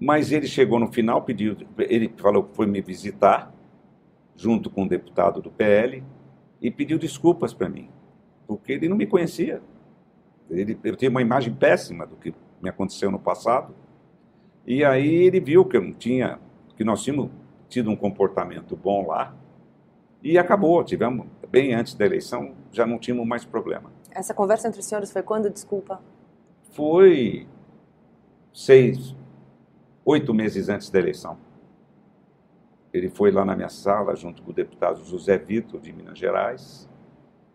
Mas 0.00 0.32
ele 0.32 0.46
chegou 0.46 0.78
no 0.78 0.90
final, 0.92 1.22
pediu, 1.22 1.56
ele 1.78 2.12
falou 2.16 2.44
que 2.44 2.54
foi 2.54 2.66
me 2.66 2.80
visitar, 2.80 3.52
junto 4.36 4.70
com 4.70 4.82
um 4.82 4.88
deputado 4.88 5.40
do 5.40 5.50
PL, 5.50 6.04
e 6.60 6.70
pediu 6.70 6.98
desculpas 6.98 7.52
para 7.52 7.68
mim, 7.68 7.88
porque 8.46 8.72
ele 8.72 8.88
não 8.88 8.96
me 8.96 9.06
conhecia. 9.06 9.60
Ele, 10.50 10.78
eu 10.82 10.96
tenho 10.96 11.10
uma 11.10 11.22
imagem 11.22 11.52
péssima 11.54 12.06
do 12.06 12.16
que 12.16 12.34
me 12.60 12.68
aconteceu 12.68 13.10
no 13.10 13.18
passado. 13.18 13.74
E 14.66 14.84
aí 14.84 15.14
ele 15.24 15.40
viu 15.40 15.64
que 15.64 15.76
eu 15.76 15.82
não 15.82 15.92
tinha, 15.92 16.38
que 16.76 16.84
nós 16.84 17.02
tínhamos 17.02 17.30
tido 17.68 17.90
um 17.90 17.96
comportamento 17.96 18.76
bom 18.76 19.06
lá. 19.06 19.34
E 20.22 20.36
acabou, 20.36 20.82
tivemos, 20.82 21.26
bem 21.48 21.74
antes 21.74 21.94
da 21.94 22.04
eleição, 22.04 22.54
já 22.72 22.86
não 22.86 22.98
tínhamos 22.98 23.26
mais 23.26 23.44
problema. 23.44 23.90
Essa 24.10 24.34
conversa 24.34 24.68
entre 24.68 24.80
os 24.80 24.86
senhores 24.86 25.10
foi 25.10 25.22
quando, 25.22 25.48
desculpa? 25.48 26.00
Foi 26.72 27.46
seis, 28.52 29.14
oito 30.04 30.34
meses 30.34 30.68
antes 30.68 30.90
da 30.90 30.98
eleição. 30.98 31.38
Ele 32.92 33.08
foi 33.08 33.30
lá 33.30 33.44
na 33.44 33.54
minha 33.54 33.68
sala, 33.68 34.16
junto 34.16 34.42
com 34.42 34.50
o 34.50 34.54
deputado 34.54 35.04
José 35.04 35.38
Vitor, 35.38 35.80
de 35.80 35.92
Minas 35.92 36.18
Gerais, 36.18 36.88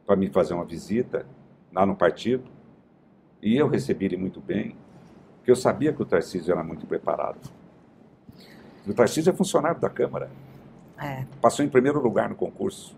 para 0.06 0.16
me 0.16 0.30
fazer 0.30 0.54
uma 0.54 0.64
visita 0.64 1.26
lá 1.74 1.86
no 1.86 1.96
partido. 1.96 2.50
E 3.44 3.58
eu 3.58 3.68
recebi 3.68 4.06
ele 4.06 4.16
muito 4.16 4.40
bem, 4.40 4.74
porque 5.36 5.52
eu 5.52 5.56
sabia 5.56 5.92
que 5.92 6.02
o 6.02 6.06
Tarcísio 6.06 6.54
era 6.54 6.64
muito 6.64 6.88
preparado. 6.88 7.38
O 8.88 8.94
Tarcísio 8.94 9.32
é 9.32 9.34
funcionário 9.34 9.82
da 9.82 9.90
Câmara. 9.90 10.32
É. 10.98 11.26
Passou 11.42 11.66
em 11.66 11.68
primeiro 11.68 12.02
lugar 12.02 12.30
no 12.30 12.36
concurso. 12.36 12.96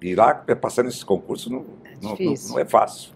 E 0.00 0.16
lá, 0.16 0.34
passar 0.34 0.82
nesse 0.82 1.06
concurso 1.06 1.48
não 1.48 1.64
é, 1.84 1.94
não, 2.02 2.16
não, 2.18 2.34
não 2.48 2.58
é 2.58 2.64
fácil. 2.64 3.12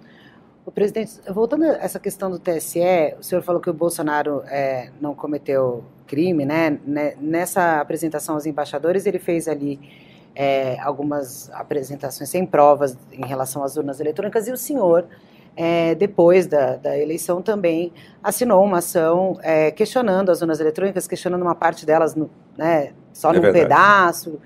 O 0.64 0.70
presidente, 0.70 1.20
voltando 1.32 1.64
a 1.64 1.74
essa 1.78 1.98
questão 1.98 2.30
do 2.30 2.38
TSE, 2.38 3.16
o 3.18 3.22
senhor 3.22 3.42
falou 3.42 3.60
que 3.60 3.68
o 3.68 3.74
Bolsonaro 3.74 4.42
é, 4.46 4.92
não 5.00 5.16
cometeu 5.16 5.84
crime, 6.06 6.44
né? 6.44 6.78
Nessa 7.20 7.80
apresentação 7.80 8.36
aos 8.36 8.46
embaixadores, 8.46 9.04
ele 9.04 9.18
fez 9.18 9.48
ali 9.48 9.80
é, 10.32 10.78
algumas 10.80 11.50
apresentações 11.50 12.30
sem 12.30 12.46
provas 12.46 12.96
em 13.10 13.26
relação 13.26 13.64
às 13.64 13.76
urnas 13.76 13.98
eletrônicas 13.98 14.46
e 14.46 14.52
o 14.52 14.56
senhor 14.56 15.06
é, 15.56 15.94
depois 15.94 16.46
da, 16.46 16.76
da, 16.76 16.98
eleição, 16.98 17.40
também 17.40 17.90
assinou 18.22 18.62
uma 18.62 18.78
ação 18.78 19.38
é, 19.42 19.70
questionando 19.70 20.30
as 20.30 20.42
urnas 20.42 20.60
eletrônicas, 20.60 21.08
questionando 21.08 21.40
uma 21.40 21.54
parte 21.54 21.86
delas 21.86 22.14
no, 22.14 22.30
né, 22.58 22.92
só 23.12 23.30
é 23.30 23.36
num 23.36 23.40
verdade. 23.40 23.64
pedaço. 23.64 24.38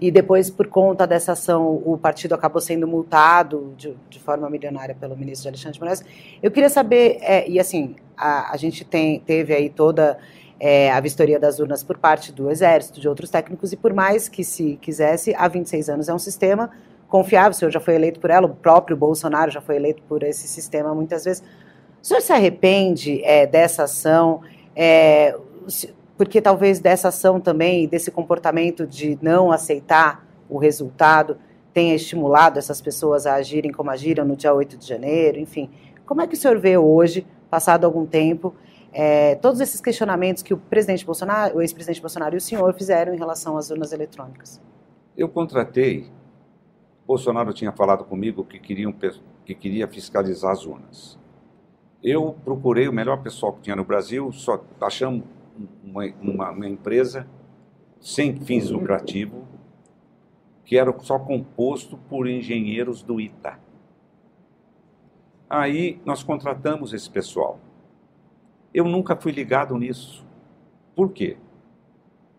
E 0.00 0.10
depois, 0.10 0.50
por 0.50 0.66
conta 0.66 1.06
dessa 1.06 1.32
ação, 1.32 1.82
o 1.84 1.96
partido 1.96 2.34
acabou 2.34 2.60
sendo 2.60 2.86
multado 2.86 3.74
de, 3.76 3.96
de 4.10 4.18
forma 4.18 4.48
milionária 4.50 4.94
pelo 4.98 5.16
ministro 5.16 5.48
Alexandre 5.48 5.74
de 5.74 5.80
Moraes. 5.80 6.04
Eu 6.42 6.50
queria 6.50 6.68
saber, 6.68 7.18
é, 7.20 7.48
e 7.48 7.58
assim, 7.58 7.96
a, 8.16 8.52
a, 8.52 8.56
gente 8.56 8.84
tem, 8.84 9.20
teve 9.20 9.54
aí 9.54 9.70
toda 9.70 10.18
é, 10.60 10.90
a 10.90 11.00
vistoria 11.00 11.38
das 11.38 11.58
urnas 11.58 11.82
por 11.82 11.96
parte 11.96 12.30
do 12.30 12.50
Exército, 12.50 13.00
de 13.00 13.08
outros 13.08 13.30
técnicos, 13.30 13.72
e 13.72 13.76
por 13.76 13.94
mais 13.94 14.28
que 14.28 14.44
se 14.44 14.78
quisesse, 14.82 15.34
há 15.34 15.48
26 15.48 15.88
anos 15.88 16.08
é 16.10 16.14
um 16.14 16.18
sistema 16.18 16.70
confiável, 17.08 17.50
o 17.50 17.54
senhor 17.54 17.70
já 17.70 17.80
foi 17.80 17.94
eleito 17.94 18.20
por 18.20 18.30
ela, 18.30 18.46
o 18.46 18.54
próprio 18.54 18.96
Bolsonaro 18.96 19.50
já 19.50 19.60
foi 19.60 19.76
eleito 19.76 20.02
por 20.04 20.22
esse 20.22 20.48
sistema 20.48 20.94
muitas 20.94 21.24
vezes. 21.24 21.42
O 22.02 22.06
senhor 22.06 22.20
se 22.20 22.32
arrepende 22.32 23.22
é, 23.24 23.46
dessa 23.46 23.84
ação? 23.84 24.40
É, 24.74 25.36
porque 26.16 26.40
talvez 26.40 26.80
dessa 26.80 27.08
ação 27.08 27.40
também, 27.40 27.86
desse 27.86 28.10
comportamento 28.10 28.86
de 28.86 29.18
não 29.20 29.52
aceitar 29.52 30.26
o 30.48 30.58
resultado, 30.58 31.36
tenha 31.72 31.94
estimulado 31.94 32.58
essas 32.58 32.80
pessoas 32.80 33.26
a 33.26 33.34
agirem 33.34 33.70
como 33.70 33.90
agiram 33.90 34.24
no 34.24 34.34
dia 34.34 34.54
8 34.54 34.78
de 34.78 34.86
janeiro, 34.86 35.38
enfim. 35.38 35.68
Como 36.06 36.22
é 36.22 36.26
que 36.26 36.34
o 36.34 36.36
senhor 36.36 36.58
vê 36.58 36.78
hoje, 36.78 37.26
passado 37.50 37.84
algum 37.84 38.06
tempo, 38.06 38.54
é, 38.92 39.34
todos 39.34 39.60
esses 39.60 39.80
questionamentos 39.80 40.42
que 40.42 40.54
o 40.54 40.56
presidente 40.56 41.04
Bolsonaro, 41.04 41.58
o 41.58 41.60
ex-presidente 41.60 42.00
Bolsonaro 42.00 42.34
e 42.34 42.38
o 42.38 42.40
senhor 42.40 42.72
fizeram 42.72 43.12
em 43.12 43.18
relação 43.18 43.58
às 43.58 43.70
urnas 43.70 43.92
eletrônicas? 43.92 44.58
Eu 45.14 45.28
contratei 45.28 46.06
Bolsonaro 47.06 47.52
tinha 47.52 47.70
falado 47.70 48.04
comigo 48.04 48.44
que, 48.44 48.58
que 48.58 49.54
queria 49.54 49.86
fiscalizar 49.86 50.50
as 50.50 50.66
urnas. 50.66 51.18
Eu 52.02 52.36
procurei 52.44 52.88
o 52.88 52.92
melhor 52.92 53.22
pessoal 53.22 53.52
que 53.52 53.62
tinha 53.62 53.76
no 53.76 53.84
Brasil, 53.84 54.32
só 54.32 54.62
achamos 54.80 55.24
uma, 55.84 56.04
uma, 56.20 56.50
uma 56.50 56.68
empresa 56.68 57.28
sem 58.00 58.36
fins 58.36 58.70
lucrativos, 58.70 59.42
que 60.64 60.76
era 60.76 60.92
só 61.00 61.18
composto 61.18 61.96
por 62.08 62.28
engenheiros 62.28 63.02
do 63.02 63.20
ITA. 63.20 63.58
Aí 65.48 66.00
nós 66.04 66.24
contratamos 66.24 66.92
esse 66.92 67.08
pessoal. 67.08 67.60
Eu 68.74 68.84
nunca 68.84 69.14
fui 69.14 69.30
ligado 69.30 69.78
nisso. 69.78 70.26
Por 70.94 71.12
quê? 71.12 71.36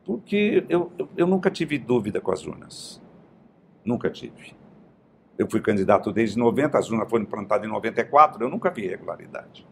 Porque 0.03 0.65
eu, 0.67 0.91
eu, 0.97 1.09
eu 1.15 1.25
nunca 1.25 1.49
tive 1.49 1.77
dúvida 1.77 2.19
com 2.19 2.31
as 2.31 2.45
urnas. 2.45 3.01
Nunca 3.83 4.09
tive. 4.09 4.56
Eu 5.37 5.49
fui 5.49 5.61
candidato 5.61 6.11
desde 6.11 6.37
90, 6.37 6.77
as 6.77 6.89
urnas 6.89 7.09
foram 7.09 7.23
implantadas 7.23 7.67
em 7.67 7.71
94, 7.71 8.43
eu 8.43 8.49
nunca 8.49 8.69
vi 8.71 8.85
irregularidade. 8.85 9.65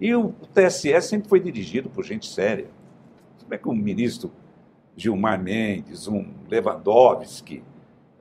E 0.00 0.14
o 0.14 0.32
TSE 0.54 1.00
sempre 1.02 1.28
foi 1.28 1.40
dirigido 1.40 1.90
por 1.90 2.04
gente 2.04 2.26
séria. 2.26 2.66
Como 3.40 3.52
é 3.52 3.58
que 3.58 3.68
um 3.68 3.74
ministro 3.74 4.32
Gilmar 4.96 5.40
Mendes, 5.42 6.08
um 6.08 6.26
Lewandowski, 6.48 7.62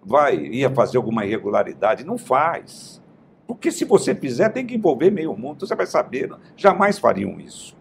vai, 0.03 0.35
ia 0.37 0.69
fazer 0.69 0.97
alguma 0.97 1.25
irregularidade? 1.25 2.03
Não 2.03 2.17
faz. 2.17 3.01
Porque 3.47 3.71
se 3.71 3.85
você 3.85 4.13
fizer, 4.13 4.49
tem 4.49 4.65
que 4.65 4.75
envolver 4.75 5.09
meio 5.09 5.35
mundo, 5.35 5.65
você 5.65 5.75
vai 5.75 5.87
saber. 5.87 6.29
Jamais 6.57 6.99
fariam 6.99 7.39
isso. 7.39 7.75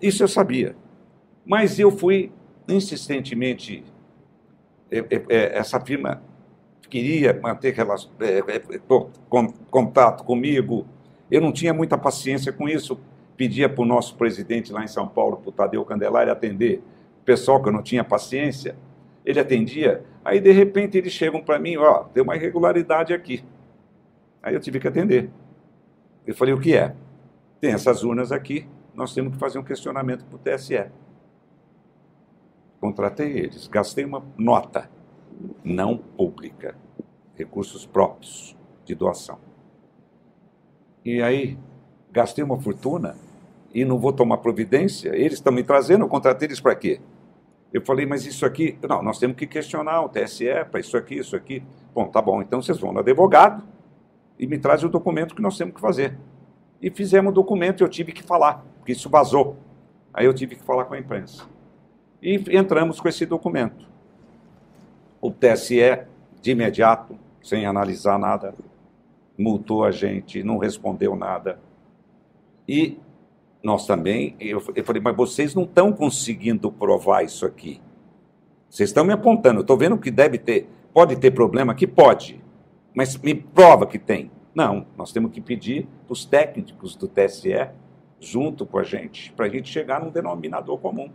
Isso 0.00 0.22
eu 0.22 0.28
sabia. 0.28 0.74
Mas 1.44 1.78
eu 1.78 1.90
fui 1.90 2.32
insistentemente. 2.66 3.84
É, 4.90 4.98
é, 4.98 5.24
é, 5.28 5.58
essa 5.58 5.80
firma 5.80 6.22
queria 6.88 7.38
manter 7.40 7.74
relação, 7.74 8.10
contato 9.70 10.24
comigo. 10.24 10.86
Eu 11.30 11.40
não 11.40 11.52
tinha 11.52 11.74
muita 11.74 11.98
paciência 11.98 12.52
com 12.52 12.68
isso. 12.68 12.98
Pedia 13.36 13.68
para 13.68 13.82
o 13.82 13.86
nosso 13.86 14.16
presidente 14.16 14.72
lá 14.72 14.82
em 14.82 14.88
São 14.88 15.06
Paulo, 15.06 15.36
para 15.36 15.48
o 15.48 15.52
Tadeu 15.52 15.84
Candelari, 15.84 16.30
atender. 16.30 16.82
Pessoal 17.24 17.62
que 17.62 17.68
eu 17.68 17.72
não 17.72 17.82
tinha 17.82 18.02
paciência, 18.02 18.76
ele 19.24 19.38
atendia. 19.38 20.04
Aí, 20.24 20.40
de 20.40 20.52
repente, 20.52 20.96
eles 20.96 21.12
chegam 21.12 21.42
para 21.42 21.58
mim: 21.58 21.76
Ó, 21.76 22.04
tem 22.04 22.22
uma 22.22 22.36
irregularidade 22.36 23.12
aqui. 23.12 23.44
Aí 24.42 24.54
eu 24.54 24.60
tive 24.60 24.80
que 24.80 24.88
atender. 24.88 25.28
Eu 26.26 26.34
falei: 26.34 26.54
O 26.54 26.60
que 26.60 26.74
é? 26.74 26.94
Tem 27.60 27.72
essas 27.72 28.04
urnas 28.04 28.32
aqui, 28.32 28.66
nós 28.94 29.12
temos 29.12 29.32
que 29.32 29.38
fazer 29.38 29.58
um 29.58 29.64
questionamento 29.64 30.24
para 30.24 30.36
o 30.36 30.56
TSE. 30.56 30.86
Contratei 32.80 33.38
eles, 33.38 33.66
gastei 33.66 34.04
uma 34.04 34.22
nota 34.38 34.88
não 35.64 35.96
pública, 35.96 36.76
recursos 37.34 37.84
próprios 37.86 38.56
de 38.84 38.94
doação. 38.94 39.38
E 41.04 41.22
aí, 41.22 41.58
gastei 42.10 42.42
uma 42.42 42.58
fortuna 42.58 43.16
e 43.72 43.84
não 43.84 43.98
vou 43.98 44.12
tomar 44.12 44.38
providência? 44.38 45.10
Eles 45.14 45.34
estão 45.34 45.52
me 45.52 45.62
trazendo, 45.62 46.04
eu 46.04 46.08
contratei 46.08 46.48
eles 46.48 46.60
para 46.60 46.74
quê? 46.74 47.00
Eu 47.72 47.82
falei, 47.82 48.06
mas 48.06 48.24
isso 48.24 48.46
aqui, 48.46 48.78
não, 48.88 49.02
nós 49.02 49.18
temos 49.18 49.36
que 49.36 49.46
questionar 49.46 50.02
o 50.02 50.08
TSE 50.08 50.46
para 50.70 50.80
isso 50.80 50.96
aqui, 50.96 51.16
isso 51.16 51.36
aqui. 51.36 51.62
Bom, 51.94 52.08
tá 52.08 52.22
bom, 52.22 52.40
então 52.40 52.62
vocês 52.62 52.78
vão 52.78 52.92
no 52.92 53.00
advogado 53.00 53.62
e 54.38 54.46
me 54.46 54.58
trazem 54.58 54.88
o 54.88 54.90
documento 54.90 55.34
que 55.34 55.42
nós 55.42 55.58
temos 55.58 55.74
que 55.74 55.80
fazer. 55.80 56.16
E 56.80 56.90
fizemos 56.90 57.32
o 57.32 57.34
documento 57.34 57.82
e 57.82 57.84
eu 57.84 57.88
tive 57.88 58.12
que 58.12 58.22
falar, 58.22 58.64
porque 58.78 58.92
isso 58.92 59.10
vazou. 59.10 59.56
Aí 60.12 60.24
eu 60.24 60.32
tive 60.32 60.56
que 60.56 60.64
falar 60.64 60.84
com 60.86 60.94
a 60.94 60.98
imprensa. 60.98 61.44
E 62.22 62.34
entramos 62.56 63.00
com 63.00 63.08
esse 63.08 63.26
documento. 63.26 63.86
O 65.26 65.32
TSE, 65.32 66.06
de 66.40 66.52
imediato, 66.52 67.18
sem 67.42 67.66
analisar 67.66 68.16
nada, 68.16 68.54
multou 69.36 69.82
a 69.82 69.90
gente, 69.90 70.44
não 70.44 70.56
respondeu 70.56 71.16
nada. 71.16 71.58
E 72.68 72.96
nós 73.60 73.88
também, 73.88 74.36
eu, 74.38 74.62
eu 74.76 74.84
falei, 74.84 75.02
mas 75.02 75.16
vocês 75.16 75.52
não 75.52 75.64
estão 75.64 75.92
conseguindo 75.92 76.70
provar 76.70 77.24
isso 77.24 77.44
aqui. 77.44 77.80
Vocês 78.70 78.90
estão 78.90 79.04
me 79.04 79.12
apontando, 79.12 79.58
eu 79.58 79.62
estou 79.62 79.76
vendo 79.76 79.98
que 79.98 80.12
deve 80.12 80.38
ter, 80.38 80.68
pode 80.94 81.16
ter 81.16 81.32
problema 81.32 81.72
aqui? 81.72 81.88
Pode. 81.88 82.40
Mas 82.94 83.18
me 83.18 83.34
prova 83.34 83.84
que 83.84 83.98
tem. 83.98 84.30
Não, 84.54 84.86
nós 84.96 85.10
temos 85.10 85.32
que 85.32 85.40
pedir 85.40 85.88
os 86.08 86.24
técnicos 86.24 86.94
do 86.94 87.08
TSE 87.08 87.68
junto 88.20 88.64
com 88.64 88.78
a 88.78 88.84
gente, 88.84 89.32
para 89.32 89.46
a 89.46 89.48
gente 89.48 89.68
chegar 89.72 90.00
num 90.00 90.10
denominador 90.10 90.78
comum. 90.78 91.10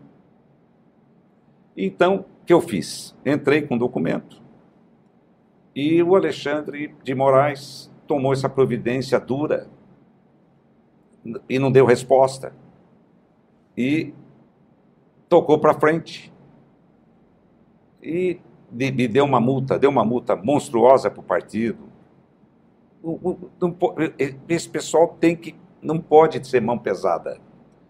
Então, 1.76 2.26
o 2.41 2.45
que 2.45 2.53
eu 2.53 2.61
fiz? 2.61 3.15
Entrei 3.26 3.61
com 3.61 3.76
o 3.76 3.80
documento 3.80 4.41
e 5.76 6.03
o 6.03 6.15
Alexandre 6.15 6.93
de 7.03 7.15
Moraes 7.15 7.89
tomou 8.05 8.34
essa 8.34 8.49
providência 8.49 9.19
dura 9.19 9.67
e 11.47 11.57
não 11.57 11.72
deu 11.72 11.86
resposta. 11.86 12.53
E 13.78 14.13
tocou 15.30 15.59
para 15.59 15.74
frente. 15.74 16.32
E 18.03 18.39
me 18.69 19.07
deu 19.07 19.24
uma 19.24 19.39
multa, 19.39 19.80
deu 19.80 19.89
uma 19.89 20.03
multa 20.03 20.36
monstruosa 20.36 21.09
para 21.09 21.22
o 21.22 21.24
partido. 21.24 21.89
Esse 24.47 24.67
pessoal 24.67 25.15
tem 25.19 25.36
que, 25.36 25.55
não 25.82 25.99
pode 25.99 26.45
ser 26.45 26.61
mão 26.61 26.78
pesada. 26.78 27.39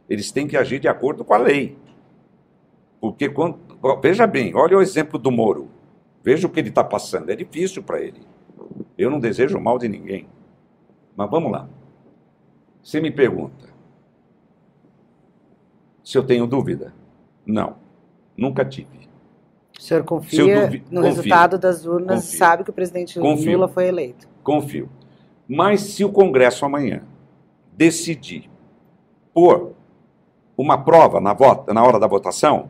Eles 0.07 0.32
têm 0.32 0.47
que 0.47 0.55
agir 0.55 0.79
de 0.79 0.88
acordo 0.88 1.25
com 1.25 1.34
a 1.34 1.38
lei. 1.38 1.77
Porque 3.01 3.27
quando, 3.27 3.59
veja 3.99 4.27
bem, 4.27 4.55
olha 4.55 4.77
o 4.77 4.81
exemplo 4.81 5.17
do 5.17 5.31
Moro. 5.31 5.67
Veja 6.23 6.45
o 6.45 6.49
que 6.51 6.59
ele 6.59 6.69
está 6.69 6.83
passando. 6.83 7.31
É 7.31 7.35
difícil 7.35 7.81
para 7.81 7.99
ele. 7.99 8.21
Eu 8.95 9.09
não 9.09 9.19
desejo 9.19 9.59
mal 9.59 9.79
de 9.79 9.89
ninguém. 9.89 10.27
Mas 11.17 11.29
vamos 11.29 11.51
lá. 11.51 11.67
Você 12.83 13.01
me 13.01 13.09
pergunta 13.09 13.69
se 16.03 16.15
eu 16.15 16.23
tenho 16.23 16.45
dúvida. 16.45 16.93
Não, 17.43 17.75
nunca 18.37 18.63
tive. 18.63 19.09
O 19.77 19.81
senhor 19.81 20.03
confia 20.03 20.67
duvi... 20.67 20.83
no 20.91 21.01
confio. 21.01 21.01
resultado 21.01 21.57
das 21.57 21.85
urnas 21.87 22.25
confio. 22.25 22.37
sabe 22.37 22.63
que 22.63 22.69
o 22.69 22.73
presidente 22.73 23.19
confio. 23.19 23.53
Lula 23.53 23.67
foi 23.67 23.87
eleito? 23.87 24.27
Confio. 24.43 24.87
Mas 25.47 25.81
se 25.81 26.05
o 26.05 26.11
Congresso 26.11 26.63
amanhã 26.65 27.03
decidir 27.73 28.49
pôr 29.33 29.73
uma 30.55 30.83
prova 30.83 31.19
na, 31.19 31.33
vota, 31.33 31.73
na 31.73 31.83
hora 31.83 31.99
da 31.99 32.05
votação, 32.05 32.69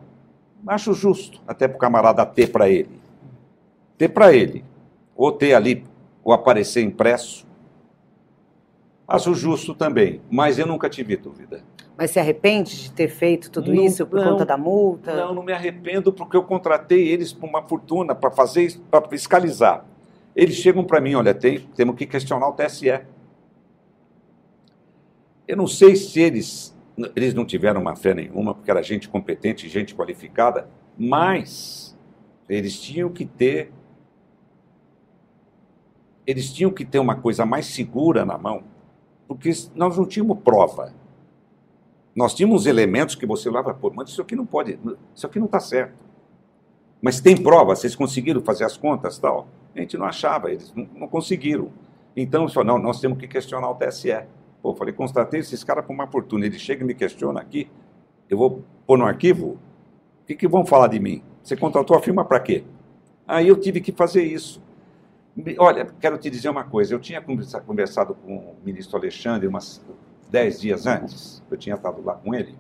Acho 0.68 0.94
justo, 0.94 1.42
até 1.48 1.68
para 1.68 1.78
o 1.78 1.80
camarada 1.80 2.26
ter 2.26 2.52
para 2.52 2.70
ele. 2.70 3.00
Ter 3.98 4.10
para 4.10 4.34
ele. 4.34 4.64
Ou 5.16 5.32
ter 5.32 5.54
ali, 5.54 5.84
ou 6.24 6.34
aparecer 6.34 6.84
impresso. 6.84 7.46
Acho 9.08 9.34
justo 9.34 9.74
também, 9.74 10.22
mas 10.30 10.58
eu 10.58 10.66
nunca 10.66 10.90
tive 10.90 11.18
dúvida. 11.18 11.64
Mas 11.98 12.12
se 12.12 12.20
arrepende 12.20 12.84
de 12.84 12.92
ter 12.92 13.10
feito 13.10 13.52
tudo 13.52 13.74
não, 13.74 13.84
isso 13.84 14.06
por 14.08 14.20
não, 14.20 14.32
conta 14.32 14.46
da 14.46 14.58
multa? 14.58 15.14
Não, 15.14 15.36
não 15.36 15.44
me 15.44 15.52
arrependo 15.52 16.14
porque 16.14 16.38
eu 16.38 16.44
contratei 16.44 17.10
eles 17.10 17.34
por 17.34 17.48
uma 17.48 17.62
fortuna 17.62 18.16
para 18.16 18.32
fazer, 18.32 18.80
para 18.90 19.08
fiscalizar. 19.08 19.86
Eles 20.36 20.56
chegam 20.56 20.84
para 20.84 21.02
mim, 21.02 21.16
olha, 21.16 21.34
tem, 21.34 21.60
temos 21.76 21.96
que 21.96 22.06
questionar 22.06 22.48
o 22.48 22.54
TSE. 22.54 23.02
Eu 25.48 25.58
não 25.58 25.68
sei 25.68 25.96
se 25.96 26.22
eles 26.22 26.74
eles 27.16 27.34
não 27.34 27.46
tiveram 27.46 27.82
uma 27.82 27.96
fé 27.96 28.14
nenhuma, 28.14 28.54
porque 28.54 28.70
era 28.70 28.82
gente 28.82 29.10
competente, 29.10 29.68
gente 29.70 29.96
qualificada, 29.96 30.68
mas 30.98 31.98
eles 32.48 32.80
tinham 32.80 33.10
que 33.10 33.26
ter 33.26 33.72
eles 36.26 36.54
tinham 36.54 36.72
que 36.72 36.86
ter 36.86 37.00
uma 37.00 37.16
coisa 37.16 37.46
mais 37.46 37.66
segura 37.66 38.24
na 38.24 38.38
mão, 38.38 38.64
porque 39.28 39.52
nós 39.76 39.98
não 39.98 40.06
tínhamos 40.06 40.40
prova. 40.40 40.94
Nós 42.16 42.34
tínhamos 42.34 42.66
elementos 42.66 43.16
que 43.16 43.26
você 43.26 43.50
olhava, 43.50 43.74
pô, 43.74 43.92
mas 43.94 44.10
isso 44.10 44.22
aqui 44.22 44.36
não 44.36 44.46
pode, 44.46 44.80
isso 45.16 45.26
aqui 45.26 45.40
não 45.40 45.46
está 45.46 45.60
certo. 45.60 45.96
Mas 47.02 47.20
tem 47.20 47.36
prova, 47.36 47.76
vocês 47.76 47.96
conseguiram 47.96 48.42
fazer 48.42 48.64
as 48.64 48.78
contas 48.78 49.18
tal? 49.18 49.48
A 49.76 49.80
gente 49.80 49.98
não 49.98 50.06
achava, 50.06 50.52
eles 50.52 50.74
não, 50.76 50.88
não 50.94 51.08
conseguiram. 51.08 51.72
Então, 52.16 52.48
só 52.48 52.64
não, 52.64 52.78
nós 52.78 53.00
temos 53.00 53.18
que 53.18 53.28
questionar 53.28 53.70
o 53.70 53.76
TSE. 53.76 54.12
Pô, 54.62 54.76
falei, 54.76 54.94
constatei 54.94 55.40
esses 55.40 55.64
caras 55.64 55.86
com 55.86 55.94
uma 55.94 56.08
fortuna. 56.08 56.46
Ele 56.46 56.60
chega 56.60 56.84
e 56.84 56.86
me 56.88 56.94
questiona 56.94 57.40
aqui, 57.40 57.70
eu 58.30 58.38
vou 58.38 58.64
pôr 58.86 58.98
no 58.98 59.06
arquivo? 59.06 59.60
O 60.22 60.26
que, 60.26 60.36
que 60.36 60.48
vão 60.48 60.66
falar 60.66 60.88
de 60.88 61.00
mim? 61.00 61.24
Você 61.44 61.58
contratou 61.58 61.98
a 61.98 62.02
firma 62.02 62.24
para 62.24 62.40
quê? 62.40 62.64
Aí 63.28 63.48
eu 63.48 63.60
tive 63.60 63.82
que 63.82 63.92
fazer 63.92 64.24
isso. 64.24 64.62
Olha, 65.58 65.86
quero 66.00 66.18
te 66.18 66.30
dizer 66.30 66.50
uma 66.50 66.64
coisa. 66.64 66.94
Eu 66.94 67.00
tinha 67.00 67.22
conversado 67.22 68.14
com 68.16 68.38
o 68.38 68.56
ministro 68.64 68.98
Alexandre 68.98 69.48
umas 69.48 69.84
dez 70.30 70.60
dias 70.60 70.86
antes. 70.86 71.44
Eu 71.50 71.58
tinha 71.58 71.76
estado 71.76 72.02
lá 72.04 72.16
com 72.16 72.34
ele. 72.36 72.56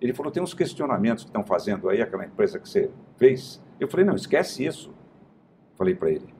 Ele 0.00 0.14
falou: 0.14 0.32
tem 0.32 0.42
uns 0.42 0.54
questionamentos 0.54 1.24
que 1.24 1.30
estão 1.30 1.44
fazendo 1.44 1.88
aí, 1.88 2.00
aquela 2.00 2.24
empresa 2.24 2.58
que 2.58 2.68
você 2.68 2.90
fez. 3.16 3.60
Eu 3.78 3.88
falei: 3.88 4.06
não, 4.06 4.14
esquece 4.14 4.64
isso. 4.64 4.92
Falei 5.76 5.94
para 5.94 6.10
ele. 6.10 6.39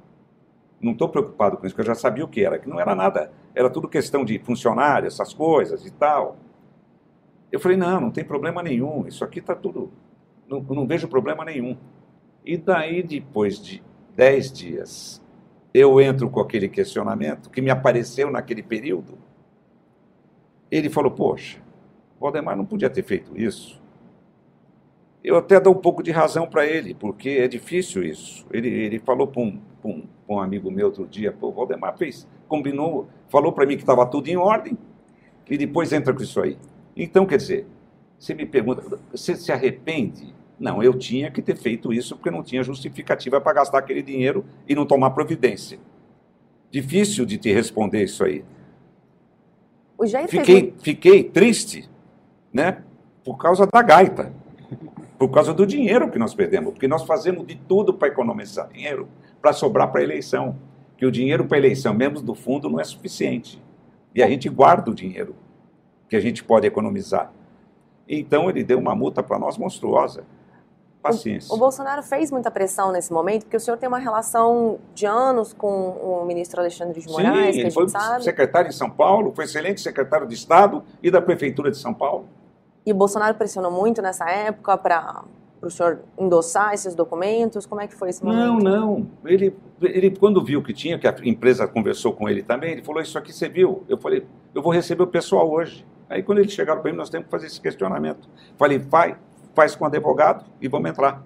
Não 0.81 0.93
estou 0.93 1.09
preocupado 1.09 1.57
com 1.57 1.67
isso, 1.67 1.75
porque 1.75 1.89
eu 1.89 1.95
já 1.95 2.01
sabia 2.01 2.25
o 2.25 2.29
que 2.29 2.45
era, 2.45 2.59
que 2.59 2.69
não 2.69 2.81
era 2.81 2.95
nada 2.95 3.31
era 3.55 3.69
tudo 3.69 3.89
questão 3.89 4.25
de 4.25 4.39
funcionário, 4.39 5.07
essas 5.07 5.35
coisas 5.35 5.85
e 5.85 5.91
tal. 5.91 6.37
Eu 7.51 7.59
falei, 7.59 7.77
não, 7.77 8.01
não 8.01 8.11
tem 8.11 8.25
problema 8.25 8.63
nenhum, 8.63 9.07
isso 9.07 9.25
aqui 9.25 9.41
está 9.41 9.55
tudo, 9.55 9.91
não, 10.49 10.61
não 10.61 10.87
vejo 10.87 11.09
problema 11.09 11.45
nenhum. 11.45 11.77
E 12.45 12.57
daí, 12.57 13.03
depois 13.03 13.61
de 13.61 13.83
dez 14.15 14.53
dias, 14.53 15.23
eu 15.75 16.01
entro 16.01 16.31
com 16.31 16.41
aquele 16.41 16.69
questionamento 16.69 17.51
que 17.51 17.61
me 17.61 17.71
apareceu 17.71 18.31
naquele 18.31 18.63
período. 18.63 19.19
ele 20.71 20.89
falou: 20.89 21.11
Poxa, 21.11 21.59
Valdemar 22.19 22.57
não 22.57 22.65
podia 22.65 22.89
ter 22.89 23.03
feito 23.03 23.37
isso. 23.39 23.81
Eu 25.23 25.37
até 25.37 25.61
dou 25.61 25.75
um 25.75 25.79
pouco 25.79 26.03
de 26.03 26.11
razão 26.11 26.47
para 26.49 26.67
ele, 26.67 26.95
porque 26.95 27.29
é 27.29 27.47
difícil 27.47 28.03
isso. 28.03 28.47
Ele, 28.51 28.69
ele 28.69 28.99
falou 28.99 29.27
para 29.27 29.43
um, 29.43 29.61
um, 29.85 30.05
um, 30.29 30.41
amigo 30.41 30.71
meu 30.71 30.87
outro 30.87 31.07
dia: 31.07 31.33
Pô, 31.33 31.53
Valdemar 31.53 31.97
fez, 31.97 32.27
combinou, 32.49 33.09
falou 33.29 33.53
para 33.53 33.67
mim 33.67 33.77
que 33.77 33.83
estava 33.83 34.07
tudo 34.07 34.29
em 34.29 34.37
ordem, 34.37 34.77
e 35.49 35.57
depois 35.57 35.93
entra 35.93 36.13
com 36.13 36.23
isso 36.23 36.41
aí. 36.41 36.59
Então, 36.97 37.27
quer 37.27 37.37
dizer, 37.37 37.67
você 38.19 38.35
me 38.35 38.45
pergunta, 38.45 38.99
você 39.11 39.35
se 39.35 39.51
arrepende? 39.51 40.35
Não, 40.59 40.83
eu 40.83 40.93
tinha 40.93 41.31
que 41.31 41.41
ter 41.41 41.57
feito 41.57 41.91
isso 41.91 42.15
porque 42.17 42.31
não 42.31 42.43
tinha 42.43 42.63
justificativa 42.63 43.41
para 43.41 43.55
gastar 43.55 43.79
aquele 43.79 44.03
dinheiro 44.03 44.45
e 44.69 44.75
não 44.75 44.85
tomar 44.85 45.11
providência. 45.11 45.79
Difícil 46.71 47.25
de 47.25 47.39
te 47.39 47.51
responder 47.51 48.05
isso 48.05 48.23
aí. 48.23 48.45
O 49.97 50.07
fiquei, 50.07 50.45
fez... 50.45 50.75
fiquei 50.83 51.25
triste, 51.25 51.89
né? 52.53 52.83
Por 53.25 53.39
causa 53.39 53.67
da 53.67 53.83
gaita. 53.83 54.33
Por 55.19 55.31
causa 55.31 55.53
do 55.53 55.67
dinheiro 55.67 56.11
que 56.11 56.19
nós 56.19 56.35
perdemos. 56.35 56.73
Porque 56.73 56.87
nós 56.89 57.05
fazemos 57.05 57.47
de 57.47 57.55
tudo 57.55 57.95
para 57.95 58.09
economizar 58.09 58.69
dinheiro 58.69 59.09
para 59.41 59.53
sobrar 59.53 59.91
para 59.91 60.01
a 60.01 60.05
eleição. 60.05 60.57
Que 60.97 61.07
o 61.07 61.11
dinheiro 61.11 61.47
para 61.47 61.57
a 61.57 61.61
eleição, 61.61 61.95
mesmo 61.95 62.21
do 62.21 62.35
fundo, 62.35 62.69
não 62.69 62.79
é 62.79 62.85
suficiente. 62.85 63.63
E 64.15 64.23
a 64.23 64.29
gente 64.29 64.49
guarda 64.49 64.91
o 64.91 64.95
dinheiro 64.95 65.35
que 66.09 66.17
a 66.17 66.21
gente 66.21 66.43
pode 66.43 66.67
economizar. 66.67 67.33
Então 68.09 68.51
ele 68.51 68.65
deu 68.65 68.79
uma 68.79 68.95
multa 68.95 69.23
para 69.23 69.39
nós 69.39 69.57
monstruosa. 69.57 70.25
Paciência. 71.01 71.51
O, 71.51 71.57
o, 71.57 71.59
Bolsonaro 71.59 72.03
fez 72.03 72.31
muita 72.31 72.51
pressão 72.51 72.93
nesse 72.93 73.11
momento, 73.11 73.45
porque 73.45 73.57
o 73.57 73.61
senhor 73.61 73.79
tem 73.79 73.89
uma 73.89 73.99
relação 73.99 74.79
de 74.95 75.07
anos 75.07 75.55
com 75.55 75.93
o 75.93 76.27
ministro 76.27 76.61
Alexandre 76.61 77.01
de 77.01 77.09
Moraes, 77.09 77.33
Sim, 77.33 77.53
que 77.53 77.61
a 77.61 77.65
gente 77.65 77.73
foi 77.73 77.89
sabe. 77.89 78.23
secretário 78.23 78.69
em 78.69 78.73
São 78.73 78.91
Paulo, 78.91 79.33
foi 79.35 79.45
excelente 79.47 79.81
secretário 79.81 80.27
de 80.27 80.35
Estado 80.35 80.85
e 81.03 81.11
da 81.11 81.23
Prefeitura 81.23 81.71
de 81.71 81.79
São 81.79 81.95
Paulo. 81.95 82.27
E 82.85 82.93
o 82.93 82.95
Bolsonaro 82.95 83.35
pressionou 83.35 83.71
muito 83.71 84.03
nessa 84.03 84.29
época 84.29 84.77
para 84.77 85.25
o 85.63 85.71
senhor 85.71 86.01
endossar 86.19 86.73
esses 86.73 86.95
documentos? 86.95 87.67
Como 87.67 87.81
é 87.81 87.87
que 87.87 87.95
foi 87.95 88.11
esse 88.11 88.25
momento? 88.25 88.39
Não, 88.39 88.59
não. 88.59 89.07
Ele, 89.25 89.55
ele, 89.83 90.11
quando 90.11 90.43
viu 90.43 90.63
que 90.63 90.73
tinha, 90.73 90.99
que 90.99 91.07
a 91.07 91.15
empresa 91.25 91.67
conversou 91.67 92.13
com 92.13 92.29
ele 92.29 92.43
também, 92.43 92.73
ele 92.73 92.83
falou, 92.83 93.03
isso 93.03 93.19
aqui 93.19 93.33
você 93.33 93.49
viu? 93.49 93.85
Eu 93.89 93.99
falei, 93.99 94.27
eu 94.55 94.63
vou 94.63 94.73
receber 94.73 95.03
o 95.03 95.07
pessoal 95.07 95.51
hoje. 95.51 95.85
Aí 96.09 96.23
quando 96.23 96.39
eles 96.39 96.53
chegaram 96.53 96.81
para 96.81 96.91
mim, 96.91 96.97
nós 96.97 97.11
temos 97.11 97.27
que 97.27 97.31
fazer 97.31 97.47
esse 97.47 97.61
questionamento. 97.61 98.29
Falei, 98.57 98.81
faz, 98.81 99.17
faz 99.55 99.77
com 99.77 99.85
o 99.85 99.87
advogado 99.87 100.45
e 100.61 100.69
vamos 100.69 100.91
entrar. 100.91 101.23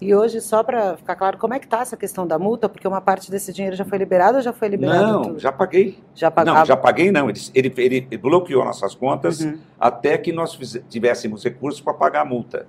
E 0.00 0.14
hoje, 0.14 0.40
só 0.40 0.62
para 0.62 0.96
ficar 0.96 1.16
claro, 1.16 1.38
como 1.38 1.54
é 1.54 1.58
que 1.58 1.66
está 1.66 1.80
essa 1.80 1.96
questão 1.96 2.26
da 2.26 2.38
multa? 2.38 2.68
Porque 2.68 2.86
uma 2.86 3.00
parte 3.00 3.30
desse 3.30 3.52
dinheiro 3.52 3.76
já 3.76 3.84
foi 3.84 3.96
liberado 3.96 4.36
ou 4.36 4.42
já 4.42 4.52
foi 4.52 4.68
liberado? 4.68 5.06
Não, 5.06 5.22
tudo? 5.22 5.38
já 5.38 5.52
paguei. 5.52 5.98
Já 6.14 6.30
pagava? 6.30 6.58
Não, 6.58 6.66
já 6.66 6.76
paguei 6.76 7.10
não. 7.12 7.30
Ele, 7.30 7.40
ele, 7.54 7.72
ele 7.76 8.18
bloqueou 8.18 8.64
nossas 8.64 8.94
contas 8.94 9.40
uhum. 9.40 9.58
até 9.78 10.18
que 10.18 10.32
nós 10.32 10.58
tivéssemos 10.88 11.44
recursos 11.44 11.80
para 11.80 11.94
pagar 11.94 12.22
a 12.22 12.24
multa. 12.24 12.66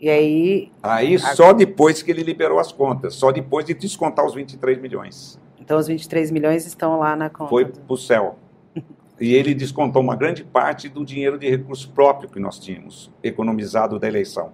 E 0.00 0.08
aí... 0.08 0.72
Aí 0.82 1.16
a... 1.16 1.18
só 1.18 1.52
depois 1.52 2.02
que 2.02 2.10
ele 2.10 2.22
liberou 2.22 2.58
as 2.58 2.72
contas, 2.72 3.14
só 3.14 3.32
depois 3.32 3.64
de 3.64 3.74
descontar 3.74 4.24
os 4.24 4.34
23 4.34 4.80
milhões. 4.80 5.40
Então 5.60 5.78
os 5.78 5.86
23 5.86 6.30
milhões 6.30 6.66
estão 6.66 6.98
lá 6.98 7.16
na 7.16 7.28
conta? 7.28 7.50
Foi 7.50 7.64
para 7.64 7.82
o 7.88 7.96
céu. 7.96 8.38
E 9.20 9.34
ele 9.34 9.52
descontou 9.52 10.00
uma 10.00 10.14
grande 10.14 10.44
parte 10.44 10.88
do 10.88 11.04
dinheiro 11.04 11.36
de 11.36 11.50
recurso 11.50 11.90
próprio 11.90 12.30
que 12.30 12.38
nós 12.38 12.56
tínhamos, 12.56 13.10
economizado 13.20 13.98
da 13.98 14.06
eleição. 14.06 14.52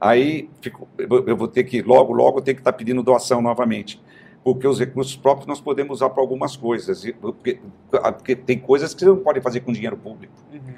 Aí 0.00 0.48
fico, 0.60 0.88
eu 0.98 1.36
vou 1.36 1.48
ter 1.48 1.64
que, 1.64 1.82
logo, 1.82 2.12
logo, 2.12 2.40
ter 2.40 2.54
que 2.54 2.60
estar 2.60 2.70
tá 2.70 2.78
pedindo 2.78 3.02
doação 3.02 3.42
novamente. 3.42 4.00
Porque 4.44 4.66
os 4.66 4.78
recursos 4.78 5.16
próprios 5.16 5.46
nós 5.46 5.60
podemos 5.60 5.98
usar 5.98 6.10
para 6.10 6.20
algumas 6.20 6.56
coisas. 6.56 7.04
Porque, 7.20 7.60
porque, 7.88 8.34
tem 8.34 8.58
coisas 8.58 8.92
que 8.94 9.00
você 9.00 9.06
não 9.06 9.18
pode 9.18 9.40
fazer 9.40 9.60
com 9.60 9.72
dinheiro 9.72 9.96
público. 9.96 10.32
Uhum. 10.52 10.71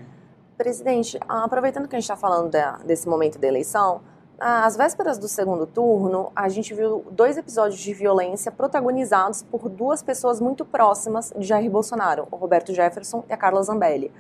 Presidente, 0.57 1.19
aproveitando 1.29 1.89
que 1.89 1.97
a 1.97 1.99
gente 1.99 2.05
está 2.05 2.17
falando 2.17 2.51
da, 2.51 2.79
desse 2.79 3.09
momento 3.09 3.39
da 3.39 3.47
eleição, 3.47 4.01
às 4.39 4.77
vésperas 4.77 5.17
do 5.19 5.29
segundo 5.29 5.67
turno, 5.67 6.31
a 6.35 6.49
gente 6.49 6.75
viu 6.75 7.05
dois 7.11 7.37
episódios 7.37 7.81
de 7.81 7.95
violência 7.95 8.51
protagonizados 8.53 9.43
por 9.43 9.69
duas 9.69 10.03
pessoas 10.03 10.41
muito 10.41 10.65
próximas 10.65 11.33
de 11.37 11.47
Jair 11.47 11.71
Bolsonaro, 11.71 12.27
o 12.31 12.37
Roberto 12.37 12.73
Jefferson 12.73 13.25
e 13.29 13.33
a 13.33 13.37
Carla 13.37 13.63
Zambelli. 13.63 14.13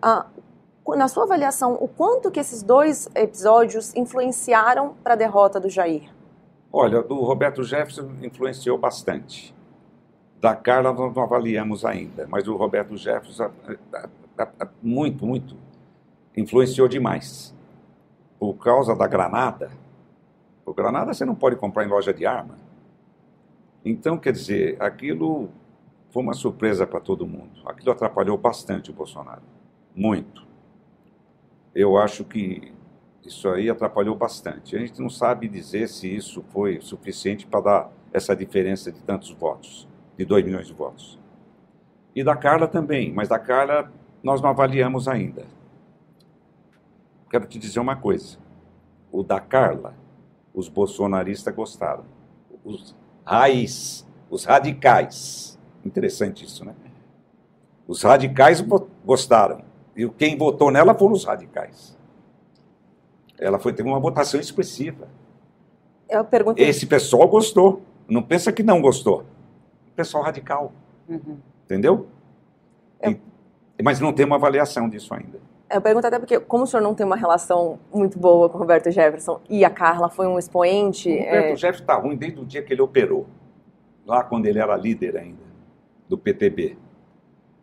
Ah, 0.00 0.26
na 0.88 1.08
sua 1.08 1.24
avaliação, 1.24 1.78
o 1.80 1.88
quanto 1.88 2.30
que 2.30 2.38
esses 2.38 2.62
dois 2.62 3.08
episódios 3.14 3.94
influenciaram 3.96 4.94
para 5.02 5.14
a 5.14 5.16
derrota 5.16 5.58
do 5.58 5.70
Jair? 5.70 6.10
Olha, 6.70 7.02
do 7.02 7.22
Roberto 7.22 7.62
Jefferson 7.62 8.10
influenciou 8.22 8.76
bastante. 8.76 9.54
Da 10.40 10.54
Carla 10.54 10.92
nós 10.92 11.14
não 11.14 11.22
avaliamos 11.22 11.84
ainda, 11.84 12.26
mas 12.28 12.46
o 12.46 12.54
Roberto 12.54 12.96
Jefferson 12.96 13.50
muito, 14.82 15.24
muito 15.24 15.56
influenciou 16.36 16.88
demais 16.88 17.54
por 18.38 18.54
causa 18.54 18.94
da 18.94 19.06
granada. 19.06 19.70
O 20.66 20.74
granada 20.74 21.12
você 21.12 21.24
não 21.24 21.34
pode 21.34 21.56
comprar 21.56 21.84
em 21.84 21.88
loja 21.88 22.12
de 22.12 22.26
arma. 22.26 22.58
Então, 23.84 24.18
quer 24.18 24.32
dizer, 24.32 24.80
aquilo 24.80 25.50
foi 26.10 26.22
uma 26.22 26.32
surpresa 26.32 26.86
para 26.86 27.00
todo 27.00 27.26
mundo. 27.26 27.60
Aquilo 27.66 27.92
atrapalhou 27.92 28.36
bastante 28.36 28.90
o 28.90 28.94
Bolsonaro. 28.94 29.42
Muito. 29.94 30.46
Eu 31.74 31.96
acho 31.96 32.24
que 32.24 32.72
isso 33.24 33.48
aí 33.48 33.68
atrapalhou 33.68 34.14
bastante. 34.14 34.76
A 34.76 34.78
gente 34.78 35.00
não 35.00 35.10
sabe 35.10 35.48
dizer 35.48 35.88
se 35.88 36.14
isso 36.14 36.42
foi 36.48 36.80
suficiente 36.80 37.46
para 37.46 37.60
dar 37.60 37.92
essa 38.12 38.34
diferença 38.34 38.92
de 38.92 39.02
tantos 39.02 39.30
votos, 39.32 39.88
de 40.16 40.24
2 40.24 40.44
milhões 40.44 40.66
de 40.66 40.72
votos. 40.72 41.18
E 42.14 42.22
da 42.22 42.36
Carla 42.36 42.68
também, 42.68 43.12
mas 43.12 43.28
da 43.28 43.38
Carla 43.38 43.92
nós 44.22 44.40
não 44.40 44.50
avaliamos 44.50 45.08
ainda 45.08 45.44
quero 47.34 47.46
te 47.46 47.58
dizer 47.58 47.80
uma 47.80 47.96
coisa. 47.96 48.38
O 49.10 49.24
da 49.24 49.40
Carla, 49.40 49.96
os 50.54 50.68
bolsonaristas 50.68 51.52
gostaram. 51.52 52.04
Os 52.64 52.94
raiz, 53.24 54.06
os 54.30 54.44
radicais. 54.44 55.58
Interessante 55.84 56.44
isso, 56.44 56.64
né? 56.64 56.76
Os 57.88 58.02
radicais 58.04 58.64
gostaram. 59.04 59.62
E 59.96 60.08
quem 60.10 60.38
votou 60.38 60.70
nela 60.70 60.94
foram 60.94 61.12
os 61.12 61.24
radicais. 61.24 61.98
Ela 63.36 63.58
foi 63.58 63.72
ter 63.72 63.82
uma 63.82 63.98
votação 63.98 64.38
expressiva. 64.38 65.08
Eu 66.08 66.24
perguntei... 66.24 66.68
Esse 66.68 66.86
pessoal 66.86 67.26
gostou. 67.26 67.82
Não 68.08 68.22
pensa 68.22 68.52
que 68.52 68.62
não 68.62 68.80
gostou. 68.80 69.24
Pessoal 69.96 70.22
radical. 70.22 70.72
Uhum. 71.08 71.38
Entendeu? 71.64 72.06
Eu... 73.02 73.18
E, 73.76 73.82
mas 73.82 73.98
não 73.98 74.12
tem 74.12 74.24
uma 74.24 74.36
avaliação 74.36 74.88
disso 74.88 75.12
ainda. 75.12 75.40
Eu 75.70 75.80
pergunto 75.80 76.06
até 76.06 76.18
porque, 76.18 76.38
como 76.38 76.64
o 76.64 76.66
senhor 76.66 76.82
não 76.82 76.94
tem 76.94 77.04
uma 77.06 77.16
relação 77.16 77.78
muito 77.92 78.18
boa 78.18 78.48
com 78.48 78.56
o 78.56 78.60
Roberto 78.60 78.90
Jefferson 78.90 79.40
e 79.48 79.64
a 79.64 79.70
Carla 79.70 80.08
foi 80.08 80.26
um 80.26 80.38
expoente. 80.38 81.08
O 81.08 81.18
Roberto 81.18 81.52
é... 81.52 81.56
Jefferson 81.56 81.82
está 81.82 81.94
ruim 81.96 82.16
desde 82.16 82.40
o 82.40 82.44
dia 82.44 82.62
que 82.62 82.72
ele 82.72 82.82
operou, 82.82 83.26
lá 84.06 84.22
quando 84.22 84.46
ele 84.46 84.58
era 84.58 84.76
líder 84.76 85.16
ainda, 85.16 85.42
do 86.08 86.18
PTB. 86.18 86.76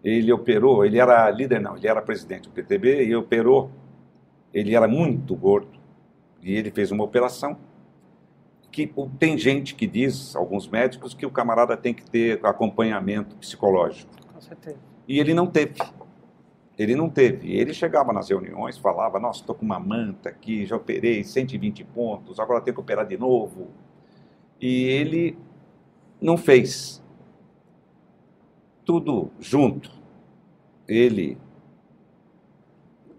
Ele 0.04 0.34
operou, 0.34 0.84
ele 0.84 1.00
era 1.00 1.30
líder, 1.30 1.62
não, 1.62 1.78
ele 1.78 1.88
era 1.88 2.02
presidente 2.02 2.50
do 2.50 2.52
PTB 2.52 3.04
e 3.06 3.16
operou. 3.16 3.70
Ele 4.54 4.76
era 4.76 4.88
muito 4.88 5.36
gordo 5.36 5.80
e 6.42 6.56
ele 6.56 6.72
fez 6.72 6.92
uma 6.92 7.04
operação 7.04 7.58
que 8.72 8.92
tem 9.20 9.38
gente 9.38 9.76
que 9.76 9.86
diz, 9.86 10.36
alguns 10.36 10.68
médicos, 10.68 11.14
que 11.14 11.26
o 11.26 11.30
camarada 11.30 11.76
tem 11.76 11.94
que 11.94 12.10
ter 12.10 12.40
acompanhamento 12.44 13.36
psicológico. 13.36 14.12
Com 14.34 14.42
certeza. 14.42 14.78
E 15.08 15.20
ele 15.20 15.34
não 15.34 15.46
teve. 15.46 15.74
Ele 16.78 16.96
não 16.96 17.10
teve. 17.10 17.54
Ele 17.54 17.74
chegava 17.74 18.14
nas 18.14 18.30
reuniões, 18.30 18.78
falava: 18.78 19.20
Nossa, 19.20 19.42
estou 19.42 19.56
com 19.56 19.66
uma 19.66 19.80
manta 19.80 20.30
aqui, 20.30 20.66
já 20.66 20.76
operei 20.76 21.24
120 21.24 21.84
pontos, 21.86 22.40
agora 22.40 22.62
tenho 22.62 22.76
que 22.76 22.82
operar 22.82 23.06
de 23.06 23.18
novo. 23.18 23.70
E 24.60 24.84
ele 24.86 25.38
não 26.20 26.38
fez. 26.38 27.02
Tudo 28.86 29.32
junto. 29.40 29.92
Ele, 30.88 31.38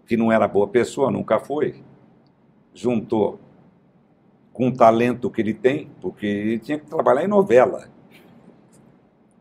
que 0.05 0.15
não 0.15 0.31
era 0.31 0.47
boa 0.47 0.67
pessoa, 0.67 1.09
nunca 1.09 1.39
foi, 1.39 1.83
juntou 2.73 3.39
com 4.51 4.67
o 4.67 4.73
talento 4.73 5.31
que 5.31 5.41
ele 5.41 5.53
tem, 5.53 5.89
porque 5.99 6.25
ele 6.25 6.59
tinha 6.59 6.77
que 6.77 6.85
trabalhar 6.85 7.23
em 7.23 7.27
novela 7.27 7.89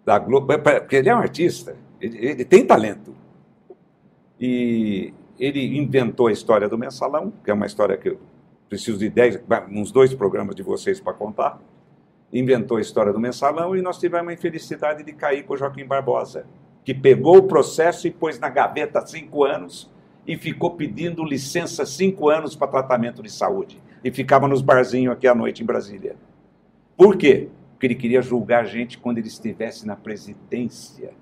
da 0.05 0.19
Globo, 0.19 0.47
porque 0.59 0.97
ele 0.97 1.09
é 1.09 1.15
um 1.15 1.19
artista, 1.19 1.77
ele, 2.01 2.19
ele 2.19 2.45
tem 2.45 2.67
talento. 2.67 3.15
E 4.45 5.15
ele 5.39 5.79
inventou 5.79 6.27
a 6.27 6.33
história 6.33 6.69
do 6.69 6.77
mensalão, 6.77 7.33
que 7.45 7.51
é 7.53 7.55
uma 7.55 7.65
história 7.65 7.97
que 7.97 8.09
eu 8.09 8.19
preciso 8.69 8.99
de 8.99 9.09
dez, 9.09 9.41
uns 9.71 9.93
dois 9.93 10.13
programas 10.13 10.57
de 10.57 10.65
vocês 10.65 11.01
para 11.01 11.13
contar. 11.13 11.61
Inventou 12.33 12.77
a 12.77 12.81
história 12.81 13.13
do 13.13 13.21
mensalão 13.21 13.77
e 13.77 13.81
nós 13.81 14.01
tivemos 14.01 14.29
a 14.29 14.35
infelicidade 14.35 15.05
de 15.05 15.13
cair 15.13 15.45
com 15.45 15.55
o 15.55 15.57
Joaquim 15.57 15.85
Barbosa, 15.85 16.45
que 16.85 16.93
pegou 16.93 17.37
o 17.37 17.43
processo 17.45 18.09
e 18.09 18.11
pôs 18.11 18.41
na 18.41 18.49
gaveta 18.49 19.07
cinco 19.07 19.45
anos 19.45 19.89
e 20.27 20.37
ficou 20.37 20.73
pedindo 20.73 21.23
licença 21.23 21.87
cinco 21.87 22.29
anos 22.29 22.57
para 22.57 22.67
tratamento 22.67 23.23
de 23.23 23.31
saúde. 23.31 23.81
E 24.03 24.11
ficava 24.11 24.49
nos 24.49 24.61
barzinhos 24.61 25.13
aqui 25.13 25.29
à 25.29 25.37
noite 25.37 25.63
em 25.63 25.67
Brasília. 25.67 26.17
Por 26.97 27.17
quê? 27.17 27.49
Porque 27.75 27.87
ele 27.87 27.95
queria 27.95 28.21
julgar 28.21 28.63
a 28.63 28.67
gente 28.67 28.99
quando 28.99 29.19
ele 29.19 29.29
estivesse 29.29 29.87
na 29.87 29.95
presidência 29.95 31.13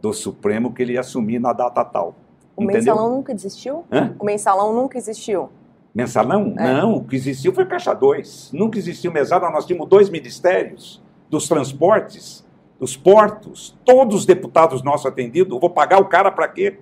do 0.00 0.14
Supremo, 0.14 0.72
que 0.72 0.80
ele 0.80 0.94
ia 0.94 1.00
assumir 1.00 1.38
na 1.38 1.52
data 1.52 1.84
tal. 1.84 2.16
O 2.56 2.62
Entendeu? 2.62 2.80
mensalão 2.80 3.10
nunca 3.10 3.32
existiu? 3.32 3.84
Hã? 3.92 4.14
O 4.18 4.24
mensalão 4.24 4.72
nunca 4.72 4.96
existiu. 4.96 5.50
Mensalão? 5.94 6.54
É. 6.58 6.72
Não, 6.72 6.96
o 6.96 7.04
que 7.04 7.14
existiu 7.16 7.52
foi 7.52 7.66
Caixa 7.66 7.94
2. 7.94 8.50
Nunca 8.52 8.78
existiu 8.78 9.12
mesada, 9.12 9.48
nós 9.50 9.66
tínhamos 9.66 9.88
dois 9.88 10.08
ministérios, 10.10 11.02
dos 11.28 11.48
transportes, 11.48 12.46
dos 12.78 12.96
portos, 12.96 13.76
todos 13.84 14.16
os 14.16 14.26
deputados 14.26 14.82
nossos 14.82 15.06
atendidos. 15.06 15.58
Vou 15.58 15.70
pagar 15.70 16.00
o 16.00 16.06
cara 16.06 16.30
para 16.30 16.48
quê? 16.48 16.78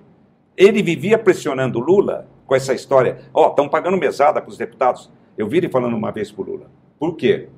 Ele 0.57 0.83
vivia 0.83 1.19
pressionando 1.19 1.81
Lula 1.81 2.29
com 2.47 2.55
essa 2.55 2.73
história. 2.73 3.23
Ó, 3.33 3.49
estão 3.49 3.69
pagando 3.69 3.97
mesada 3.97 4.41
para 4.41 4.51
os 4.51 4.59
deputados. 4.59 5.11
Eu 5.37 5.49
vi 5.49 5.59
ele 5.59 5.69
falando 5.69 5.97
uma 5.97 6.13
vez 6.13 6.31
para 6.31 6.43
o 6.43 6.47
Lula. 6.47 6.71
Por 6.99 7.17
quê? 7.17 7.49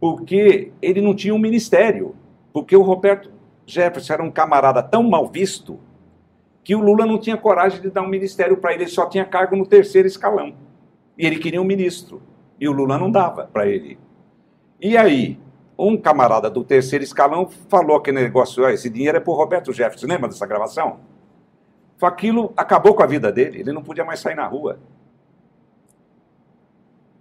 Porque 0.00 0.72
ele 0.82 1.00
não 1.00 1.14
tinha 1.14 1.34
um 1.34 1.38
ministério. 1.38 2.14
Porque 2.52 2.76
o 2.76 2.82
Roberto 2.82 3.30
Jefferson 3.66 4.14
era 4.14 4.22
um 4.22 4.30
camarada 4.30 4.82
tão 4.82 5.02
mal 5.02 5.26
visto 5.26 5.78
que 6.66 6.74
o 6.74 6.80
Lula 6.80 7.06
não 7.06 7.16
tinha 7.16 7.36
coragem 7.36 7.80
de 7.80 7.90
dar 7.90 8.02
um 8.02 8.08
ministério 8.08 8.56
para 8.56 8.74
ele, 8.74 8.82
ele 8.82 8.90
só 8.90 9.06
tinha 9.08 9.24
cargo 9.24 9.54
no 9.54 9.64
terceiro 9.64 10.08
escalão. 10.08 10.52
E 11.16 11.24
ele 11.24 11.38
queria 11.38 11.62
um 11.62 11.64
ministro. 11.64 12.20
E 12.60 12.68
o 12.68 12.72
Lula 12.72 12.98
não 12.98 13.08
dava 13.08 13.48
para 13.52 13.68
ele. 13.68 13.96
E 14.80 14.96
aí, 14.96 15.38
um 15.78 15.96
camarada 15.96 16.50
do 16.50 16.64
terceiro 16.64 17.04
escalão 17.04 17.48
falou 17.68 18.00
que 18.00 18.10
negócio, 18.10 18.64
"Ah, 18.66 18.72
esse 18.72 18.90
dinheiro 18.90 19.16
é 19.16 19.20
para 19.20 19.30
o 19.32 19.36
Roberto 19.36 19.72
Jefferson. 19.72 20.08
Lembra 20.08 20.28
dessa 20.28 20.44
gravação? 20.44 20.96
Aquilo 22.02 22.52
acabou 22.56 22.94
com 22.94 23.02
a 23.04 23.06
vida 23.06 23.30
dele, 23.30 23.60
ele 23.60 23.72
não 23.72 23.84
podia 23.84 24.04
mais 24.04 24.18
sair 24.18 24.34
na 24.34 24.48
rua. 24.48 24.80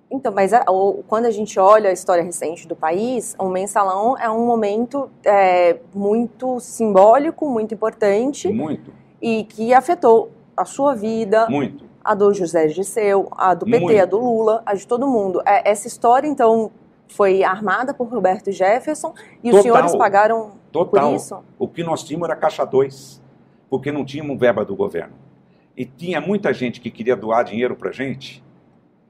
Então, 0.10 0.34
mas 0.34 0.54
a- 0.54 0.66
o- 0.70 1.04
quando 1.08 1.26
a 1.26 1.32
gente 1.32 1.60
olha 1.60 1.91
a 1.91 1.93
história 1.93 2.24
recente 2.24 2.68
do 2.68 2.76
país, 2.76 3.36
o 3.38 3.48
mensalão 3.50 4.18
é 4.18 4.28
um 4.28 4.43
momento 4.43 5.08
é, 5.24 5.78
muito 5.93 6.60
simbólico, 6.60 7.48
muito 7.48 7.76
importante 7.76 8.48
Muito, 8.52 8.91
e 9.22 9.43
que 9.43 9.74
afetou 9.74 10.32
a 10.55 10.66
sua 10.66 10.93
vida, 10.95 11.47
muito. 11.49 11.86
a 12.03 12.13
do 12.16 12.34
José 12.34 12.68
Dirceu, 12.68 13.28
a 13.32 13.53
do 13.53 13.66
PT, 13.66 13.80
Muito. 13.80 14.01
a 14.01 14.05
do 14.05 14.20
Lula, 14.20 14.63
a 14.66 14.74
de 14.74 14.88
todo 14.88 15.07
mundo. 15.07 15.41
É, 15.45 15.70
essa 15.70 15.88
história, 15.88 16.28
então, 16.28 16.72
foi 17.07 17.43
armada 17.43 17.93
por 17.93 18.07
Roberto 18.07 18.51
Jefferson 18.51 19.13
e 19.43 19.49
os 19.49 19.55
Total. 19.57 19.63
senhores 19.63 19.95
pagaram 19.95 20.51
Total. 20.72 21.09
por 21.09 21.16
isso? 21.16 21.38
O 21.57 21.68
que 21.68 21.84
nós 21.84 22.03
tínhamos 22.03 22.30
era 22.30 22.38
caixa 22.38 22.66
2, 22.66 23.22
porque 23.70 23.91
não 23.91 24.05
tínhamos 24.05 24.39
verba 24.39 24.63
do 24.63 24.76
governo. 24.76 25.13
E 25.76 25.86
tinha 25.86 26.22
muita 26.22 26.53
gente 26.53 26.80
que 26.80 26.89
queria 26.89 27.16
doar 27.16 27.43
dinheiro 27.43 27.76
para 27.76 27.91
gente, 27.91 28.43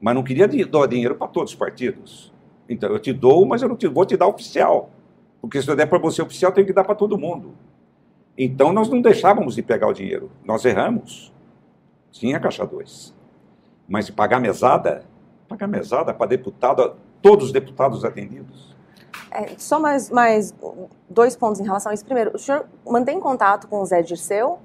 mas 0.00 0.14
não 0.14 0.22
queria 0.22 0.48
doar 0.48 0.88
dinheiro 0.88 1.14
para 1.14 1.28
todos 1.28 1.52
os 1.52 1.56
partidos. 1.56 2.32
Então, 2.68 2.90
eu 2.90 2.98
te 2.98 3.12
dou, 3.12 3.46
mas 3.46 3.62
eu 3.62 3.68
não 3.68 3.76
te, 3.76 3.86
vou 3.86 4.04
te 4.04 4.16
dar 4.16 4.26
oficial. 4.26 4.90
Porque 5.40 5.62
se 5.62 5.70
eu 5.70 5.76
der 5.76 5.86
para 5.86 5.98
você 5.98 6.20
oficial, 6.20 6.50
tenho 6.50 6.66
que 6.66 6.72
dar 6.72 6.82
para 6.82 6.94
todo 6.94 7.16
mundo. 7.16 7.54
Então, 8.36 8.72
nós 8.72 8.88
não 8.88 9.00
deixávamos 9.00 9.54
de 9.54 9.62
pegar 9.62 9.88
o 9.88 9.92
dinheiro. 9.92 10.30
Nós 10.44 10.64
erramos. 10.64 11.32
Tinha 12.10 12.38
caixa 12.38 12.66
2. 12.66 13.14
Mas 13.88 14.06
de 14.06 14.12
pagar 14.12 14.40
mesada, 14.40 15.04
pagar 15.48 15.66
mesada 15.66 16.12
para 16.12 16.26
deputado, 16.26 16.96
todos 17.22 17.46
os 17.46 17.52
deputados 17.52 18.04
atendidos. 18.04 18.74
É, 19.30 19.54
só 19.58 19.78
mais, 19.78 20.10
mais 20.10 20.54
dois 21.08 21.36
pontos 21.36 21.60
em 21.60 21.64
relação 21.64 21.90
a 21.90 21.94
isso. 21.94 22.04
Primeiro, 22.04 22.32
o 22.34 22.38
senhor 22.38 22.66
mantém 22.86 23.20
contato 23.20 23.68
com 23.68 23.80
o 23.80 23.86
Zé 23.86 24.02
Dirceu? 24.02 24.58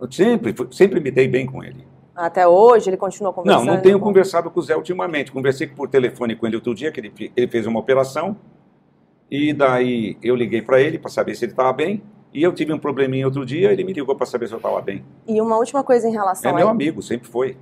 Eu 0.00 0.10
sempre, 0.10 0.54
sempre 0.70 1.00
me 1.00 1.10
dei 1.10 1.28
bem 1.28 1.46
com 1.46 1.62
ele. 1.62 1.86
Até 2.14 2.46
hoje, 2.46 2.90
ele 2.90 2.96
continua 2.96 3.32
conversando? 3.32 3.64
Não, 3.64 3.74
não 3.74 3.80
tenho 3.80 4.00
conversado 4.00 4.50
com 4.50 4.60
o 4.60 4.62
Zé 4.62 4.76
ultimamente. 4.76 5.30
Conversei 5.30 5.66
por 5.66 5.88
telefone 5.88 6.34
com 6.34 6.46
ele 6.46 6.56
outro 6.56 6.74
dia, 6.74 6.90
que 6.90 7.00
ele, 7.00 7.32
ele 7.36 7.48
fez 7.48 7.66
uma 7.66 7.78
operação. 7.78 8.36
E 9.30 9.52
daí 9.52 10.16
eu 10.22 10.34
liguei 10.34 10.62
para 10.62 10.80
ele 10.80 10.98
para 10.98 11.10
saber 11.10 11.34
se 11.34 11.44
ele 11.44 11.52
estava 11.52 11.72
bem. 11.72 12.02
E 12.32 12.42
eu 12.42 12.52
tive 12.54 12.72
um 12.72 12.78
probleminha 12.78 13.26
outro 13.26 13.44
dia, 13.44 13.72
ele 13.72 13.84
me 13.84 13.92
ligou 13.92 14.14
para 14.14 14.26
saber 14.26 14.46
se 14.48 14.52
eu 14.52 14.58
estava 14.58 14.80
bem. 14.80 15.04
E 15.26 15.40
uma 15.40 15.56
última 15.56 15.82
coisa 15.82 16.08
em 16.08 16.12
relação 16.12 16.50
É 16.50 16.54
a 16.54 16.56
meu 16.56 16.68
amigo, 16.68 17.02
sempre 17.02 17.28
foi. 17.28 17.56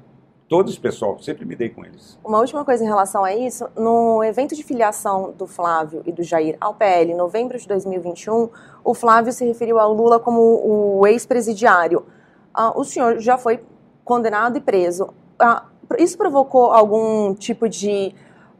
Todos 0.49 0.73
os 0.73 0.79
pessoal, 0.79 1.19
sempre 1.19 1.45
me 1.45 1.57
dei 1.57 1.69
com 1.69 1.85
eles. 1.85 2.17
Uma 2.25 2.39
última 2.39 2.64
coisa 2.64 2.85
em 2.85 2.87
relação 2.87 3.25
a 3.25 3.35
isso, 3.35 3.69
no 3.77 4.23
evento 4.23 4.55
de 4.55 4.62
filiação 4.62 5.33
do 5.37 5.45
Flávio 5.47 6.03
e 6.07 6.12
do 6.12 6.23
Jair 6.23 6.57
ao 6.61 6.73
PL, 6.73 7.11
em 7.12 7.17
novembro 7.17 7.59
de 7.59 7.67
2021, 7.67 8.49
o 8.85 8.95
Flávio 8.95 9.33
se 9.33 9.45
referiu 9.45 9.79
ao 9.81 9.93
Lula 9.93 10.21
como 10.21 10.41
o 10.41 11.07
ex-presidiário. 11.07 12.05
Ah, 12.55 12.73
o 12.79 12.85
senhor 12.85 13.19
já 13.19 13.37
foi 13.37 13.61
condenado 14.05 14.57
e 14.57 14.61
preso. 14.61 15.09
Ah, 15.37 15.64
isso 15.99 16.17
provocou 16.17 16.71
algum 16.71 17.35
tipo 17.35 17.69
de 17.69 18.14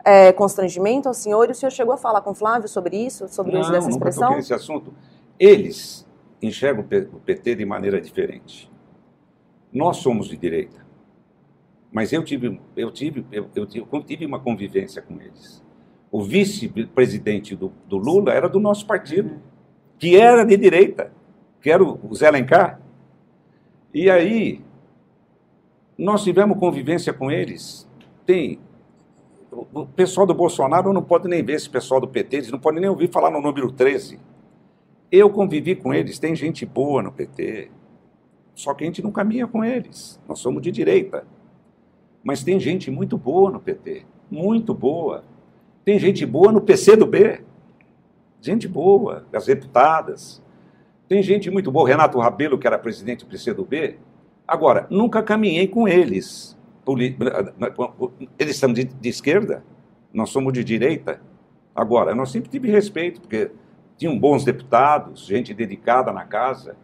eh, 0.05 0.33
constrangimento 0.33 1.07
ao 1.09 1.15
senhor? 1.15 1.49
E 1.49 1.53
o 1.53 1.55
senhor 1.55 1.71
chegou 1.71 1.95
a 1.95 1.97
falar 1.97 2.21
com 2.21 2.31
o 2.31 2.35
Flávio 2.35 2.69
sobre 2.69 2.97
isso, 2.97 3.29
sobre 3.29 3.57
o 3.57 3.61
uso 3.61 3.71
Não, 3.71 3.77
dessa 3.77 3.89
nunca 3.89 3.97
expressão? 3.99 4.23
toquei 4.23 4.37
nesse 4.39 4.55
assunto. 4.55 4.93
Eles 5.39 6.07
enxergam 6.41 6.85
o 7.13 7.21
PT 7.21 7.55
de 7.57 7.65
maneira 7.65 8.01
diferente. 8.01 8.71
Nós 9.73 9.99
somos 9.99 10.29
de 10.29 10.37
direita. 10.37 10.87
Mas 11.93 12.13
eu 12.13 12.23
tive, 12.23 12.61
eu 12.77 12.91
tive, 12.91 13.25
eu, 13.31 13.49
eu 13.55 13.67
tive, 13.67 14.27
uma 14.27 14.41
convivência 14.41 15.01
com 15.01 15.21
eles. 15.21 15.65
O 16.11 16.23
vice-presidente 16.23 17.55
do, 17.55 17.73
do 17.87 17.97
Lula 17.97 18.33
era 18.33 18.49
do 18.49 18.61
nosso 18.61 18.87
partido, 18.87 19.41
que 19.99 20.17
era 20.17 20.45
de 20.45 20.57
direita, 20.57 21.13
que 21.61 21.71
era 21.71 21.83
o 21.83 22.15
Zé 22.15 22.29
Alencar. 22.29 22.81
E 23.93 24.11
aí, 24.11 24.63
nós 25.97 26.23
tivemos 26.23 26.59
convivência 26.59 27.13
com 27.13 27.31
eles. 27.31 27.89
Tem. 28.25 28.61
O 29.51 29.87
pessoal 29.87 30.27
do 30.27 30.35
Bolsonaro 30.35 30.93
não 30.93 31.03
pode 31.03 31.29
nem 31.29 31.43
ver 31.43 31.55
esse 31.55 31.71
pessoal 31.71 32.01
do 32.01 32.09
PT, 32.09 32.37
eles 32.37 32.51
não 32.51 32.59
podem 32.59 32.81
nem 32.81 32.91
ouvir 32.91 33.11
falar 33.11 33.31
no 33.31 33.41
número 33.41 33.73
13. 33.73 34.21
Eu 35.11 35.31
convivi 35.31 35.77
com 35.77 35.95
eles, 35.95 36.19
tem 36.19 36.35
gente 36.35 36.67
boa 36.67 37.03
no 37.03 37.13
PT, 37.13 37.71
só 38.55 38.75
que 38.75 38.85
a 38.85 38.87
gente 38.87 39.03
não 39.03 39.13
caminha 39.13 39.47
com 39.47 39.65
eles. 39.65 40.21
Nós 40.27 40.39
somos 40.39 40.63
de 40.63 40.71
direita. 40.73 41.27
Mas 42.25 42.43
tem 42.43 42.59
gente 42.59 42.91
muito 42.91 43.17
boa 43.17 43.51
no 43.51 43.61
PT, 43.61 44.05
muito 44.31 44.75
boa. 44.75 45.23
Tem 45.85 45.99
gente 45.99 46.27
boa 46.27 46.51
no 46.51 46.61
PCdoB, 46.61 47.45
gente 48.41 48.67
boa, 48.67 49.25
as 49.33 49.47
deputadas. 49.47 50.43
Tem 51.09 51.23
gente 51.23 51.51
muito 51.51 51.71
boa, 51.71 51.87
Renato 51.87 52.19
Rabelo, 52.19 52.59
que 52.59 52.67
era 52.67 52.79
presidente 52.79 53.25
do 53.25 53.31
PCdoB. 53.31 53.99
Agora, 54.49 54.87
nunca 54.91 55.23
caminhei 55.23 55.69
com 55.69 55.87
eles. 55.87 56.57
Eles 58.39 58.57
são 58.57 58.73
de, 58.73 58.85
de 58.85 59.09
esquerda, 59.09 59.65
nós 60.13 60.31
somos 60.31 60.53
de 60.53 60.65
direita. 60.65 61.21
Agora, 61.75 62.15
nós 62.15 62.31
sempre 62.31 62.49
tive 62.49 62.71
respeito, 62.71 63.21
porque 63.21 63.51
tinham 63.97 64.19
bons 64.19 64.45
deputados, 64.45 65.27
gente 65.27 65.55
dedicada 65.55 66.13
na 66.13 66.25
casa. 66.25 66.77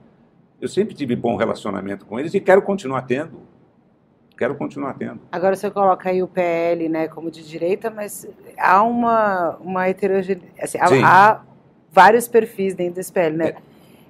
Eu 0.60 0.68
sempre 0.68 0.94
tive 0.94 1.14
bom 1.14 1.36
relacionamento 1.36 2.06
com 2.06 2.18
eles 2.18 2.32
e 2.34 2.40
quero 2.40 2.62
continuar 2.62 3.02
tendo. 3.02 3.40
Quero 4.36 4.54
continuar 4.54 4.94
tendo. 4.94 5.20
Agora 5.30 5.54
você 5.54 5.70
coloca 5.70 6.08
aí 6.08 6.22
o 6.22 6.28
PL, 6.28 6.88
né, 6.88 7.08
como 7.08 7.30
de 7.30 7.46
direita, 7.46 7.90
mas 7.90 8.26
há 8.58 8.82
uma, 8.82 9.56
uma 9.60 9.88
heterogeneidade. 9.88 10.52
Assim, 10.60 10.78
há, 10.78 11.32
há 11.32 11.40
vários 11.90 12.26
perfis 12.26 12.74
dentro 12.74 12.94
desse 12.94 13.12
PL, 13.12 13.36
né? 13.36 13.54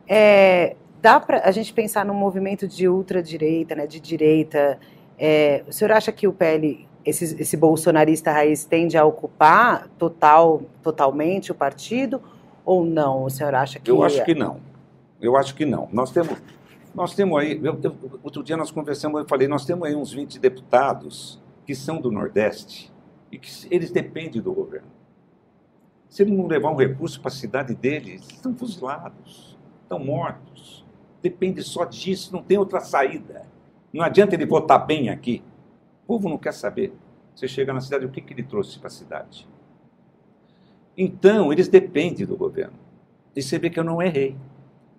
É, 0.07 0.77
dá 1.01 1.19
para 1.19 1.43
a 1.45 1.51
gente 1.51 1.73
pensar 1.73 2.05
num 2.05 2.15
movimento 2.15 2.69
de 2.69 2.89
ultradireita, 2.89 3.75
né, 3.75 3.87
de 3.87 3.99
direita. 3.99 4.79
É, 5.19 5.65
o 5.67 5.73
senhor 5.73 5.91
acha 5.93 6.13
que 6.13 6.29
o 6.29 6.33
PL, 6.33 6.87
esse, 7.05 7.41
esse 7.41 7.57
bolsonarista 7.57 8.31
raiz, 8.31 8.65
tende 8.65 8.97
a 8.97 9.05
ocupar 9.05 9.89
total, 9.99 10.63
totalmente 10.83 11.51
o 11.51 11.55
partido 11.55 12.23
ou 12.65 12.85
não? 12.85 13.25
O 13.25 13.31
senhor 13.31 13.55
acha 13.55 13.79
que. 13.79 13.91
Eu 13.91 14.03
acho 14.03 14.25
que 14.25 14.35
não. 14.35 14.61
Eu 15.21 15.37
acho 15.37 15.55
que 15.55 15.65
não. 15.65 15.89
Nós 15.93 16.11
temos, 16.11 16.37
nós 16.95 17.15
temos 17.15 17.39
aí. 17.41 17.61
eu- 17.63 17.79
eu- 17.83 17.97
outro 18.23 18.43
dia 18.43 18.57
nós 18.57 18.71
conversamos, 18.71 19.21
eu 19.21 19.29
falei, 19.29 19.47
nós 19.49 19.65
temos 19.65 19.87
aí 19.87 19.95
uns 19.95 20.13
20 20.13 20.39
deputados 20.39 21.41
que 21.67 21.75
são 21.75 22.01
do 22.01 22.11
Nordeste 22.11 22.93
e 23.31 23.39
que 23.39 23.51
eles 23.71 23.91
dependem 23.91 24.41
do 24.43 24.53
governo. 24.53 24.89
Se 26.09 26.23
ele 26.23 26.37
não 26.37 26.47
levar 26.47 26.71
um 26.71 26.77
recurso 26.77 27.21
para 27.21 27.29
a 27.29 27.35
cidade 27.35 27.75
deles, 27.75 28.21
eles 28.23 28.31
estão 28.33 28.55
fuzilados, 28.55 29.57
estão 29.83 29.99
mortos. 29.99 30.85
Depende 31.23 31.63
só 31.63 31.85
disso, 31.85 32.33
não 32.33 32.43
tem 32.43 32.59
outra 32.59 32.81
saída. 32.81 33.47
Não 33.93 34.05
adianta 34.05 34.35
ele 34.35 34.45
votar 34.45 34.85
bem 34.85 35.09
aqui. 35.09 35.43
O 36.03 36.07
povo 36.09 36.29
não 36.29 36.37
quer 36.37 36.53
saber. 36.53 36.93
Você 37.35 37.47
chega 37.49 37.73
na 37.73 37.81
cidade, 37.81 38.05
o 38.05 38.11
que, 38.11 38.21
que 38.21 38.35
ele 38.35 38.43
trouxe 38.43 38.79
para 38.79 38.89
a 38.89 38.91
cidade? 38.91 39.49
Então, 40.97 41.53
eles 41.53 41.69
dependem 41.69 42.27
do 42.27 42.37
governo. 42.37 42.75
E 43.35 43.43
você 43.43 43.59
vê 43.59 43.71
que 43.71 43.79
eu 43.81 43.85
não 43.85 44.01
errei. 44.03 44.37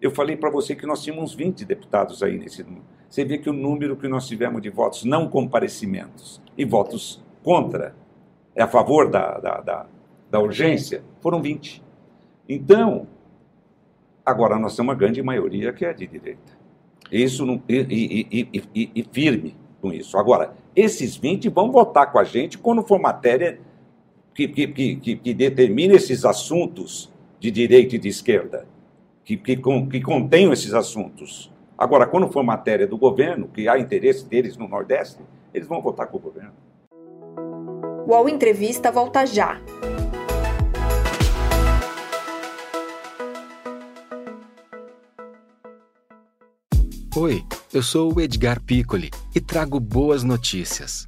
Eu 0.01 0.11
falei 0.11 0.35
para 0.35 0.49
você 0.49 0.75
que 0.75 0.85
nós 0.85 1.03
tínhamos 1.03 1.31
uns 1.31 1.35
20 1.35 1.63
deputados 1.65 2.21
aí 2.23 2.37
nesse 2.37 2.63
número. 2.63 2.83
Você 3.09 3.23
vê 3.23 3.37
que 3.37 3.49
o 3.49 3.53
número 3.53 3.95
que 3.95 4.07
nós 4.07 4.27
tivemos 4.27 4.61
de 4.61 4.69
votos 4.69 5.03
não 5.05 5.29
comparecimentos 5.29 6.41
e 6.57 6.65
votos 6.65 7.23
contra, 7.43 7.95
é 8.55 8.63
a 8.63 8.67
favor 8.67 9.09
da, 9.09 9.37
da, 9.39 9.61
da, 9.61 9.85
da 10.31 10.39
urgência, 10.39 11.03
foram 11.21 11.41
20. 11.41 11.83
Então, 12.49 13.07
agora 14.25 14.57
nós 14.57 14.75
temos 14.75 14.89
uma 14.89 14.95
grande 14.95 15.21
maioria 15.21 15.71
que 15.71 15.85
é 15.85 15.93
de 15.93 16.07
direita. 16.07 16.57
Isso 17.11 17.45
não, 17.45 17.61
e- 17.69 18.27
e- 18.31 18.49
e- 18.73 18.91
e 18.95 19.03
firme 19.11 19.55
com 19.79 19.93
isso. 19.93 20.17
Agora, 20.17 20.53
esses 20.75 21.15
20 21.15 21.49
vão 21.49 21.71
votar 21.71 22.11
com 22.11 22.17
a 22.17 22.23
gente 22.23 22.57
quando 22.57 22.81
for 22.81 22.99
matéria 22.99 23.59
que, 24.33 24.47
que, 24.47 24.67
que, 24.67 24.95
que, 24.95 25.15
que 25.15 25.33
determine 25.33 25.95
esses 25.95 26.25
assuntos 26.25 27.11
de 27.39 27.51
direita 27.51 27.95
e 27.95 27.99
de 27.99 28.09
esquerda, 28.09 28.65
que, 29.23 29.37
que, 29.37 29.55
que 29.57 30.01
contenham 30.01 30.51
esses 30.51 30.73
assuntos. 30.73 31.51
Agora, 31.77 32.07
quando 32.07 32.31
for 32.31 32.43
matéria 32.43 32.87
do 32.87 32.97
governo, 32.97 33.47
que 33.47 33.67
há 33.67 33.77
interesse 33.77 34.25
deles 34.25 34.57
no 34.57 34.67
Nordeste, 34.67 35.21
eles 35.53 35.67
vão 35.67 35.81
votar 35.81 36.07
com 36.07 36.17
o 36.17 36.19
governo. 36.19 36.53
O 38.05 38.11
UOL 38.11 38.27
Entrevista 38.29 38.91
volta 38.91 39.25
já. 39.25 39.61
Oi, 47.15 47.43
eu 47.71 47.83
sou 47.83 48.13
o 48.13 48.19
Edgar 48.19 48.59
Piccoli 48.61 49.11
e 49.35 49.39
trago 49.39 49.79
boas 49.79 50.23
notícias. 50.23 51.07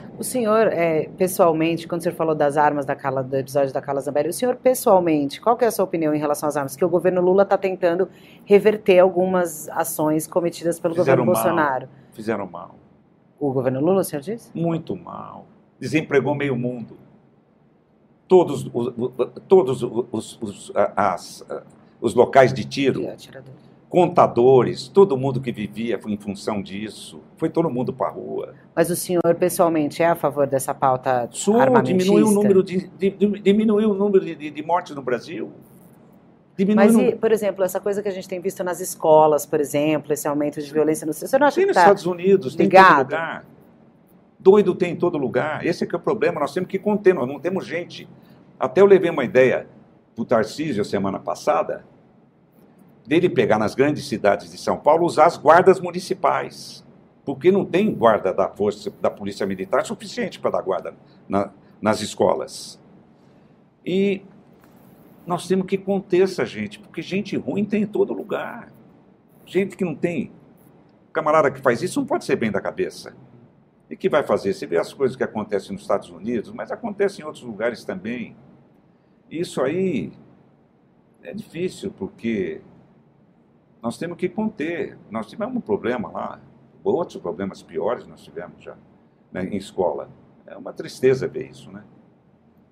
O 0.21 0.23
senhor, 0.23 0.67
é, 0.67 1.09
pessoalmente, 1.17 1.87
quando 1.87 2.01
o 2.01 2.03
senhor 2.03 2.13
falou 2.13 2.35
das 2.35 2.55
armas 2.55 2.85
da 2.85 2.95
Carla, 2.95 3.23
do 3.23 3.35
episódio 3.35 3.73
da 3.73 3.81
Carla 3.81 4.01
Zambelli, 4.01 4.29
o 4.29 4.33
senhor, 4.33 4.55
pessoalmente, 4.55 5.41
qual 5.41 5.57
é 5.59 5.65
a 5.65 5.71
sua 5.71 5.83
opinião 5.83 6.13
em 6.13 6.19
relação 6.19 6.47
às 6.47 6.55
armas? 6.55 6.75
Que 6.75 6.85
o 6.85 6.89
governo 6.89 7.19
Lula 7.21 7.41
está 7.41 7.57
tentando 7.57 8.07
reverter 8.45 8.99
algumas 8.99 9.67
ações 9.69 10.27
cometidas 10.27 10.79
pelo 10.79 10.93
Fizeram 10.93 11.25
governo 11.25 11.33
mal. 11.33 11.43
Bolsonaro. 11.43 11.89
Fizeram 12.13 12.45
mal. 12.45 12.75
O 13.39 13.51
governo 13.51 13.79
Lula, 13.79 14.01
o 14.01 14.03
senhor 14.03 14.21
disse? 14.21 14.51
Muito 14.53 14.95
mal. 14.95 15.47
Desempregou 15.79 16.35
meio 16.35 16.55
mundo. 16.55 16.99
Todos, 18.27 18.69
os, 18.71 18.93
todos 19.47 19.81
os, 19.81 20.39
os, 20.39 20.71
as, 20.95 21.43
os 21.99 22.13
locais 22.13 22.53
de 22.53 22.63
tiro, 22.63 23.09
Atirador. 23.09 23.55
Contadores, 23.91 24.87
todo 24.87 25.17
mundo 25.17 25.41
que 25.41 25.51
vivia 25.51 25.99
foi 25.99 26.13
em 26.13 26.17
função 26.17 26.61
disso. 26.61 27.19
Foi 27.35 27.49
todo 27.49 27.69
mundo 27.69 27.91
para 27.91 28.07
a 28.07 28.09
rua. 28.09 28.55
Mas 28.73 28.89
o 28.89 28.95
senhor, 28.95 29.35
pessoalmente, 29.37 30.01
é 30.01 30.07
a 30.07 30.15
favor 30.15 30.47
dessa 30.47 30.73
pauta 30.73 31.27
Sou, 31.29 31.59
armamentista? 31.59 31.97
diminuiu 32.05 32.27
o 32.27 32.31
número 32.31 32.63
de, 32.63 32.87
de, 32.97 33.09
diminuiu 33.41 33.91
o 33.91 33.93
número 33.93 34.23
de, 34.23 34.49
de- 34.49 34.63
mortes 34.63 34.95
no 34.95 35.01
Brasil. 35.01 35.51
Diminuiu 36.57 36.93
Mas, 36.93 36.95
e, 36.95 37.15
por 37.17 37.33
exemplo, 37.33 37.65
essa 37.65 37.81
coisa 37.81 38.01
que 38.01 38.07
a 38.07 38.11
gente 38.13 38.29
tem 38.29 38.39
visto 38.39 38.63
nas 38.63 38.79
escolas, 38.79 39.45
por 39.45 39.59
exemplo, 39.59 40.13
esse 40.13 40.25
aumento 40.25 40.61
de 40.61 40.71
violência 40.71 41.05
no... 41.05 41.11
Senhor 41.11 41.37
não 41.37 41.47
acha 41.47 41.55
Tem 41.57 41.65
que 41.65 41.67
nos 41.67 41.75
tá... 41.75 41.81
Estados 41.81 42.05
Unidos, 42.05 42.55
tem 42.55 42.67
em 42.67 42.69
todo 42.69 42.79
ligado? 42.79 43.03
lugar. 43.03 43.45
Doido 44.39 44.73
tem 44.73 44.93
em 44.93 44.95
todo 44.95 45.17
lugar. 45.17 45.65
Esse 45.65 45.83
é 45.83 45.87
que 45.87 45.93
é 45.93 45.97
o 45.97 46.01
problema. 46.01 46.39
Nós 46.39 46.53
temos 46.53 46.69
que 46.69 46.79
conter, 46.79 47.13
nós 47.13 47.27
não 47.27 47.41
temos 47.41 47.65
gente. 47.67 48.07
Até 48.57 48.79
eu 48.79 48.85
levei 48.85 49.11
uma 49.11 49.25
ideia 49.25 49.67
para 50.15 50.21
o 50.21 50.25
Tarcísio 50.25 50.85
semana 50.85 51.19
passada, 51.19 51.83
dele 53.05 53.29
pegar 53.29 53.57
nas 53.57 53.75
grandes 53.75 54.07
cidades 54.07 54.51
de 54.51 54.57
São 54.57 54.77
Paulo, 54.77 55.05
usar 55.05 55.25
as 55.25 55.37
guardas 55.37 55.79
municipais. 55.79 56.85
Porque 57.25 57.51
não 57.51 57.65
tem 57.65 57.93
guarda 57.93 58.33
da 58.33 58.49
força 58.49 58.91
da 59.01 59.09
Polícia 59.09 59.45
Militar 59.45 59.85
suficiente 59.85 60.39
para 60.39 60.51
dar 60.51 60.61
guarda 60.61 60.95
na- 61.27 61.51
nas 61.81 62.01
escolas. 62.01 62.79
E 63.85 64.23
nós 65.25 65.47
temos 65.47 65.67
que 65.67 65.77
conter 65.77 66.23
essa 66.23 66.45
gente, 66.45 66.79
porque 66.79 67.01
gente 67.01 67.35
ruim 67.37 67.63
tem 67.63 67.83
em 67.83 67.87
todo 67.87 68.13
lugar. 68.13 68.71
Gente 69.45 69.75
que 69.77 69.85
não 69.85 69.95
tem. 69.95 70.31
Camarada 71.13 71.51
que 71.51 71.61
faz 71.61 71.81
isso 71.81 71.99
não 71.99 72.07
pode 72.07 72.25
ser 72.25 72.35
bem 72.35 72.51
da 72.51 72.61
cabeça. 72.61 73.15
E 73.89 73.95
que 73.97 74.07
vai 74.09 74.23
fazer? 74.23 74.53
Você 74.53 74.65
vê 74.65 74.77
as 74.77 74.93
coisas 74.93 75.17
que 75.17 75.23
acontecem 75.23 75.73
nos 75.73 75.81
Estados 75.81 76.09
Unidos, 76.09 76.51
mas 76.51 76.71
acontecem 76.71 77.23
em 77.23 77.25
outros 77.25 77.43
lugares 77.43 77.83
também. 77.83 78.35
Isso 79.29 79.61
aí 79.61 80.11
é 81.21 81.33
difícil, 81.33 81.91
porque 81.91 82.61
nós 83.81 83.97
temos 83.97 84.17
que 84.17 84.29
conter. 84.29 84.97
Nós 85.09 85.27
tivemos 85.27 85.55
um 85.55 85.61
problema 85.61 86.09
lá, 86.11 86.39
outros 86.83 87.21
problemas 87.21 87.63
piores 87.63 88.07
nós 88.07 88.23
tivemos 88.23 88.63
já 88.63 88.75
né, 89.31 89.45
em 89.45 89.57
escola. 89.57 90.09
É 90.45 90.55
uma 90.55 90.73
tristeza 90.73 91.27
ver 91.27 91.49
isso, 91.49 91.71
né? 91.71 91.83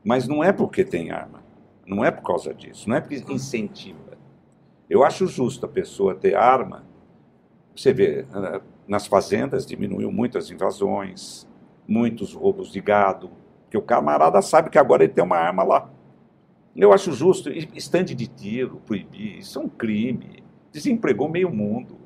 Mas 0.04 0.28
não 0.28 0.44
é 0.44 0.52
porque 0.52 0.84
tem 0.84 1.12
arma, 1.12 1.44
não 1.86 2.04
é 2.04 2.12
por 2.12 2.24
causa 2.24 2.54
disso, 2.54 2.90
não 2.90 2.96
é 2.96 3.02
porque 3.02 3.24
incentiva. 3.32 4.18
Eu 4.90 5.04
acho 5.04 5.28
justo 5.28 5.66
a 5.66 5.70
pessoa 5.70 6.16
ter 6.16 6.36
arma. 6.36 6.84
Você 7.76 7.94
vê, 7.94 8.22
eh, 8.22 8.62
nas 8.88 9.06
fazendas 9.06 9.66
diminuiu 9.66 10.12
muito 10.12 10.38
as 10.38 10.50
invasões, 10.50 11.48
muitos 11.88 12.34
roubos 12.34 12.72
de 12.72 12.82
gado, 12.82 13.30
porque 13.64 13.78
o 13.78 13.82
camarada 13.82 14.42
sabe 14.42 14.70
que 14.70 14.80
agora 14.80 15.04
ele 15.04 15.14
tem 15.14 15.24
uma 15.24 15.38
arma 15.38 15.64
lá. 15.64 15.90
Eu 16.76 16.94
acho 16.94 17.12
justo, 17.12 17.50
estande 17.50 18.16
de 18.16 18.28
tiro, 18.28 18.82
proibir, 18.86 19.40
isso 19.40 19.60
é 19.60 19.62
um 19.62 19.70
crime. 19.70 20.39
Desempregou 20.72 21.30
meio 21.30 21.50
mundo. 21.50 21.98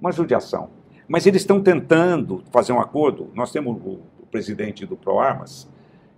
Uma 0.00 0.12
judiação. 0.12 0.70
Mas 1.06 1.26
eles 1.26 1.42
estão 1.42 1.62
tentando 1.62 2.44
fazer 2.50 2.72
um 2.72 2.80
acordo. 2.80 3.30
Nós 3.34 3.50
temos 3.50 3.76
o, 3.82 4.00
o 4.20 4.26
presidente 4.30 4.84
do 4.84 4.96
ProArmas, 4.96 5.68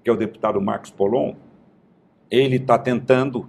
que 0.03 0.11
é 0.11 0.13
o 0.13 0.17
deputado 0.17 0.61
Marcos 0.61 0.91
Polon, 0.91 1.35
ele 2.31 2.57
está 2.57 2.79
tentando, 2.79 3.49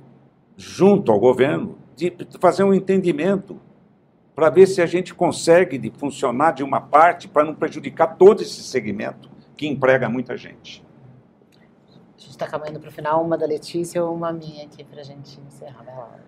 junto 0.57 1.11
ao 1.11 1.19
governo, 1.19 1.77
de 1.95 2.11
fazer 2.39 2.63
um 2.63 2.73
entendimento 2.73 3.59
para 4.33 4.49
ver 4.49 4.65
se 4.65 4.81
a 4.81 4.85
gente 4.85 5.13
consegue 5.13 5.77
de 5.77 5.91
funcionar 5.91 6.51
de 6.51 6.63
uma 6.63 6.81
parte 6.81 7.27
para 7.27 7.43
não 7.43 7.53
prejudicar 7.53 8.17
todo 8.17 8.41
esse 8.41 8.63
segmento 8.63 9.29
que 9.55 9.67
emprega 9.67 10.09
muita 10.09 10.35
gente. 10.35 10.83
A 11.57 12.19
gente 12.19 12.31
está 12.31 12.47
caminhando 12.47 12.79
para 12.79 12.89
o 12.89 12.91
final, 12.91 13.23
uma 13.23 13.37
da 13.37 13.45
Letícia 13.45 14.03
ou 14.03 14.15
uma 14.15 14.31
minha 14.31 14.65
aqui 14.65 14.83
para 14.83 15.01
a 15.01 15.03
gente 15.03 15.39
encerrar. 15.41 15.83
Vai 15.83 15.95
lá. 15.95 16.19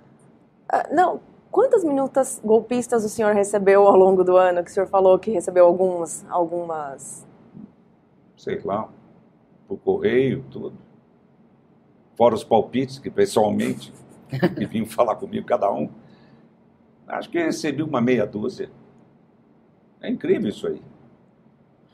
Ah, 0.69 0.87
não, 0.91 1.21
quantas 1.53 1.83
minutas 1.83 2.41
golpistas 2.43 3.05
o 3.05 3.09
senhor 3.09 3.33
recebeu 3.35 3.87
ao 3.87 3.95
longo 3.95 4.23
do 4.23 4.35
ano? 4.35 4.63
Que 4.63 4.71
o 4.71 4.73
senhor 4.73 4.87
falou 4.87 5.17
que 5.19 5.29
recebeu 5.31 5.65
alguns, 5.65 6.25
algumas. 6.29 7.25
Sei 8.35 8.59
lá, 8.65 8.89
por 9.67 9.77
correio, 9.77 10.43
tudo. 10.49 10.73
Fora 12.15 12.33
os 12.35 12.43
palpites 12.43 12.97
que 12.99 13.09
pessoalmente 13.09 13.93
que 14.57 14.65
vinham 14.65 14.85
falar 14.87 15.15
comigo, 15.15 15.45
cada 15.45 15.71
um. 15.71 15.89
Acho 17.07 17.29
que 17.29 17.37
recebi 17.37 17.83
uma 17.83 18.01
meia 18.01 18.25
dúzia. 18.25 18.69
É 20.01 20.09
incrível 20.09 20.49
isso 20.49 20.65
aí. 20.67 20.81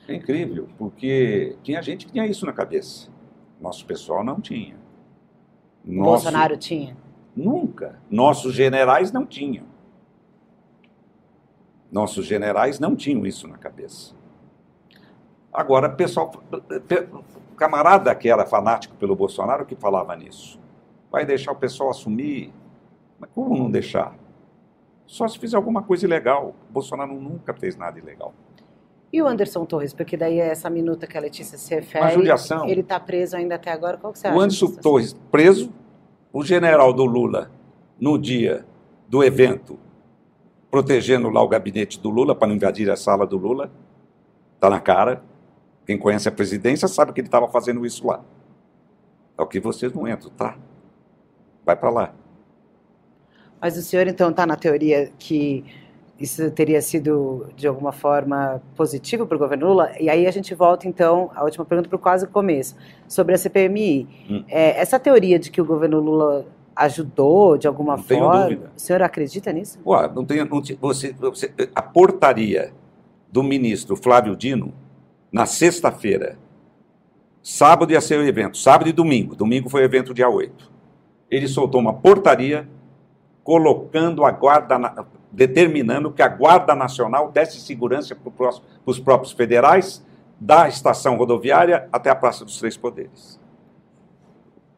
É 0.08 0.16
incrível, 0.16 0.68
porque 0.78 1.58
tinha 1.62 1.82
gente 1.84 2.06
que 2.06 2.14
tinha 2.14 2.26
isso 2.26 2.46
na 2.46 2.54
cabeça. 2.54 3.10
Nosso 3.60 3.86
pessoal 3.86 4.24
não 4.24 4.40
tinha. 4.40 4.76
O 5.86 5.92
Nosso- 5.92 6.10
Bolsonaro 6.24 6.58
tinha? 6.58 6.96
Nunca. 7.44 8.00
Nossos 8.10 8.54
generais 8.54 9.12
não 9.12 9.26
tinham. 9.26 9.66
Nossos 11.92 12.26
generais 12.26 12.80
não 12.80 12.96
tinham 12.96 13.26
isso 13.26 13.48
na 13.48 13.58
cabeça. 13.58 14.14
Agora, 15.52 15.90
pessoal, 15.90 16.30
pe- 16.88 17.08
camarada 17.58 18.14
que 18.14 18.30
era 18.30 18.46
fanático 18.46 18.96
pelo 18.96 19.16
Bolsonaro 19.16 19.66
que 19.66 19.76
falava 19.76 20.16
nisso, 20.16 20.60
vai 21.12 21.26
deixar 21.26 21.52
o 21.52 21.56
pessoal 21.56 21.90
assumir? 21.90 22.54
Mas 23.20 23.30
como 23.34 23.58
não 23.58 23.72
deixar? 23.72 24.16
Só 25.08 25.28
se 25.28 25.40
fizer 25.40 25.58
alguma 25.58 25.82
coisa 25.82 26.06
ilegal. 26.06 26.54
O 26.70 26.74
Bolsonaro 26.74 27.14
nunca 27.14 27.54
fez 27.54 27.76
nada 27.76 27.98
ilegal. 27.98 28.34
E 29.12 29.20
o 29.24 29.28
Anderson 29.28 29.66
Torres? 29.66 29.92
Porque 29.92 30.16
daí 30.16 30.40
é 30.40 30.50
essa 30.50 30.70
minuta 30.70 31.08
que 31.08 31.18
a 31.18 31.22
Letícia 31.22 31.58
se 31.58 31.74
refere. 31.74 32.04
Uma 32.06 32.12
judiação. 32.12 32.68
Ele 32.70 32.82
está 32.82 33.00
preso 33.00 33.36
ainda 33.36 33.56
até 33.56 33.72
agora. 33.72 33.98
Qual 33.98 34.14
que 34.14 34.20
você 34.20 34.28
acha? 34.28 34.38
O 34.38 34.40
Anderson? 34.40 34.68
Torres 34.76 35.14
preso, 35.32 35.74
o 36.32 36.44
general 36.44 36.94
do 36.94 37.06
Lula, 37.06 37.52
no 38.00 38.18
dia 38.18 38.66
do 39.08 39.24
evento, 39.24 39.80
protegendo 40.70 41.30
lá 41.30 41.42
o 41.42 41.48
gabinete 41.48 42.00
do 42.00 42.10
Lula 42.10 42.36
para 42.36 42.48
não 42.48 42.56
invadir 42.56 42.90
a 42.90 42.96
sala 42.96 43.26
do 43.26 43.38
Lula, 43.38 43.72
está 44.56 44.70
na 44.70 44.80
cara. 44.80 45.24
Quem 45.86 45.98
conhece 45.98 46.30
a 46.30 46.32
presidência 46.32 46.88
sabe 46.88 47.12
que 47.14 47.20
ele 47.20 47.28
estava 47.28 47.48
fazendo 47.48 47.86
isso 47.86 48.06
lá. 48.06 48.24
É 49.38 49.42
o 49.42 49.48
que 49.48 49.60
vocês 49.60 49.92
não 49.94 50.08
entram, 50.08 50.30
tá? 50.32 50.58
Vai 51.66 51.76
para 51.76 51.90
lá. 51.90 52.14
Mas 53.60 53.76
o 53.78 53.82
senhor, 53.82 54.08
então, 54.08 54.30
está 54.30 54.46
na 54.46 54.56
teoria 54.56 55.12
que 55.18 55.66
isso 56.20 56.52
teria 56.52 56.82
sido, 56.82 57.48
de 57.56 57.68
alguma 57.68 57.92
forma, 57.92 58.62
positivo 58.76 59.26
para 59.26 59.36
o 59.36 59.40
governo 59.40 59.68
Lula? 59.68 59.92
E 60.00 60.10
aí 60.10 60.28
a 60.28 60.32
gente 60.32 60.54
volta, 60.54 60.88
então, 60.88 61.32
à 61.36 61.44
última 61.44 61.64
pergunta 61.66 61.88
para 61.88 61.96
o 61.96 62.00
quase 62.00 62.28
começo, 62.28 62.76
sobre 63.08 63.34
a 63.34 63.38
CPMI. 63.38 64.08
Hum. 64.30 64.44
É, 64.48 64.80
essa 64.80 65.00
teoria 65.00 65.40
de 65.40 65.50
que 65.50 65.62
o 65.62 65.66
governo 65.66 66.00
Lula 66.00 66.46
ajudou, 66.76 67.58
de 67.58 67.68
alguma 67.68 67.98
Não 67.98 68.04
tenho 68.04 68.22
forma, 68.24 68.44
dúvida. 68.44 68.72
o 68.76 68.80
senhor 68.80 69.02
acredita 69.02 69.52
nisso? 69.52 69.80
Ué, 69.86 70.10
não 70.14 70.26
tem, 70.26 70.44
não 70.46 70.62
você, 70.82 71.14
você- 71.14 71.52
a 71.76 71.82
portaria 71.82 72.74
do 73.32 73.44
ministro 73.44 73.96
Flávio 73.96 74.36
Dino, 74.36 74.74
na 75.32 75.46
sexta-feira, 75.46 76.38
sábado 77.42 77.92
ia 77.92 78.02
ser 78.02 78.18
o 78.20 78.24
evento, 78.28 78.58
sábado 78.58 78.90
e 78.90 78.94
domingo, 78.94 79.36
domingo 79.36 79.70
foi 79.70 79.82
o 79.82 79.86
evento 79.86 80.14
dia 80.14 80.30
8. 80.30 80.72
Ele 81.30 81.48
soltou 81.48 81.80
uma 81.80 81.94
portaria 81.94 82.68
colocando 83.44 84.24
a 84.26 84.32
guarda, 84.32 84.78
na- 84.80 85.06
determinando 85.32 86.12
que 86.12 86.22
a 86.22 86.28
Guarda 86.28 86.76
Nacional 86.76 87.32
desse 87.32 87.60
segurança 87.60 88.16
para 88.16 88.52
os 88.86 89.00
próprios 89.00 89.32
federais, 89.32 90.06
da 90.40 90.68
estação 90.68 91.18
rodoviária 91.18 91.90
até 91.92 92.10
a 92.10 92.16
Praça 92.16 92.46
dos 92.46 92.58
Três 92.58 92.78
Poderes. 92.78 93.40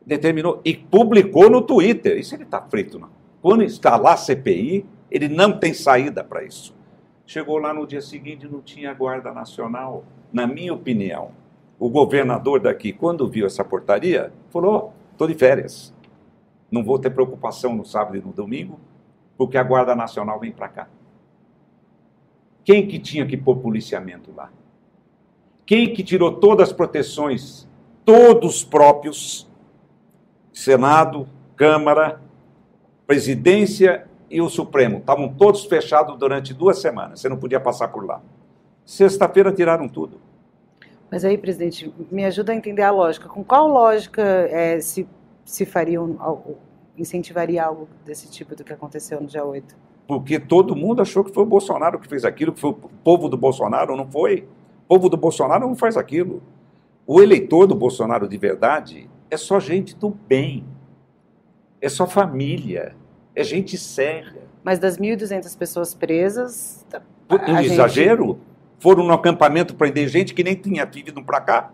Determinou 0.06 0.60
e 0.66 0.76
publicou 0.76 1.50
no 1.50 1.62
Twitter. 1.62 2.18
Isso 2.18 2.34
ele 2.34 2.44
está 2.44 2.62
frito, 2.62 2.98
não. 2.98 3.10
Quando 3.42 3.64
lá 4.02 4.14
a 4.14 4.18
CPI, 4.18 4.86
ele 5.10 5.28
não 5.28 5.58
tem 5.58 5.74
saída 5.74 6.24
para 6.24 6.44
isso. 6.44 6.74
Chegou 7.26 7.58
lá 7.60 7.74
no 7.74 7.86
dia 7.86 8.02
seguinte 8.02 8.48
não 8.48 8.62
tinha 8.62 8.94
Guarda 8.94 9.32
Nacional. 9.32 10.04
Na 10.34 10.48
minha 10.48 10.74
opinião, 10.74 11.32
o 11.80 11.90
governador 11.90 12.60
daqui, 12.60 12.92
quando 12.92 13.28
viu 13.28 13.46
essa 13.46 13.64
portaria, 13.64 14.34
falou: 14.50 14.94
estou 15.12 15.28
de 15.28 15.36
férias. 15.36 15.94
Não 16.70 16.84
vou 16.84 16.98
ter 16.98 17.10
preocupação 17.10 17.76
no 17.76 17.86
sábado 17.86 18.18
e 18.18 18.22
no 18.22 18.32
domingo, 18.32 18.80
porque 19.42 19.58
a 19.58 19.64
Guarda 19.64 19.96
Nacional 19.96 20.40
vem 20.40 20.52
para 20.52 20.70
cá. 20.70 20.88
Quem 22.64 22.88
que 22.88 23.00
tinha 23.00 23.26
que 23.26 23.36
pôr 23.36 23.58
policiamento 23.58 24.32
lá? 24.32 24.52
Quem 25.66 25.96
que 25.96 26.04
tirou 26.04 26.34
todas 26.34 26.70
as 26.70 26.76
proteções, 26.76 27.68
todos 28.06 28.64
próprios, 28.64 29.50
Senado, 30.54 31.28
Câmara, 31.56 32.22
Presidência 33.08 34.08
e 34.30 34.40
o 34.40 34.48
Supremo, 34.48 35.00
estavam 35.00 35.34
todos 35.34 35.66
fechados 35.66 36.20
durante 36.20 36.54
duas 36.54 36.80
semanas, 36.80 37.20
você 37.20 37.28
não 37.28 37.38
podia 37.38 37.60
passar 37.60 37.88
por 37.88 38.06
lá. 38.06 38.22
Sexta-feira 38.86 39.52
tiraram 39.52 39.90
tudo. 39.90 40.22
Mas 41.10 41.26
aí, 41.26 41.36
presidente, 41.36 41.92
me 42.12 42.26
ajuda 42.26 42.52
a 42.52 42.56
entender 42.56 42.84
a 42.84 42.92
lógica. 42.92 43.28
Com 43.28 43.44
qual 43.44 43.68
lógica 43.68 44.22
é, 44.22 44.80
se, 44.80 45.10
se 45.44 45.66
faria, 45.66 46.00
um, 46.00 46.16
incentivaria 46.98 47.64
algo 47.64 47.88
desse 48.06 48.30
tipo 48.30 48.56
do 48.56 48.64
que 48.64 48.74
aconteceu 48.74 49.20
no 49.22 49.28
dia 49.28 49.44
8? 49.44 49.76
Porque 50.08 50.40
todo 50.40 50.76
mundo 50.76 51.02
achou 51.02 51.24
que 51.24 51.34
foi 51.34 51.44
o 51.44 51.46
Bolsonaro 51.46 52.00
que 52.00 52.08
fez 52.08 52.26
aquilo, 52.26 52.52
que 52.52 52.60
foi 52.60 52.72
o 52.72 52.74
povo 52.74 53.30
do 53.30 53.38
Bolsonaro, 53.38 53.96
não 53.96 54.10
foi? 54.10 54.48
O 54.86 54.96
povo 54.96 55.10
do 55.10 55.18
Bolsonaro 55.18 55.68
não 55.68 55.76
faz 55.76 55.96
aquilo. 55.96 56.42
O 57.08 57.22
eleitor 57.22 57.66
do 57.66 57.76
Bolsonaro 57.76 58.28
de 58.28 58.38
verdade 58.38 59.10
é 59.30 59.38
só 59.38 59.60
gente 59.60 59.96
do 59.96 60.10
bem, 60.10 60.66
é 61.80 61.88
só 61.88 62.06
família, 62.06 62.96
é 63.36 63.44
gente 63.44 63.78
séria. 63.78 64.42
Mas 64.64 64.78
das 64.78 64.98
1.200 64.98 65.58
pessoas 65.58 65.94
presas. 65.94 66.86
Um 67.30 67.60
exagero? 67.60 68.28
Gente... 68.28 68.52
Foram 68.80 69.04
no 69.04 69.14
acampamento 69.14 69.76
prender 69.76 70.08
gente 70.08 70.34
que 70.34 70.44
nem 70.44 70.56
tinha 70.56 70.86
vindo 70.86 71.24
para 71.24 71.40
cá, 71.40 71.72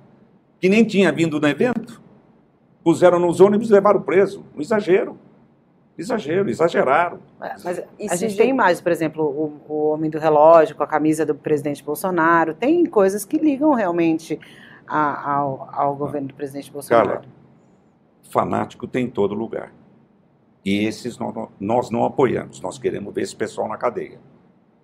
que 0.59 0.67
nem 0.67 0.83
tinha 0.83 1.11
vindo 1.11 1.39
no 1.39 1.47
evento. 1.47 2.01
Puseram 2.87 3.19
nos 3.19 3.41
ônibus 3.41 3.69
e 3.69 3.73
levaram 3.73 4.01
preso. 4.01 4.45
Um 4.55 4.61
exagero. 4.61 5.17
Exagero, 5.97 6.49
exageraram. 6.49 7.19
Mas 7.37 7.83
a 8.09 8.15
gente 8.15 8.37
tem 8.37 8.49
imagens, 8.49 8.79
por 8.79 8.93
exemplo, 8.93 9.25
o, 9.25 9.61
o, 9.67 9.87
homem 9.89 10.09
do 10.09 10.17
relógio 10.17 10.73
com 10.73 10.83
a 10.83 10.87
camisa 10.87 11.25
do 11.25 11.35
presidente 11.35 11.83
Bolsonaro. 11.83 12.53
Tem 12.53 12.85
coisas 12.85 13.25
que 13.25 13.37
ligam 13.37 13.73
realmente 13.73 14.39
a, 14.87 15.33
ao, 15.33 15.69
ao 15.69 15.95
governo 15.97 16.29
do 16.29 16.33
presidente 16.33 16.71
Bolsonaro. 16.71 17.09
Carla, 17.09 17.25
fanático 18.31 18.87
tem 18.87 19.07
em 19.07 19.09
todo 19.09 19.35
lugar. 19.35 19.73
E 20.63 20.85
esses 20.85 21.17
nós, 21.17 21.49
nós 21.59 21.91
não 21.91 22.05
apoiamos, 22.05 22.61
nós 22.61 22.79
queremos 22.79 23.13
ver 23.13 23.23
esse 23.23 23.35
pessoal 23.35 23.67
na 23.67 23.75
cadeia. 23.75 24.17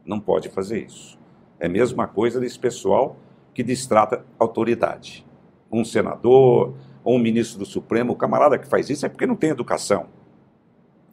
Não 0.06 0.20
pode 0.20 0.49
fazer 0.49 0.84
isso. 0.84 1.18
É 1.58 1.68
a 1.68 1.70
mesma 1.70 2.06
coisa 2.06 2.38
desse 2.38 2.60
pessoal 2.60 3.16
que 3.54 3.64
distrata 3.64 4.26
autoridade. 4.38 5.26
Um 5.72 5.86
senador 5.86 6.74
ou 7.04 7.16
um 7.16 7.20
ministro 7.20 7.60
do 7.60 7.66
Supremo, 7.66 8.14
o 8.14 8.16
camarada 8.16 8.58
que 8.58 8.68
faz 8.68 8.89
isso 8.89 9.06
é 9.06 9.10
porque 9.10 9.26
não 9.26 9.36
tem 9.36 9.49
educação. 9.49 10.08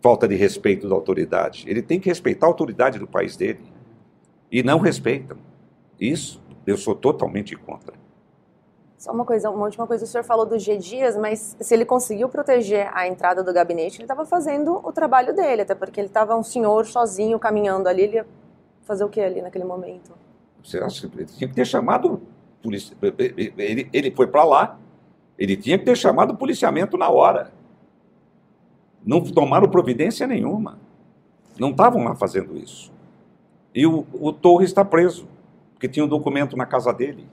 Falta 0.00 0.26
de 0.26 0.34
respeito 0.34 0.88
da 0.88 0.94
autoridade. 0.94 1.64
Ele 1.68 1.82
tem 1.82 2.00
que 2.00 2.08
respeitar 2.08 2.46
a 2.46 2.48
autoridade 2.48 2.98
do 2.98 3.06
país 3.06 3.36
dele. 3.36 3.60
E 4.50 4.62
não 4.62 4.78
respeitam. 4.78 5.36
Isso 6.00 6.42
eu 6.66 6.76
sou 6.76 6.94
totalmente 6.94 7.54
contra. 7.56 7.94
Só 8.96 9.12
uma 9.12 9.24
coisa, 9.24 9.48
uma 9.48 9.64
última 9.64 9.86
coisa, 9.86 10.04
o 10.04 10.06
senhor 10.06 10.24
falou 10.24 10.44
do 10.44 10.58
G 10.58 10.76
Dias, 10.76 11.16
mas 11.16 11.56
se 11.58 11.72
ele 11.72 11.86
conseguiu 11.86 12.28
proteger 12.28 12.90
a 12.92 13.08
entrada 13.08 13.42
do 13.42 13.50
gabinete, 13.50 13.96
ele 13.96 14.04
estava 14.04 14.26
fazendo 14.26 14.78
o 14.86 14.92
trabalho 14.92 15.34
dele, 15.34 15.62
até 15.62 15.74
porque 15.74 15.98
ele 15.98 16.08
estava 16.08 16.36
um 16.36 16.42
senhor 16.42 16.84
sozinho 16.84 17.38
caminhando 17.38 17.88
ali, 17.88 18.02
ele 18.02 18.16
ia 18.16 18.26
fazer 18.82 19.02
o 19.02 19.08
que 19.08 19.20
ali 19.20 19.40
naquele 19.40 19.64
momento? 19.64 20.12
Você 20.62 20.78
acha 20.78 21.08
que 21.08 21.16
ele 21.16 21.24
tinha 21.24 21.48
que 21.48 21.54
ter 21.54 21.64
chamado 21.64 22.20
polícia? 22.62 22.94
Ele, 23.56 23.88
ele 23.90 24.10
foi 24.10 24.26
para 24.26 24.44
lá, 24.44 24.78
ele 25.40 25.56
tinha 25.56 25.78
que 25.78 25.86
ter 25.86 25.96
chamado 25.96 26.34
o 26.34 26.36
policiamento 26.36 26.98
na 26.98 27.08
hora. 27.08 27.50
Não 29.02 29.22
tomaram 29.22 29.66
providência 29.70 30.26
nenhuma. 30.26 30.78
Não 31.58 31.70
estavam 31.70 32.04
lá 32.04 32.14
fazendo 32.14 32.58
isso. 32.58 32.92
E 33.74 33.86
o, 33.86 34.06
o 34.12 34.34
Torres 34.34 34.68
está 34.68 34.84
preso, 34.84 35.26
porque 35.72 35.88
tinha 35.88 36.04
um 36.04 36.08
documento 36.08 36.58
na 36.58 36.66
casa 36.66 36.92
dele. 36.92 37.26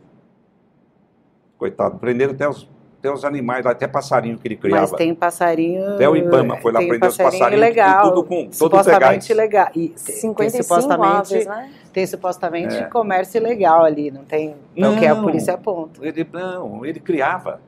Coitado, 1.58 1.98
prenderam 1.98 2.32
até 2.32 2.48
os, 2.48 2.70
até 2.98 3.12
os 3.12 3.26
animais, 3.26 3.66
até 3.66 3.88
passarinho 3.88 4.38
que 4.38 4.48
ele 4.48 4.56
criava. 4.56 4.84
Mas 4.84 4.92
tem 4.92 5.14
passarinho. 5.14 5.96
Até 5.96 6.08
o 6.08 6.16
Ibama 6.16 6.56
foi 6.62 6.72
lá 6.72 6.80
prender 6.80 7.10
os 7.10 7.18
passarinhos. 7.18 7.60
Legal, 7.60 8.10
tudo 8.10 8.24
com 8.24 8.48
supostamente 8.54 9.34
legal. 9.34 9.68
E 9.76 9.92
55 9.98 10.64
supostamente, 10.64 11.36
aves, 11.36 11.46
né? 11.46 11.74
Tem 11.92 12.06
supostamente 12.08 12.76
é. 12.76 12.84
comércio 12.84 13.38
ilegal 13.38 13.84
ali, 13.84 14.12
não 14.12 14.24
tem. 14.24 14.56
Não, 14.76 14.96
o 14.96 15.00
que 15.00 15.06
a 15.06 15.16
polícia 15.16 15.56
aponta. 15.56 16.00
Ele, 16.06 16.26
não, 16.32 16.86
ele 16.86 17.02
criava. 17.02 17.60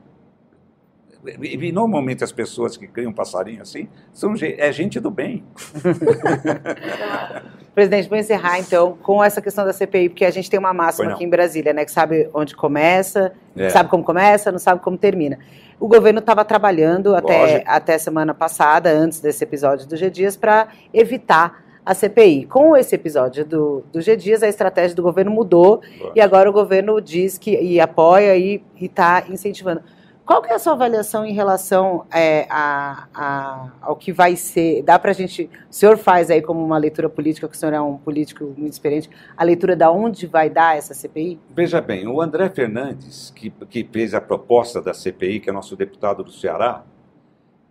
E, 1.42 1.70
normalmente 1.70 2.24
as 2.24 2.32
pessoas 2.32 2.78
que 2.78 2.86
criam 2.86 3.12
passarinho 3.12 3.60
assim 3.60 3.88
são 4.12 4.32
é 4.40 4.72
gente 4.72 4.98
do 4.98 5.10
bem. 5.10 5.44
Presidente, 7.74 8.08
vou 8.08 8.18
encerrar 8.18 8.58
então 8.58 8.96
com 9.02 9.22
essa 9.22 9.40
questão 9.40 9.64
da 9.64 9.72
CPI, 9.72 10.08
porque 10.08 10.24
a 10.24 10.30
gente 10.30 10.50
tem 10.50 10.58
uma 10.58 10.72
máxima 10.72 11.12
aqui 11.12 11.24
em 11.24 11.28
Brasília, 11.28 11.72
né? 11.72 11.84
Que 11.84 11.92
sabe 11.92 12.28
onde 12.32 12.56
começa, 12.56 13.32
é. 13.56 13.68
sabe 13.68 13.90
como 13.90 14.02
começa, 14.02 14.50
não 14.50 14.58
sabe 14.58 14.80
como 14.80 14.98
termina. 14.98 15.38
O 15.78 15.88
governo 15.88 16.20
estava 16.20 16.44
trabalhando 16.44 17.14
até, 17.14 17.62
até 17.66 17.98
semana 17.98 18.34
passada, 18.34 18.90
antes 18.90 19.20
desse 19.20 19.44
episódio 19.44 19.86
do 19.86 19.96
G 19.96 20.10
Dias, 20.10 20.36
para 20.36 20.68
evitar 20.92 21.62
a 21.84 21.94
CPI. 21.94 22.46
Com 22.46 22.76
esse 22.76 22.94
episódio 22.94 23.44
do, 23.44 23.84
do 23.92 24.00
G 24.00 24.16
Dias, 24.16 24.42
a 24.42 24.48
estratégia 24.48 24.94
do 24.94 25.02
governo 25.02 25.30
mudou 25.30 25.80
e 26.14 26.20
agora 26.20 26.48
o 26.48 26.52
governo 26.52 27.00
diz 27.00 27.38
que 27.38 27.58
e 27.58 27.80
apoia 27.80 28.36
e 28.36 28.62
está 28.80 29.24
incentivando. 29.28 29.82
Qual 30.30 30.40
que 30.40 30.52
é 30.52 30.54
a 30.54 30.60
sua 30.60 30.74
avaliação 30.74 31.26
em 31.26 31.32
relação 31.32 32.06
é, 32.08 32.46
a, 32.48 33.08
a, 33.12 33.72
ao 33.80 33.96
que 33.96 34.12
vai 34.12 34.36
ser? 34.36 34.80
Dá 34.84 34.96
para 34.96 35.10
a 35.10 35.12
gente. 35.12 35.50
O 35.68 35.74
senhor 35.74 35.98
faz 35.98 36.30
aí 36.30 36.40
como 36.40 36.64
uma 36.64 36.78
leitura 36.78 37.08
política, 37.08 37.48
que 37.48 37.56
o 37.56 37.58
senhor 37.58 37.72
é 37.72 37.80
um 37.80 37.96
político 37.98 38.44
muito 38.56 38.72
experiente, 38.72 39.10
a 39.36 39.42
leitura 39.42 39.74
da 39.74 39.90
onde 39.90 40.28
vai 40.28 40.48
dar 40.48 40.76
essa 40.76 40.94
CPI? 40.94 41.40
Veja 41.52 41.80
bem, 41.80 42.06
o 42.06 42.20
André 42.20 42.48
Fernandes, 42.48 43.32
que, 43.34 43.50
que 43.50 43.82
fez 43.82 44.14
a 44.14 44.20
proposta 44.20 44.80
da 44.80 44.94
CPI, 44.94 45.40
que 45.40 45.50
é 45.50 45.52
nosso 45.52 45.74
deputado 45.74 46.22
do 46.22 46.30
Ceará, 46.30 46.84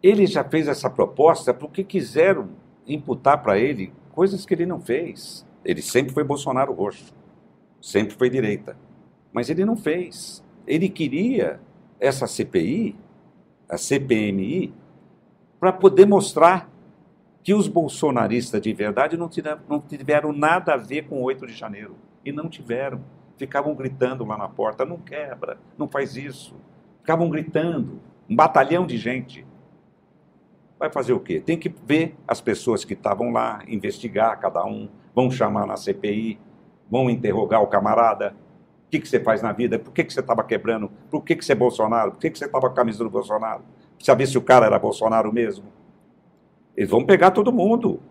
ele 0.03 0.27
já 0.27 0.43
fez 0.43 0.67
essa 0.67 0.89
proposta 0.89 1.53
porque 1.53 1.81
quiseram 1.81 2.49
imputar 2.85 3.41
para 3.41 3.57
ele 3.57 3.93
coisas 4.11 4.45
que 4.45 4.53
ele 4.53 4.65
não 4.65 4.81
fez. 4.81 5.47
Ele 5.63 5.81
sempre 5.81 6.13
foi 6.13 6.25
Bolsonaro 6.25 6.73
roxo, 6.73 7.13
sempre 7.81 8.15
foi 8.15 8.29
direita, 8.29 8.75
mas 9.31 9.49
ele 9.49 9.63
não 9.63 9.77
fez. 9.77 10.43
Ele 10.67 10.89
queria 10.89 11.61
essa 11.99 12.27
CPI, 12.27 12.95
a 13.69 13.77
CPMI, 13.77 14.73
para 15.59 15.73
poder 15.73 16.05
mostrar 16.05 16.69
que 17.43 17.53
os 17.53 17.67
bolsonaristas 17.67 18.61
de 18.61 18.73
verdade 18.73 19.17
não 19.17 19.27
tiveram, 19.27 19.61
não 19.67 19.79
tiveram 19.79 20.33
nada 20.33 20.73
a 20.73 20.77
ver 20.77 21.07
com 21.07 21.19
o 21.21 21.23
8 21.23 21.47
de 21.47 21.53
janeiro. 21.53 21.95
E 22.23 22.31
não 22.31 22.49
tiveram. 22.49 23.01
Ficavam 23.37 23.73
gritando 23.73 24.25
lá 24.25 24.37
na 24.37 24.47
porta: 24.47 24.85
não 24.85 24.97
quebra, 24.97 25.57
não 25.77 25.87
faz 25.87 26.15
isso. 26.15 26.55
Ficavam 26.99 27.29
gritando. 27.29 27.99
Um 28.29 28.35
batalhão 28.35 28.85
de 28.85 28.97
gente. 28.97 29.45
Vai 30.77 30.91
fazer 30.91 31.13
o 31.13 31.19
quê? 31.19 31.41
Tem 31.41 31.57
que 31.57 31.73
ver 31.85 32.15
as 32.27 32.39
pessoas 32.39 32.85
que 32.85 32.93
estavam 32.93 33.31
lá, 33.31 33.63
investigar 33.67 34.39
cada 34.39 34.63
um, 34.65 34.87
vão 35.13 35.29
chamar 35.29 35.65
na 35.65 35.75
CPI, 35.75 36.39
vão 36.89 37.09
interrogar 37.09 37.61
o 37.61 37.67
camarada, 37.67 38.33
o 38.89 38.91
que, 38.91 38.99
que 38.99 39.07
você 39.07 39.19
faz 39.19 39.43
na 39.43 39.51
vida? 39.51 39.77
Por 39.77 39.93
que, 39.93 40.03
que 40.03 40.11
você 40.11 40.19
estava 40.19 40.43
quebrando? 40.43 40.91
Por 41.11 41.23
que, 41.23 41.35
que 41.35 41.45
você 41.45 41.51
é 41.51 41.55
Bolsonaro? 41.55 42.13
Por 42.13 42.19
que, 42.19 42.31
que 42.31 42.39
você 42.39 42.45
estava 42.45 42.61
com 42.65 42.73
a 42.73 42.73
camisa 42.73 43.03
do 43.03 43.09
Bolsonaro? 43.09 43.61
Saber 43.99 44.25
se 44.25 44.35
o 44.35 44.41
cara 44.41 44.65
era 44.65 44.79
Bolsonaro 44.79 45.31
mesmo. 45.31 45.65
Eles 46.75 46.89
vão 46.89 47.05
pegar 47.05 47.29
todo 47.29 47.53
mundo. 47.53 48.01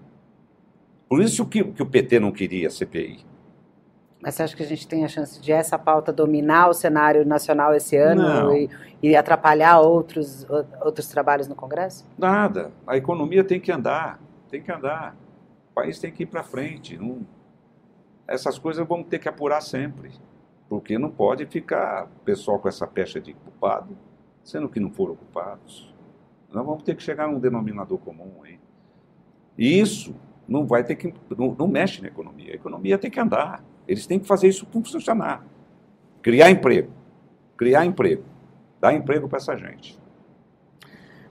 Por 1.09 1.21
isso 1.21 1.45
que, 1.47 1.65
que 1.65 1.83
o 1.83 1.87
PT 1.87 2.21
não 2.21 2.31
queria 2.31 2.69
a 2.69 2.71
CPI. 2.71 3.27
Mas 4.23 4.37
você 4.37 4.45
acha 4.45 4.57
que 4.57 4.63
a 4.63 4.67
gente 4.67 4.87
tem 4.87 5.05
a 5.05 5.09
chance 5.09 5.41
de 5.41 5.51
essa 5.51 5.77
pauta 5.77 6.13
dominar 6.13 6.69
o 6.69 6.75
cenário 6.75 7.27
nacional 7.27 7.75
esse 7.75 7.97
ano 7.97 8.55
e, 8.55 8.71
e, 9.03 9.17
atrapalhar 9.17 9.81
outros, 9.81 10.47
outros 10.81 11.09
trabalhos 11.09 11.49
no 11.49 11.57
Congresso? 11.57 12.07
Nada. 12.17 12.71
A 12.87 12.97
economia 12.97 13.43
tem 13.43 13.59
que 13.59 13.73
andar. 13.73 14.21
Tem 14.49 14.63
que 14.63 14.71
andar. 14.71 15.17
O 15.73 15.75
país 15.75 15.99
tem 15.99 16.13
que 16.13 16.23
ir 16.23 16.27
para 16.27 16.45
frente. 16.45 16.97
Não... 16.97 17.27
Essas 18.29 18.61
coisas 18.61 18.87
vamos 18.87 19.09
ter 19.09 19.19
que 19.19 19.29
apurar 19.29 19.61
sempre. 19.61 20.13
Porque 20.69 20.99
não 20.99 21.11
pode 21.11 21.47
ficar 21.47 22.05
o 22.05 22.25
pessoal 22.25 22.59
com 22.59 22.69
essa 22.69 22.87
pecha 22.87 23.21
de 23.21 23.33
culpado, 23.33 23.97
sendo 24.45 24.69
que 24.69 24.79
não 24.79 24.91
foram 24.91 25.17
culpados. 25.17 25.95
Nós 26.53 26.65
vamos 26.65 26.83
ter 26.83 26.95
que 26.95 27.03
chegar 27.03 27.25
a 27.25 27.29
um 27.29 27.39
denominador 27.39 27.99
comum 27.99 28.43
aí. 28.45 28.59
E 29.57 29.81
isso 29.81 30.15
não 30.47 30.67
vai 30.67 30.85
ter 30.85 30.97
que. 30.97 31.15
Não, 31.37 31.55
não 31.55 31.69
mexe 31.69 32.01
na 32.03 32.09
economia. 32.09 32.53
A 32.53 32.57
economia 32.57 32.99
tem 32.99 33.11
que 33.11 33.21
andar. 33.21 33.65
Eles 33.87 34.07
têm 34.07 34.19
que 34.19 34.27
fazer 34.27 34.49
isso 34.49 34.67
funcionar. 34.67 35.45
Criar 36.23 36.51
emprego. 36.51 36.93
criar 37.59 37.85
emprego, 37.85 38.23
dar 38.81 38.95
emprego 38.95 39.29
para 39.29 39.39
essa 39.39 39.57
gente. 39.57 39.99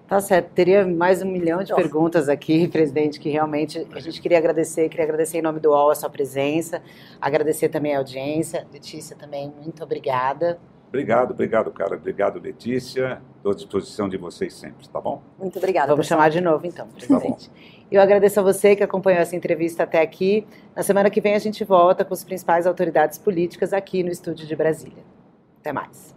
Tá 0.07 0.21
certo. 0.21 0.51
Teria 0.51 0.87
mais 0.87 1.21
um 1.21 1.25
milhão 1.25 1.61
de 1.61 1.71
Nossa. 1.71 1.81
perguntas 1.81 2.29
aqui, 2.29 2.65
presidente, 2.69 3.19
que 3.19 3.29
realmente 3.29 3.85
a 3.91 3.99
gente 3.99 4.21
queria 4.21 4.37
agradecer, 4.37 4.87
queria 4.87 5.03
agradecer 5.03 5.39
em 5.39 5.41
nome 5.41 5.59
do 5.59 5.71
UOL 5.71 5.91
a 5.91 5.95
sua 5.95 6.09
presença, 6.09 6.81
agradecer 7.19 7.67
também 7.67 7.93
a 7.93 7.97
audiência. 7.97 8.65
Letícia 8.71 9.17
também, 9.17 9.53
muito 9.61 9.83
obrigada. 9.83 10.57
Obrigado, 10.87 11.31
obrigado, 11.31 11.69
cara. 11.71 11.95
Obrigado, 11.95 12.39
Letícia. 12.39 13.21
Estou 13.35 13.51
à 13.51 13.55
disposição 13.55 14.07
de 14.07 14.15
vocês 14.15 14.53
sempre, 14.53 14.87
tá 14.87 15.01
bom? 15.01 15.21
Muito 15.37 15.57
obrigada. 15.57 15.87
Vamos 15.87 16.05
pessoal. 16.05 16.21
chamar 16.21 16.29
de 16.29 16.39
novo, 16.39 16.65
então, 16.65 16.87
presidente. 16.87 17.49
Tá 17.49 17.55
Eu 17.91 18.01
agradeço 18.01 18.39
a 18.39 18.43
você 18.43 18.77
que 18.77 18.83
acompanhou 18.83 19.19
essa 19.21 19.35
entrevista 19.35 19.83
até 19.83 20.01
aqui. 20.01 20.47
Na 20.73 20.83
semana 20.83 21.09
que 21.09 21.19
vem 21.19 21.35
a 21.35 21.39
gente 21.39 21.65
volta 21.65 22.05
com 22.05 22.13
as 22.13 22.23
principais 22.23 22.65
autoridades 22.65 23.17
políticas 23.17 23.73
aqui 23.73 24.01
no 24.01 24.09
estúdio 24.09 24.47
de 24.47 24.55
Brasília. 24.55 25.03
Até 25.59 25.73
mais. 25.73 26.16